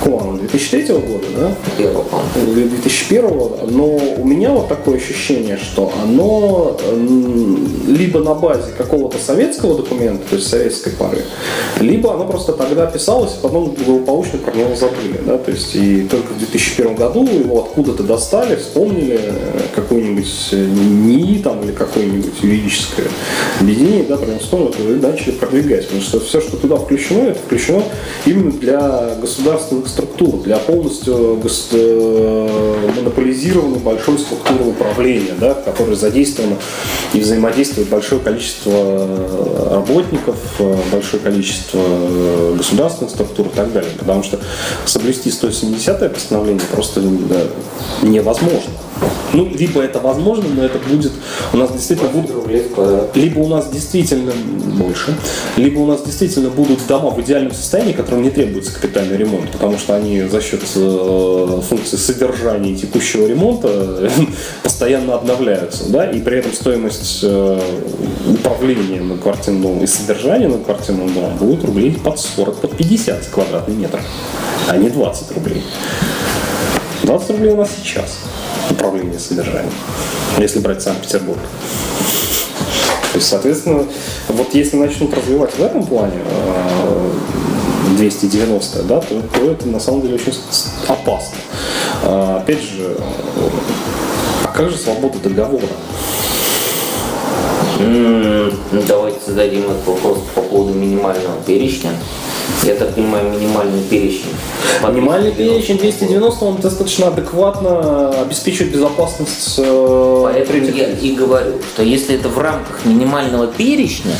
какого 0.00 0.22
оно, 0.22 0.38
2003 0.38 0.94
года, 0.94 1.26
да? 1.36 1.54
Первого. 1.78 2.04
2001 2.34 3.20
но 3.70 3.98
у 4.18 4.24
меня 4.24 4.50
вот 4.50 4.68
такое 4.68 4.96
ощущение, 4.96 5.56
что 5.56 5.92
оно 6.02 6.76
либо 7.86 8.20
на 8.20 8.34
базе 8.34 8.72
какого-то 8.76 9.18
советского 9.18 9.76
документа, 9.76 10.24
то 10.28 10.36
есть 10.36 10.48
советской 10.48 10.90
поры, 10.90 11.22
либо 11.80 12.14
оно 12.14 12.26
просто 12.26 12.52
тогда 12.52 12.86
писалось, 12.86 13.32
а 13.38 13.42
потом 13.42 13.74
благополучно 13.86 14.38
про 14.38 14.52
него 14.52 14.74
забыли, 14.74 15.20
да, 15.24 15.38
то 15.38 15.50
есть 15.50 15.74
и 15.74 16.02
только 16.02 16.32
в 16.32 16.38
2001 16.38 16.94
году 16.94 17.26
его 17.26 17.60
откуда-то 17.60 18.02
достали, 18.02 18.56
вспомнили 18.56 19.20
э, 19.22 19.60
какой-нибудь 20.20 20.48
э, 20.52 20.66
НИИ 20.66 21.42
там 21.42 21.62
или 21.62 21.72
какое-нибудь 21.72 22.42
юридическое 22.42 23.06
объединение, 23.60 24.04
да, 24.04 24.16
вспомнили 24.38 24.98
и 24.98 25.00
начали 25.00 25.32
продвигать, 25.32 25.84
потому 25.84 26.02
что 26.02 26.20
все, 26.20 26.40
что 26.40 26.56
туда 26.56 26.76
включено, 26.76 27.28
это 27.28 27.40
включено 27.40 27.82
именно 28.26 28.52
для 28.52 29.16
государственных 29.20 29.88
структур, 29.88 30.42
для 30.42 30.58
полностью 30.58 31.40
э, 31.72 32.92
монополизированной 32.96 33.78
большой 33.78 34.18
структуры 34.18 34.64
управления, 34.64 35.34
да, 35.38 35.54
в 35.54 35.64
которой 35.64 35.96
задействовано 35.96 36.56
и 37.12 37.20
взаимодействует 37.20 37.88
большое 37.88 38.20
количество 38.20 39.08
работников, 39.70 40.36
большое 40.92 41.22
количество 41.22 41.80
государственных 42.56 43.10
структур 43.10 43.46
и 43.46 43.50
так 43.50 43.72
далее. 43.72 43.90
Потому 43.98 44.22
что 44.22 44.38
соблюсти 44.84 45.30
170-е 45.30 46.08
постановление 46.08 46.62
просто 46.70 47.00
да, 47.00 47.42
невозможно. 48.02 48.70
Ну, 49.32 49.48
либо 49.54 49.80
это 49.80 50.00
возможно, 50.00 50.48
но 50.54 50.64
это 50.64 50.78
будет 50.78 51.12
у 51.52 51.56
нас 51.56 51.72
действительно 51.72 52.10
будут, 52.10 52.30
либо 53.14 53.38
у 53.38 53.48
нас 53.48 53.68
действительно 53.70 54.32
больше, 54.76 55.16
либо 55.56 55.78
у 55.78 55.86
нас 55.86 56.02
действительно 56.02 56.50
будут 56.50 56.86
дома 56.86 57.10
в 57.10 57.20
идеальном 57.20 57.52
состоянии, 57.52 57.92
которым 57.92 58.22
не 58.22 58.30
требуется 58.30 58.72
капитальный 58.72 59.16
ремонт, 59.16 59.50
потому 59.52 59.78
что 59.78 59.94
они 59.94 60.22
за 60.22 60.40
счет 60.40 60.60
э, 60.74 61.60
функции 61.68 61.96
содержания 61.96 62.74
текущего 62.74 63.26
ремонта 63.26 64.10
постоянно 64.62 65.14
обновляются, 65.14 65.88
да, 65.90 66.10
и 66.10 66.20
при 66.20 66.38
этом 66.38 66.52
стоимость 66.52 67.20
э, 67.22 67.60
управления 68.28 69.00
на 69.00 69.16
квартирном 69.16 69.62
доме 69.62 69.84
и 69.84 69.86
содержания 69.86 70.48
на 70.48 70.58
квартирном 70.58 71.12
доме 71.12 71.34
будет 71.38 71.64
рублей 71.64 71.92
под 71.92 72.18
40, 72.18 72.56
под 72.56 72.76
50 72.76 73.26
квадратный 73.26 73.76
метр, 73.76 74.00
а 74.68 74.76
не 74.76 74.88
20 74.88 75.32
рублей. 75.32 75.62
20 77.04 77.30
рублей 77.30 77.52
у 77.52 77.56
нас 77.56 77.70
сейчас 77.82 78.18
управление 78.70 79.18
содержанием, 79.18 79.72
если 80.38 80.60
брать 80.60 80.82
Санкт-Петербург. 80.82 81.40
То 83.12 83.18
есть, 83.18 83.28
соответственно, 83.28 83.86
вот 84.28 84.54
если 84.54 84.76
начнут 84.76 85.12
развивать 85.14 85.52
в 85.54 85.60
этом 85.60 85.84
плане 85.84 86.14
290, 87.96 88.78
э, 88.78 88.82
да, 88.84 89.00
то, 89.00 89.20
то 89.20 89.50
это 89.50 89.68
на 89.68 89.80
самом 89.80 90.02
деле 90.02 90.14
очень 90.14 90.32
опасно. 90.86 91.38
А, 92.04 92.38
опять 92.38 92.62
же, 92.62 92.96
а 94.44 94.48
как 94.48 94.70
же 94.70 94.76
свобода 94.76 95.18
договора? 95.18 95.66
Давайте 98.86 99.18
зададим 99.26 99.64
этот 99.70 99.86
вопрос 99.86 100.18
по 100.34 100.42
поводу 100.42 100.78
минимального 100.78 101.40
перечня. 101.46 101.90
Я 102.64 102.74
так 102.74 102.94
понимаю, 102.94 103.30
минимальный 103.30 103.82
перечень. 103.82 104.34
Минимальный 104.82 105.32
290. 105.32 105.36
перечень 105.36 105.78
290, 105.78 106.44
он 106.44 106.56
достаточно 106.56 107.08
адекватно 107.08 108.10
обеспечивает 108.10 108.72
безопасность 108.72 109.54
э, 109.58 110.20
Поэтому 110.24 110.64
я 110.76 110.90
и 110.90 111.14
говорю, 111.14 111.54
что 111.72 111.82
если 111.82 112.16
это 112.16 112.28
в 112.28 112.38
рамках 112.38 112.84
минимального 112.84 113.46
перечня, 113.46 114.14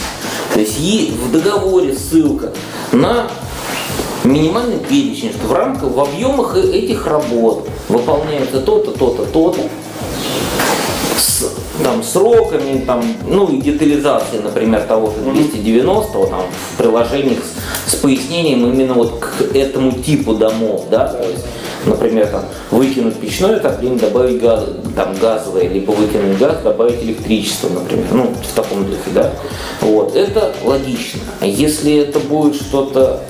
то 0.55 0.61
есть 0.61 0.79
и 0.81 1.13
в 1.23 1.31
договоре 1.33 1.95
ссылка 1.95 2.51
на 2.93 3.27
минимальный 4.25 4.79
перечень, 4.79 5.33
что 5.33 5.47
в 5.47 5.53
рамках, 5.53 5.91
в 5.91 6.01
объемах 6.01 6.57
этих 6.57 7.07
работ 7.07 7.69
выполняется 7.89 8.61
то-то, 8.61 8.93
то-то, 8.93 9.25
то-то, 9.25 9.61
там, 11.83 12.03
сроками, 12.03 12.85
там, 12.87 13.03
ну 13.27 13.49
и 13.49 13.61
детализацией, 13.61 14.43
например, 14.43 14.83
того 14.83 15.11
же 15.11 15.31
290 15.31 16.27
там, 16.27 16.43
в 16.75 16.77
приложениях 16.77 17.39
с, 17.87 17.93
с 17.93 17.95
пояснением 17.97 18.67
именно 18.73 18.95
вот 18.95 19.19
к 19.19 19.55
этому 19.55 19.93
типу 19.93 20.35
домов, 20.35 20.87
да, 20.91 21.09
то 21.09 21.23
есть, 21.23 21.45
например, 21.85 22.27
там, 22.29 22.45
выкинуть 22.71 23.17
печное 23.17 23.57
отопление, 23.57 23.99
добавить 23.99 24.41
газ, 24.41 24.65
там, 24.97 25.15
газовое, 25.17 25.69
либо 25.69 25.93
выкинуть 25.93 26.39
газ, 26.39 26.59
добавить 26.63 27.03
электричество, 27.03 27.69
например, 27.69 28.07
ну, 28.13 28.35
в 28.43 28.55
таком 28.55 28.85
духе, 28.85 29.11
да, 29.15 29.33
вот, 29.81 30.15
это 30.15 30.55
логично. 30.65 31.21
А 31.41 31.47
Если 31.47 31.97
это 31.97 32.19
будет 32.21 32.57
что-то 32.57 33.21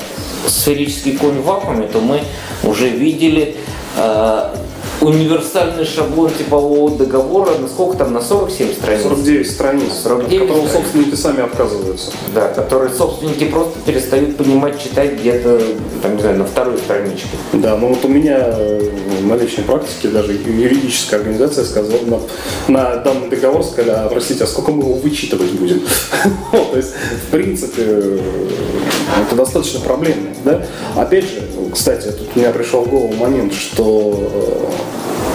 сферический 0.47 1.17
конь 1.17 1.41
в 1.41 1.45
вакууме, 1.45 1.87
то 1.87 2.01
мы 2.01 2.21
уже 2.63 2.89
видели 2.89 3.57
э, 3.97 4.55
универсальный 5.01 5.85
шаблон 5.85 6.31
типового 6.31 6.97
договора, 6.97 7.59
на 7.59 7.69
сколько 7.69 7.97
там, 7.97 8.13
на 8.13 8.21
47 8.21 8.75
страниц? 8.75 9.03
49 9.03 9.51
страниц, 9.51 9.93
49 10.03 10.33
от 10.33 10.49
которого 10.49 10.69
страниц. 10.69 10.73
собственники 10.73 11.15
сами 11.15 11.43
отказываются. 11.43 12.13
Да, 12.35 12.49
которые 12.49 12.93
собственники 12.93 13.45
просто 13.45 13.79
перестают 13.85 14.37
понимать, 14.37 14.83
читать 14.83 15.19
где-то, 15.19 15.61
там, 16.03 16.17
не 16.17 16.21
знаю, 16.21 16.39
на 16.39 16.45
второй 16.45 16.79
страничке. 16.79 17.29
Да, 17.53 17.77
но 17.77 17.89
вот 17.89 18.05
у 18.05 18.09
меня 18.09 18.39
э, 18.39 18.91
на 19.23 19.35
личной 19.35 19.65
практике 19.65 20.09
даже 20.09 20.33
юридическая 20.33 21.21
организация 21.21 21.65
сказала, 21.65 22.01
на, 22.07 22.21
на 22.69 22.97
данный 22.97 23.29
договор 23.29 23.65
сказали, 23.65 23.91
а, 23.91 24.09
простите, 24.09 24.45
а 24.45 24.47
сколько 24.47 24.73
мы 24.73 24.83
его 24.83 24.95
вычитывать 24.95 25.51
будем? 25.53 25.81
То 26.53 26.77
есть, 26.77 26.93
в 27.27 27.31
принципе, 27.31 27.83
э, 27.87 28.19
это 29.27 29.37
достаточно 29.37 29.81
проблемно. 29.81 30.31
Да? 30.45 30.67
Опять 30.97 31.25
же, 31.25 31.50
кстати, 31.71 32.09
тут 32.09 32.29
у 32.35 32.39
меня 32.39 32.51
пришел 32.51 32.85
в 32.85 32.89
голову 32.89 33.15
момент, 33.15 33.53
что 33.53 34.31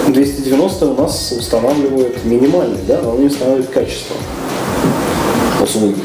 э, 0.07 0.11
290 0.11 0.85
у 0.85 0.93
нас 0.95 1.33
устанавливает 1.37 2.23
минимальный, 2.25 2.81
да, 2.87 3.01
но 3.01 3.11
он 3.11 3.21
не 3.21 3.27
устанавливает 3.27 3.69
качество 3.69 4.15
услуги. 5.61 5.97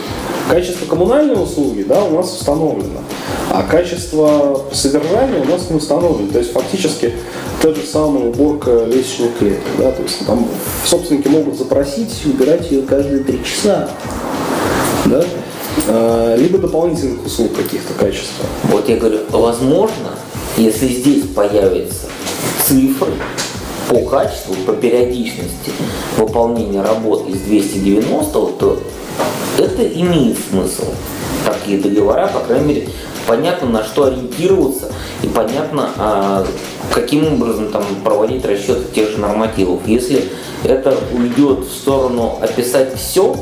Качество 0.49 0.87
коммунальной 0.87 1.41
услуги 1.41 1.83
да, 1.83 2.03
у 2.03 2.17
нас 2.17 2.35
установлено, 2.35 3.01
а 3.51 3.63
качество 3.63 4.65
содержания 4.73 5.41
у 5.41 5.45
нас 5.45 5.71
не 5.71 5.77
установлено. 5.77 6.31
То 6.33 6.39
есть 6.39 6.53
фактически 6.53 7.13
та 7.63 7.73
же 7.73 7.83
самая 7.83 8.25
уборка 8.25 8.85
лестничных 8.87 9.39
клеток. 9.39 9.63
Да, 9.79 9.93
то 9.93 10.03
есть 10.03 10.27
там 10.27 10.49
собственники 10.85 11.29
могут 11.29 11.57
запросить 11.57 12.11
убирать 12.25 12.71
ее 12.71 12.83
каждые 12.83 13.23
три 13.23 13.45
часа. 13.45 13.91
Да? 15.07 15.25
А, 15.89 16.37
Либо 16.37 16.59
дополнительных 16.59 17.25
услуг 17.27 17.55
каких-то 17.55 17.95
качества. 17.95 18.47
Вот 18.65 18.89
я 18.89 18.97
говорю, 18.97 19.21
возможно, 19.31 20.11
если 20.57 20.89
здесь 20.89 21.25
появятся 21.35 22.07
цифры 22.67 23.13
по 23.89 23.99
качеству, 24.09 24.55
по 24.67 24.73
периодичности 24.73 25.73
выполнения 26.17 26.83
работ 26.83 27.29
из 27.29 27.41
290, 27.41 28.33
то 28.33 28.83
это 29.59 29.87
имеет 29.87 30.39
смысл. 30.51 30.85
Такие 31.45 31.79
договора, 31.79 32.29
по 32.29 32.41
крайней 32.41 32.67
мере, 32.67 32.89
понятно, 33.27 33.69
на 33.69 33.85
что 33.85 34.05
ориентироваться 34.05 34.93
и 35.23 35.27
понятно, 35.27 35.91
а, 35.97 36.47
каким 36.93 37.35
образом 37.35 37.71
там 37.71 37.83
проводить 38.05 38.45
расчеты 38.45 38.85
тех 38.95 39.11
же 39.11 39.19
нормативов. 39.19 39.81
Если 39.87 40.25
это 40.65 40.97
уйдет 41.13 41.61
в 41.61 41.73
сторону 41.73 42.39
описать 42.41 42.97
все, 42.97 43.37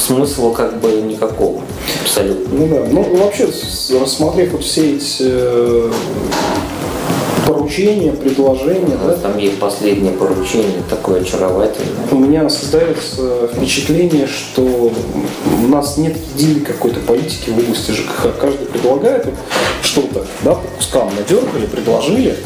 смысла 0.00 0.52
как 0.52 0.80
бы 0.80 0.90
никакого. 1.02 1.62
Абсолютно. 2.02 2.58
Ну 2.58 2.68
да, 2.68 2.84
ну 2.90 3.16
вообще, 3.16 3.48
рассмотрев 4.00 4.52
вот 4.52 4.64
все 4.64 4.96
эти 4.96 5.16
э, 5.20 5.92
поручения, 7.46 8.12
предложения, 8.12 8.96
У 8.96 8.98
да, 8.98 9.04
нас 9.12 9.20
там 9.20 9.38
есть 9.38 9.58
последнее 9.58 10.12
поручение, 10.12 10.82
такое 10.88 11.20
очаровательное. 11.20 12.06
у 12.10 12.16
меня 12.16 12.48
создается 12.48 13.48
впечатление, 13.54 14.26
что 14.26 14.92
у 15.62 15.66
нас 15.68 15.96
нет 15.96 16.16
единой 16.36 16.60
какой-то 16.60 17.00
политики 17.00 17.50
в 17.50 17.58
области 17.58 17.92
ЖКХ. 17.92 18.38
Каждый 18.40 18.66
предлагает 18.66 19.26
что-то, 19.82 20.26
да, 20.42 20.54
по 20.54 20.68
кускам 20.76 21.10
надергали, 21.16 21.66
предложили, 21.66 22.36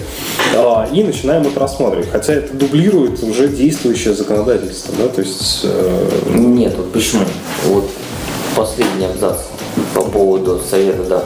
а, 0.57 0.89
и 0.93 1.03
начинаем 1.03 1.43
это 1.47 1.61
рассматривать. 1.61 2.11
Хотя 2.11 2.35
это 2.35 2.55
дублирует 2.55 3.23
уже 3.23 3.49
действующее 3.49 4.15
законодательство, 4.15 4.95
да, 4.99 5.09
то 5.09 5.21
есть 5.21 5.61
э, 5.65 6.09
Нет, 6.35 6.75
вот 6.77 6.93
почему? 6.93 7.25
Вот 7.65 7.89
последний 8.57 9.07
абзац 9.07 9.37
по 9.95 10.03
поводу 10.03 10.61
совета, 10.71 11.03
да, 11.05 11.25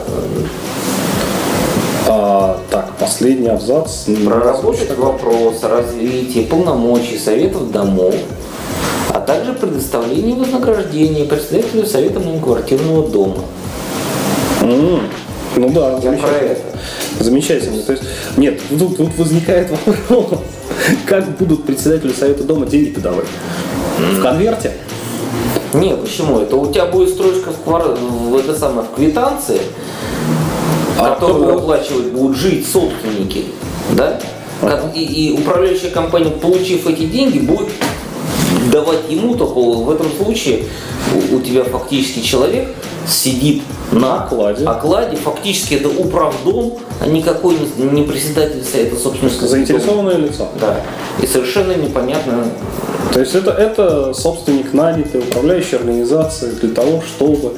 а, 2.07 2.59
так, 2.71 2.91
последний 2.99 3.49
абзац. 3.49 4.05
проработать 4.25 4.97
вопрос 4.97 5.63
о 5.65 5.69
развитии 5.69 6.41
полномочий 6.41 7.19
советов 7.19 7.71
домов, 7.71 8.15
а 9.13 9.21
также 9.21 9.53
предоставлении 9.53 10.33
вознаграждения 10.33 11.25
председателю 11.25 11.85
совета 11.87 12.21
многоквартирного 12.21 13.09
дома. 13.09 13.45
М, 14.63 15.01
Ну 15.57 15.71
да, 15.71 15.93
Я 16.03 16.13
про 16.13 16.29
замечательно. 16.29 16.51
это. 16.51 16.63
Замечательно. 17.25 17.83
То 17.83 17.93
есть, 17.93 18.05
нет, 18.37 18.61
тут, 18.79 18.97
тут 18.97 19.17
возникает 19.19 19.71
вопрос, 20.09 20.41
как 21.07 21.37
будут 21.37 21.65
председателю 21.65 22.13
совета 22.15 22.45
дома 22.45 22.67
деньги 22.67 22.99
давать? 23.01 23.27
В 23.99 24.23
конверте? 24.23 24.73
Не, 25.79 25.95
почему? 25.95 26.41
Это 26.41 26.57
у 26.57 26.73
тебя 26.73 26.87
будет 26.87 27.11
строчка 27.11 27.51
в, 27.51 27.67
квар- 27.69 27.95
в 27.97 28.37
это 28.37 28.59
самое 28.59 28.87
в 28.87 28.95
квитанции, 28.97 29.61
А 30.99 31.15
которую 31.15 31.45
кто- 31.49 31.59
оплачивать 31.59 32.07
будут 32.13 32.37
жить 32.37 32.67
собственники, 32.67 33.45
да? 33.93 34.19
Как- 34.61 34.97
И, 34.97 35.05
и 35.05 35.33
управляющая 35.39 35.91
компания, 35.91 36.31
получив 36.31 36.87
эти 36.87 37.05
деньги, 37.05 37.39
будет 37.39 37.69
давать 38.71 39.11
ему 39.11 39.35
только 39.35 39.59
в 39.59 39.91
этом 39.91 40.11
случае 40.13 40.65
у, 41.15 41.37
у 41.37 41.41
тебя 41.41 41.65
фактически 41.65 42.21
человек 42.21 42.69
сидит 43.07 43.63
на 43.91 44.25
Окладе. 44.25 44.67
окладе, 44.67 45.17
фактически 45.17 45.75
это 45.75 45.89
управдом, 45.89 46.75
а 47.01 47.07
никакой 47.07 47.57
не, 47.77 47.85
не 47.85 48.03
председатель 48.03 48.63
совета 48.63 48.97
собственности. 48.97 49.45
Заинтересованное 49.45 50.17
лицо. 50.17 50.49
Да. 50.61 50.83
И 51.23 51.27
совершенно 51.27 51.73
непонятно, 51.73 52.45
То 53.13 53.21
есть 53.21 53.35
это, 53.35 53.51
это 53.51 54.13
собственник 54.13 54.73
нанятый, 54.75 55.21
управляющей 55.21 55.79
организации 55.79 56.51
для 56.51 56.75
того, 56.75 57.03
чтобы 57.03 57.55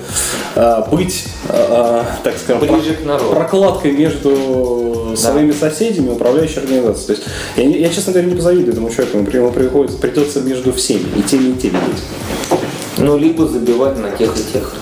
а, 0.54 0.86
быть, 0.90 1.24
а, 1.48 2.04
так 2.22 2.36
скажем, 2.38 2.66
Ближе 2.66 2.94
к 2.94 3.04
народу. 3.04 3.34
прокладкой 3.34 3.92
между 3.92 4.99
своими 5.16 5.52
соседями 5.52 6.10
управляющей 6.10 6.60
организацией. 6.62 7.06
То 7.06 7.12
есть 7.12 7.24
я, 7.56 7.64
я, 7.86 7.88
честно 7.88 8.12
говоря, 8.12 8.28
не 8.28 8.36
позавидую 8.36 8.72
этому 8.72 8.90
человеку, 8.90 9.18
ему 9.18 9.26
при- 9.26 9.36
ему 9.38 9.50
приходится, 9.52 9.98
придется 9.98 10.40
между 10.40 10.72
всеми, 10.72 11.06
и 11.16 11.22
теми, 11.22 11.50
и 11.50 11.54
теми 11.54 11.72
быть. 11.72 12.60
Ну, 12.98 13.16
либо 13.16 13.46
забивать 13.46 13.98
на 13.98 14.10
тех 14.10 14.34
и 14.36 14.52
тех, 14.52 14.74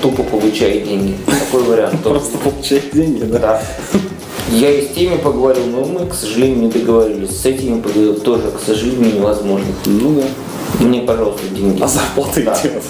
тупо 0.00 0.22
получает 0.24 0.84
деньги. 0.84 1.16
Такой 1.26 1.62
вариант. 1.62 2.02
Просто 2.02 2.36
получать 2.38 2.92
деньги, 2.92 3.22
да? 3.24 3.38
Да. 3.38 3.62
Я 4.52 4.70
и 4.70 4.86
с 4.86 4.90
теми 4.94 5.16
поговорил, 5.16 5.64
но 5.66 5.84
мы, 5.84 6.06
к 6.06 6.14
сожалению, 6.14 6.58
не 6.64 6.68
договорились. 6.68 7.40
С 7.40 7.46
этими 7.46 7.80
поговорил 7.80 8.14
тоже, 8.20 8.50
к 8.50 8.60
сожалению, 8.64 9.14
невозможно. 9.14 9.66
Ну 9.86 10.20
да. 10.20 10.84
Мне, 10.84 11.00
пожалуйста, 11.02 11.42
деньги. 11.54 11.82
А 11.82 11.88
зарплаты 11.88 12.42
Да. 12.42 12.58
идет. 12.62 12.82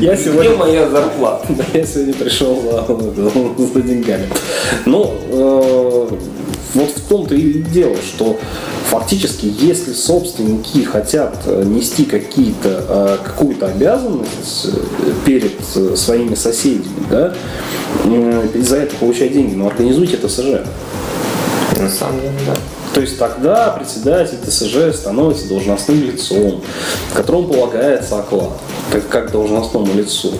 Я 0.00 0.14
Где 0.14 0.24
сегодня 0.24 0.56
моя 0.56 0.88
зарплата? 0.88 1.46
Я 1.74 1.84
сегодня 1.86 2.14
пришел 2.14 2.60
за, 2.62 3.64
за 3.74 3.80
деньгами. 3.82 4.28
Ну, 4.86 5.12
э, 5.30 6.08
вот 6.74 6.90
в 6.90 7.00
том-то 7.08 7.34
и 7.34 7.62
дело, 7.62 7.96
что 7.96 8.38
фактически, 8.88 9.52
если 9.58 9.92
собственники 9.92 10.84
хотят 10.84 11.38
э, 11.46 11.64
нести 11.64 12.04
какие-то, 12.04 12.84
э, 12.88 13.24
какую-то 13.24 13.66
обязанность 13.66 14.66
э, 14.66 15.12
перед 15.24 15.52
своими 15.98 16.34
соседями, 16.34 17.06
да, 17.10 17.34
и 18.04 18.60
за 18.62 18.76
это 18.76 18.96
получать 18.96 19.32
деньги, 19.32 19.54
ну, 19.54 19.66
организуйте 19.66 20.16
ТСЖ. 20.16 20.66
На 21.78 21.88
самом 21.88 22.20
деле, 22.20 22.32
да. 22.46 22.54
То 22.94 23.00
есть 23.00 23.18
тогда 23.18 23.70
председатель 23.70 24.36
ТСЖ 24.46 24.94
становится 24.94 25.48
должностным 25.48 26.02
лицом, 26.04 26.60
которому 27.14 27.48
полагается 27.48 28.18
оклад, 28.18 28.50
как, 28.92 29.08
как 29.08 29.30
должностному 29.32 29.94
лицу. 29.94 30.32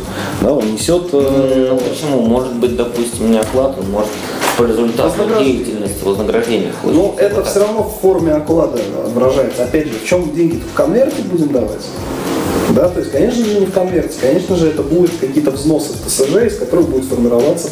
Да, 0.43 0.53
он 0.53 0.75
несет... 0.75 1.09
э, 1.13 1.69
Ну 1.71 1.79
почему? 1.79 2.21
Может 2.21 2.53
быть, 2.57 2.77
допустим, 2.77 3.31
не 3.33 3.39
оклад, 3.39 3.77
он 3.79 3.91
может 3.91 4.11
по 4.59 4.65
результату 4.65 5.09
Вознагражд- 5.23 5.45
деятельности 5.45 6.05
вознаграждения. 6.05 6.73
Ну, 6.85 7.15
это 7.17 7.37
Вот 7.37 7.47
все 7.49 7.61
равно 7.61 7.85
в 7.85 8.01
форме 8.03 8.33
оклада 8.35 8.79
выражается. 9.15 9.65
Опять 9.65 9.87
же, 9.87 9.95
в 9.95 10.05
чем 10.07 10.35
деньги 10.35 10.61
в 10.71 10.77
конверте 10.77 11.23
будем 11.23 11.49
давать? 11.53 11.81
Да, 12.77 12.89
то 12.91 13.01
есть, 13.01 13.13
конечно 13.13 13.45
же, 13.45 13.61
не 13.61 13.67
в 13.67 13.73
конверте, 13.73 14.15
конечно 14.21 14.57
же, 14.57 14.69
это 14.69 14.83
будут 14.83 15.11
какие-то 15.19 15.51
взносы 15.53 15.93
в 15.95 16.07
ТСЖ, 16.07 16.37
из 16.47 16.59
которых 16.59 16.89
будет 16.89 17.05
формироваться 17.07 17.71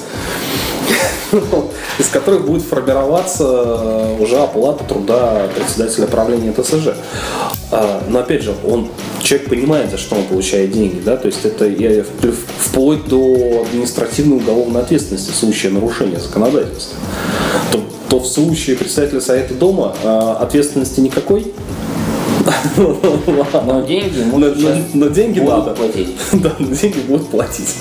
из 1.98 2.08
которых 2.08 2.46
будет 2.46 2.62
формироваться 2.62 3.44
э, 3.44 4.16
уже 4.22 4.36
оплата 4.38 4.84
труда 4.84 5.48
председателя 5.54 6.06
правления 6.06 6.52
ТСЖ. 6.52 6.94
А, 7.70 8.02
Но 8.08 8.20
опять 8.20 8.42
же, 8.42 8.54
он 8.64 8.88
человек 9.22 9.48
понимает, 9.48 9.90
за 9.90 9.98
что 9.98 10.16
он 10.16 10.24
получает 10.24 10.72
деньги, 10.72 11.00
да, 11.04 11.16
то 11.16 11.26
есть 11.26 11.44
это 11.44 11.66
в- 11.66 12.34
вплоть 12.58 13.06
до 13.06 13.64
административной 13.68 14.38
уголовной 14.38 14.80
ответственности 14.82 15.30
в 15.30 15.36
случае 15.36 15.72
нарушения 15.72 16.18
законодательства. 16.18 16.98
То, 17.70 17.80
то 18.08 18.18
в 18.18 18.26
случае 18.26 18.76
председателя 18.76 19.20
Совета 19.20 19.54
Дома 19.54 19.94
а, 20.02 20.38
ответственности 20.40 21.00
никакой. 21.00 21.52
Но 22.76 23.80
деньги 23.82 24.18
ему 24.20 24.38
Но, 24.38 24.54
сейчас 24.54 24.78
но- 24.94 25.06
но 25.06 25.08
деньги 25.08 25.40
будут 25.40 25.66
надо. 25.66 25.70
платить. 25.74 26.08
Да, 26.32 26.52
но 26.58 26.74
деньги 26.74 26.98
будут 27.00 27.28
платить. 27.28 27.74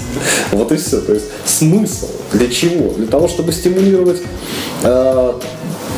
Вот 0.51 0.71
и 0.71 0.75
все. 0.77 1.01
То 1.01 1.13
есть 1.13 1.25
смысл 1.45 2.07
для 2.33 2.47
чего? 2.49 2.93
Для 2.93 3.07
того, 3.07 3.27
чтобы 3.27 3.51
стимулировать 3.51 4.21
э, 4.83 5.33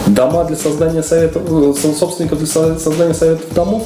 дома 0.08 0.44
для 0.46 0.56
создания 0.58 1.04
советов, 1.04 1.44
э, 1.50 1.74
со- 1.82 1.94
собственников 1.94 2.38
для 2.40 2.48
со- 2.48 2.78
создания 2.80 3.14
советов 3.14 3.54
домов. 3.54 3.84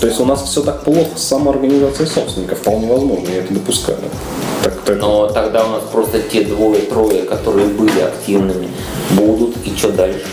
То 0.00 0.06
есть 0.08 0.18
у 0.20 0.24
нас 0.24 0.42
все 0.42 0.62
так 0.62 0.82
плохо 0.82 1.10
с 1.16 1.22
самоорганизацией 1.22 2.08
собственников. 2.08 2.58
Вполне 2.58 2.88
возможно, 2.88 3.28
я 3.28 3.38
это 3.40 3.54
допускаю. 3.54 3.98
Так, 4.64 4.74
так- 4.84 5.00
Но 5.00 5.26
тогда 5.28 5.64
у 5.64 5.70
нас 5.70 5.82
просто 5.92 6.20
те 6.20 6.42
двое-трое, 6.44 7.22
которые 7.22 7.68
были 7.68 8.00
активными, 8.00 8.68
будут, 9.12 9.56
и 9.64 9.76
что 9.76 9.90
дальше? 9.92 10.24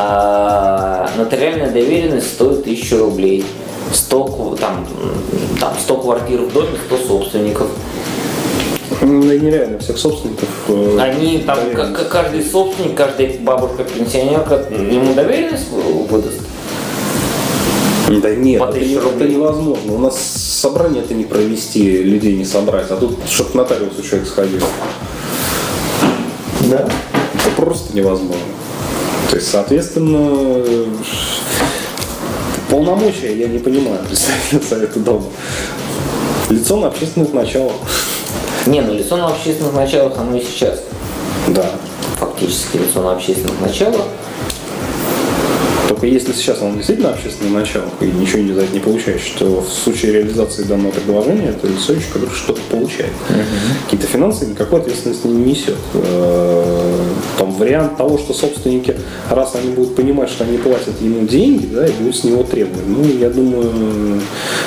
А 0.00 1.10
нотариальная 1.16 1.70
доверенность 1.70 2.34
стоит 2.34 2.60
1000 2.60 2.98
рублей. 2.98 3.44
100, 3.92 4.24
кв- 4.24 4.60
там, 4.60 4.86
там 5.58 5.72
100 5.80 5.96
квартир 5.96 6.42
в 6.42 6.52
доме, 6.52 6.68
100 6.86 6.96
собственников. 6.98 7.66
Ну, 9.00 9.22
нереально 9.22 9.78
всех 9.78 9.98
собственников. 9.98 10.48
э, 10.68 10.98
Они 11.00 11.38
там, 11.38 11.56
доверенность. 11.56 11.94
к- 11.94 12.06
к- 12.06 12.08
каждый 12.10 12.44
собственник, 12.44 12.94
каждая 12.96 13.32
бабушка-пенсионерка 13.40 14.66
ему 14.70 15.14
доверенность 15.14 15.70
вы- 15.70 16.04
выдаст. 16.04 16.40
Да 18.22 18.34
нет, 18.34 18.62
это, 18.62 18.78
это 18.78 19.24
невозможно. 19.28 19.92
У 19.94 19.98
нас 19.98 20.18
собрание 20.18 21.02
это 21.02 21.14
не 21.14 21.24
провести, 21.24 22.02
людей 22.02 22.36
не 22.36 22.44
собрать, 22.44 22.86
а 22.90 22.96
тут, 22.96 23.16
чтобы 23.28 23.50
нотариус 23.54 23.98
у 23.98 24.02
человека 24.02 24.28
сходил. 24.30 24.60
Да. 26.70 26.86
Это 27.34 27.50
просто 27.56 27.96
невозможно. 27.96 28.42
То 29.30 29.36
есть, 29.36 29.50
соответственно, 29.50 30.64
полномочия 32.70 33.36
я 33.36 33.46
не 33.48 33.58
понимаю 33.58 34.00
представителя 34.06 34.60
Совета 34.60 35.00
Дома. 35.00 35.26
Лицо 36.48 36.76
на 36.76 36.88
общественных 36.88 37.34
началах. 37.34 37.74
Не, 38.66 38.80
ну 38.80 38.94
лицо 38.94 39.16
на 39.16 39.28
общественных 39.28 39.74
началах, 39.74 40.16
оно 40.18 40.36
и 40.36 40.42
сейчас. 40.42 40.80
Да. 41.48 41.70
Фактически 42.18 42.78
лицо 42.78 43.02
на 43.02 43.12
общественных 43.12 43.60
началах. 43.60 44.06
Только 45.88 46.06
если 46.06 46.32
сейчас 46.32 46.60
он 46.60 46.76
действительно 46.76 47.10
общественный 47.10 47.50
началах 47.50 47.88
и 48.00 48.04
ничего 48.04 48.42
не 48.42 48.52
за 48.52 48.62
это 48.62 48.74
не 48.74 48.80
получаешь, 48.80 49.34
то 49.38 49.62
в 49.62 49.68
случае 49.68 50.12
реализации 50.12 50.62
данного 50.64 50.92
предложения 50.92 51.48
это 51.48 51.66
лицо 51.66 51.94
еще 51.94 52.04
которое 52.12 52.34
что-то 52.34 52.60
получает. 52.70 53.12
Какие-то 53.84 54.06
финансы 54.06 54.46
никакой 54.46 54.80
ответственности 54.80 55.26
не 55.26 55.52
несет. 55.52 55.76
Э, 55.94 56.98
Там 57.38 57.52
вариант 57.52 57.96
того, 57.96 58.18
что 58.18 58.34
собственники, 58.34 58.96
раз 59.30 59.54
они 59.54 59.72
будут 59.72 59.96
понимать, 59.96 60.28
что 60.28 60.44
они 60.44 60.58
платят 60.58 61.00
ему 61.00 61.26
деньги, 61.26 61.66
да, 61.66 61.86
и 61.86 61.92
будут 61.92 62.16
с 62.16 62.24
него 62.24 62.42
требовать. 62.42 62.86
Ну, 62.86 63.04
я 63.04 63.30
думаю, 63.30 64.20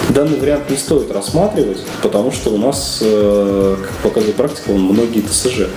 данный 0.09 0.39
вариант 0.39 0.69
не 0.69 0.78
стоит 0.78 1.11
рассматривать, 1.11 1.80
потому 2.01 2.32
что 2.32 2.49
у 2.49 2.57
нас, 2.57 2.99
э, 3.01 3.76
как 3.80 4.11
показывает 4.11 4.36
практика, 4.36 4.72
он 4.72 4.82
многие 4.82 5.22
ТСЖ 5.22 5.67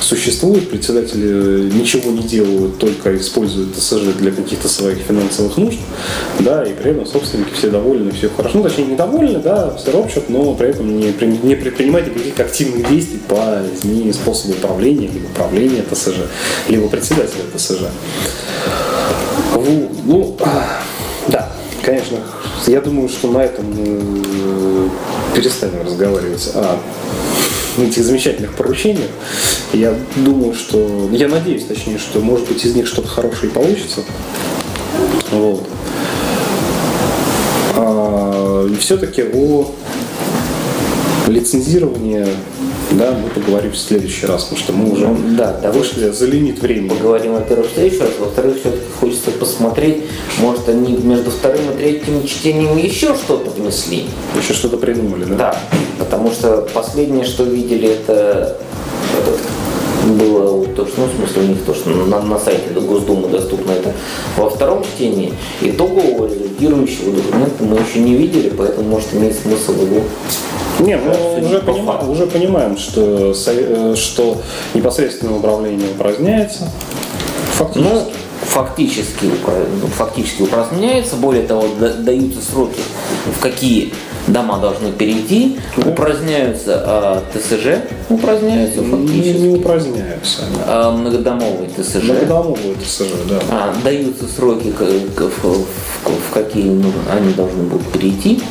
существуют, 0.00 0.70
председатели 0.70 1.70
ничего 1.70 2.10
не 2.10 2.22
делают, 2.22 2.78
только 2.78 3.16
используют 3.16 3.76
ТСЖ 3.76 4.14
для 4.18 4.30
каких-то 4.30 4.68
своих 4.68 4.98
финансовых 4.98 5.56
нужд, 5.56 5.78
да, 6.38 6.64
и 6.64 6.72
при 6.72 6.92
этом 6.92 7.06
собственники 7.06 7.52
все 7.54 7.70
довольны, 7.70 8.12
все 8.12 8.28
хорошо, 8.28 8.58
ну, 8.58 8.64
точнее, 8.64 8.86
недовольны, 8.86 9.38
да, 9.40 9.74
все 9.76 9.90
ропщут, 9.90 10.28
но 10.28 10.54
при 10.54 10.68
этом 10.68 10.96
не, 10.96 11.12
не 11.42 11.54
предпринимают 11.54 12.08
никаких 12.08 12.38
активных 12.38 12.88
действий 12.88 13.20
по 13.28 13.60
изменению 13.74 14.14
способа 14.14 14.52
управления, 14.52 15.08
либо 15.08 15.26
управления 15.26 15.84
ТСЖ, 15.90 16.14
либо 16.68 16.88
председателя 16.88 17.42
ТСЖ. 17.54 17.82
Ну, 20.04 20.36
да, 21.28 21.52
конечно, 21.82 22.18
я 22.66 22.80
думаю, 22.80 23.08
что 23.08 23.30
на 23.30 23.38
этом 23.38 23.64
мы 23.72 24.90
перестанем 25.34 25.82
разговаривать. 25.84 26.50
О 26.54 26.78
этих 27.84 28.04
замечательных 28.04 28.54
поручениях. 28.54 29.10
Я 29.72 29.94
думаю, 30.16 30.54
что... 30.54 31.08
Я 31.12 31.28
надеюсь, 31.28 31.64
точнее, 31.64 31.98
что, 31.98 32.20
может 32.20 32.48
быть, 32.48 32.64
из 32.64 32.74
них 32.74 32.86
что-то 32.86 33.08
хорошее 33.08 33.50
получится. 33.52 34.02
Вот. 35.30 35.66
А, 37.76 38.68
все-таки 38.80 39.22
о 39.22 39.70
лицензировании 41.26 42.26
да, 42.92 43.12
мы 43.12 43.28
поговорим 43.28 43.72
в 43.72 43.78
следующий 43.78 44.26
раз, 44.26 44.44
потому 44.44 44.60
что 44.60 44.72
мы 44.72 44.92
уже 44.92 45.08
да, 45.36 45.58
давай. 45.60 45.78
вышли 45.78 46.10
за 46.10 46.26
лимит 46.26 46.60
времени. 46.60 46.88
Поговорим, 46.90 47.32
во-первых, 47.34 47.70
в 47.70 47.74
следующий 47.74 48.00
раз, 48.00 48.10
во-вторых, 48.18 48.60
все-таки 48.60 48.84
хочется 49.00 49.30
посмотреть, 49.32 50.04
может, 50.38 50.68
они 50.68 50.96
между 50.96 51.30
вторым 51.30 51.72
и 51.72 51.76
третьим 51.76 52.24
чтением 52.26 52.76
еще 52.76 53.14
что-то 53.14 53.50
внесли. 53.50 54.06
Еще 54.40 54.54
что-то 54.54 54.76
придумали, 54.76 55.24
да? 55.24 55.36
Да, 55.36 55.60
потому 55.98 56.30
что 56.30 56.68
последнее, 56.72 57.24
что 57.24 57.44
видели, 57.44 57.88
это 57.88 58.56
было 60.06 60.64
то, 60.76 60.86
что, 60.86 61.00
ну, 61.00 61.06
в 61.06 61.16
смысле, 61.16 61.42
у 61.42 61.46
них 61.46 61.64
то, 61.64 61.74
что 61.74 61.90
на, 61.90 62.20
на 62.22 62.38
сайте 62.38 62.68
Госдумы 62.74 63.28
доступно 63.28 63.72
это 63.72 63.92
во 64.36 64.48
втором 64.50 64.84
чтении. 64.84 65.32
Итогового 65.60 66.26
результирующего 66.26 67.12
документа 67.12 67.64
мы 67.64 67.78
еще 67.78 67.98
не 67.98 68.14
видели, 68.14 68.52
поэтому 68.56 68.88
может 68.88 69.12
иметь 69.14 69.36
смысл 69.38 69.72
его 69.72 70.02
Не, 70.80 70.96
мы 70.96 71.10
обсудить 71.10 71.44
уже, 71.50 71.60
по 71.60 71.70
понима- 71.72 71.86
факту. 71.92 72.10
уже 72.10 72.26
понимаем, 72.26 72.76
что, 72.76 73.32
э, 73.46 73.94
что 73.96 74.40
непосредственное 74.74 75.34
управление 75.34 75.90
упраздняется. 75.90 76.68
Фактически. 77.54 77.88
Ну, 77.94 78.02
фактически, 78.42 79.24
ну, 79.24 79.86
фактически 79.88 80.42
упраздняется, 80.42 81.16
более 81.16 81.44
того, 81.44 81.64
да- 81.80 81.94
даются 81.94 82.40
сроки, 82.42 82.80
в 83.36 83.40
какие 83.40 83.94
дома 84.26 84.58
должны 84.58 84.92
перейти, 84.92 85.58
упраздняются 85.78 86.82
а, 86.84 87.22
ТСЖ, 87.32 87.80
упраздняются 88.10 88.80
не, 88.80 88.90
фактически, 88.90 89.38
не 89.42 89.56
упраздняются. 89.56 90.42
они. 90.42 90.56
а, 90.66 90.90
многодомовые 90.92 91.70
ТСЖ. 91.78 92.02
Многодомовые 92.04 92.74
ТСЖ, 92.84 93.04
да. 93.30 93.38
А, 93.50 93.74
даются 93.82 94.24
сроки, 94.28 94.72
в, 94.78 95.20
в- 95.20 95.66
в 96.04 96.34
какие 96.34 96.64
ну, 96.64 96.92
они 97.10 97.32
должны 97.32 97.62
будут 97.64 97.86
перейти. 97.88 98.42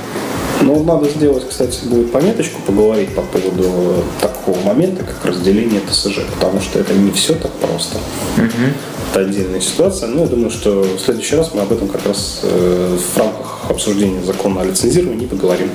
Ну, 0.65 0.83
надо 0.83 1.07
сделать, 1.07 1.47
кстати, 1.47 1.85
будет 1.85 2.11
пометочку, 2.11 2.59
поговорить 2.63 3.13
по 3.13 3.21
поводу 3.21 4.03
такого 4.19 4.59
момента, 4.61 5.03
как 5.03 5.23
разделение 5.23 5.79
ТСЖ, 5.79 6.21
потому 6.33 6.59
что 6.59 6.79
это 6.79 6.91
не 6.93 7.11
все 7.11 7.35
так 7.35 7.51
просто. 7.51 7.99
Это 9.11 9.19
отдельная 9.19 9.61
ситуация. 9.61 10.09
Но 10.09 10.21
я 10.21 10.27
думаю, 10.27 10.49
что 10.49 10.81
в 10.81 10.99
следующий 10.99 11.35
раз 11.35 11.53
мы 11.53 11.61
об 11.61 11.71
этом 11.71 11.87
как 11.87 12.03
раз 12.07 12.39
э, 12.41 12.97
в 12.97 13.17
рамках 13.17 13.67
обсуждения 13.69 14.23
закона 14.23 14.61
о 14.61 14.65
лицензировании 14.65 15.27
поговорим. 15.27 15.69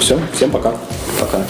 Все, 0.00 0.18
всем 0.34 0.50
пока. 0.50 0.76
Пока. 1.20 1.44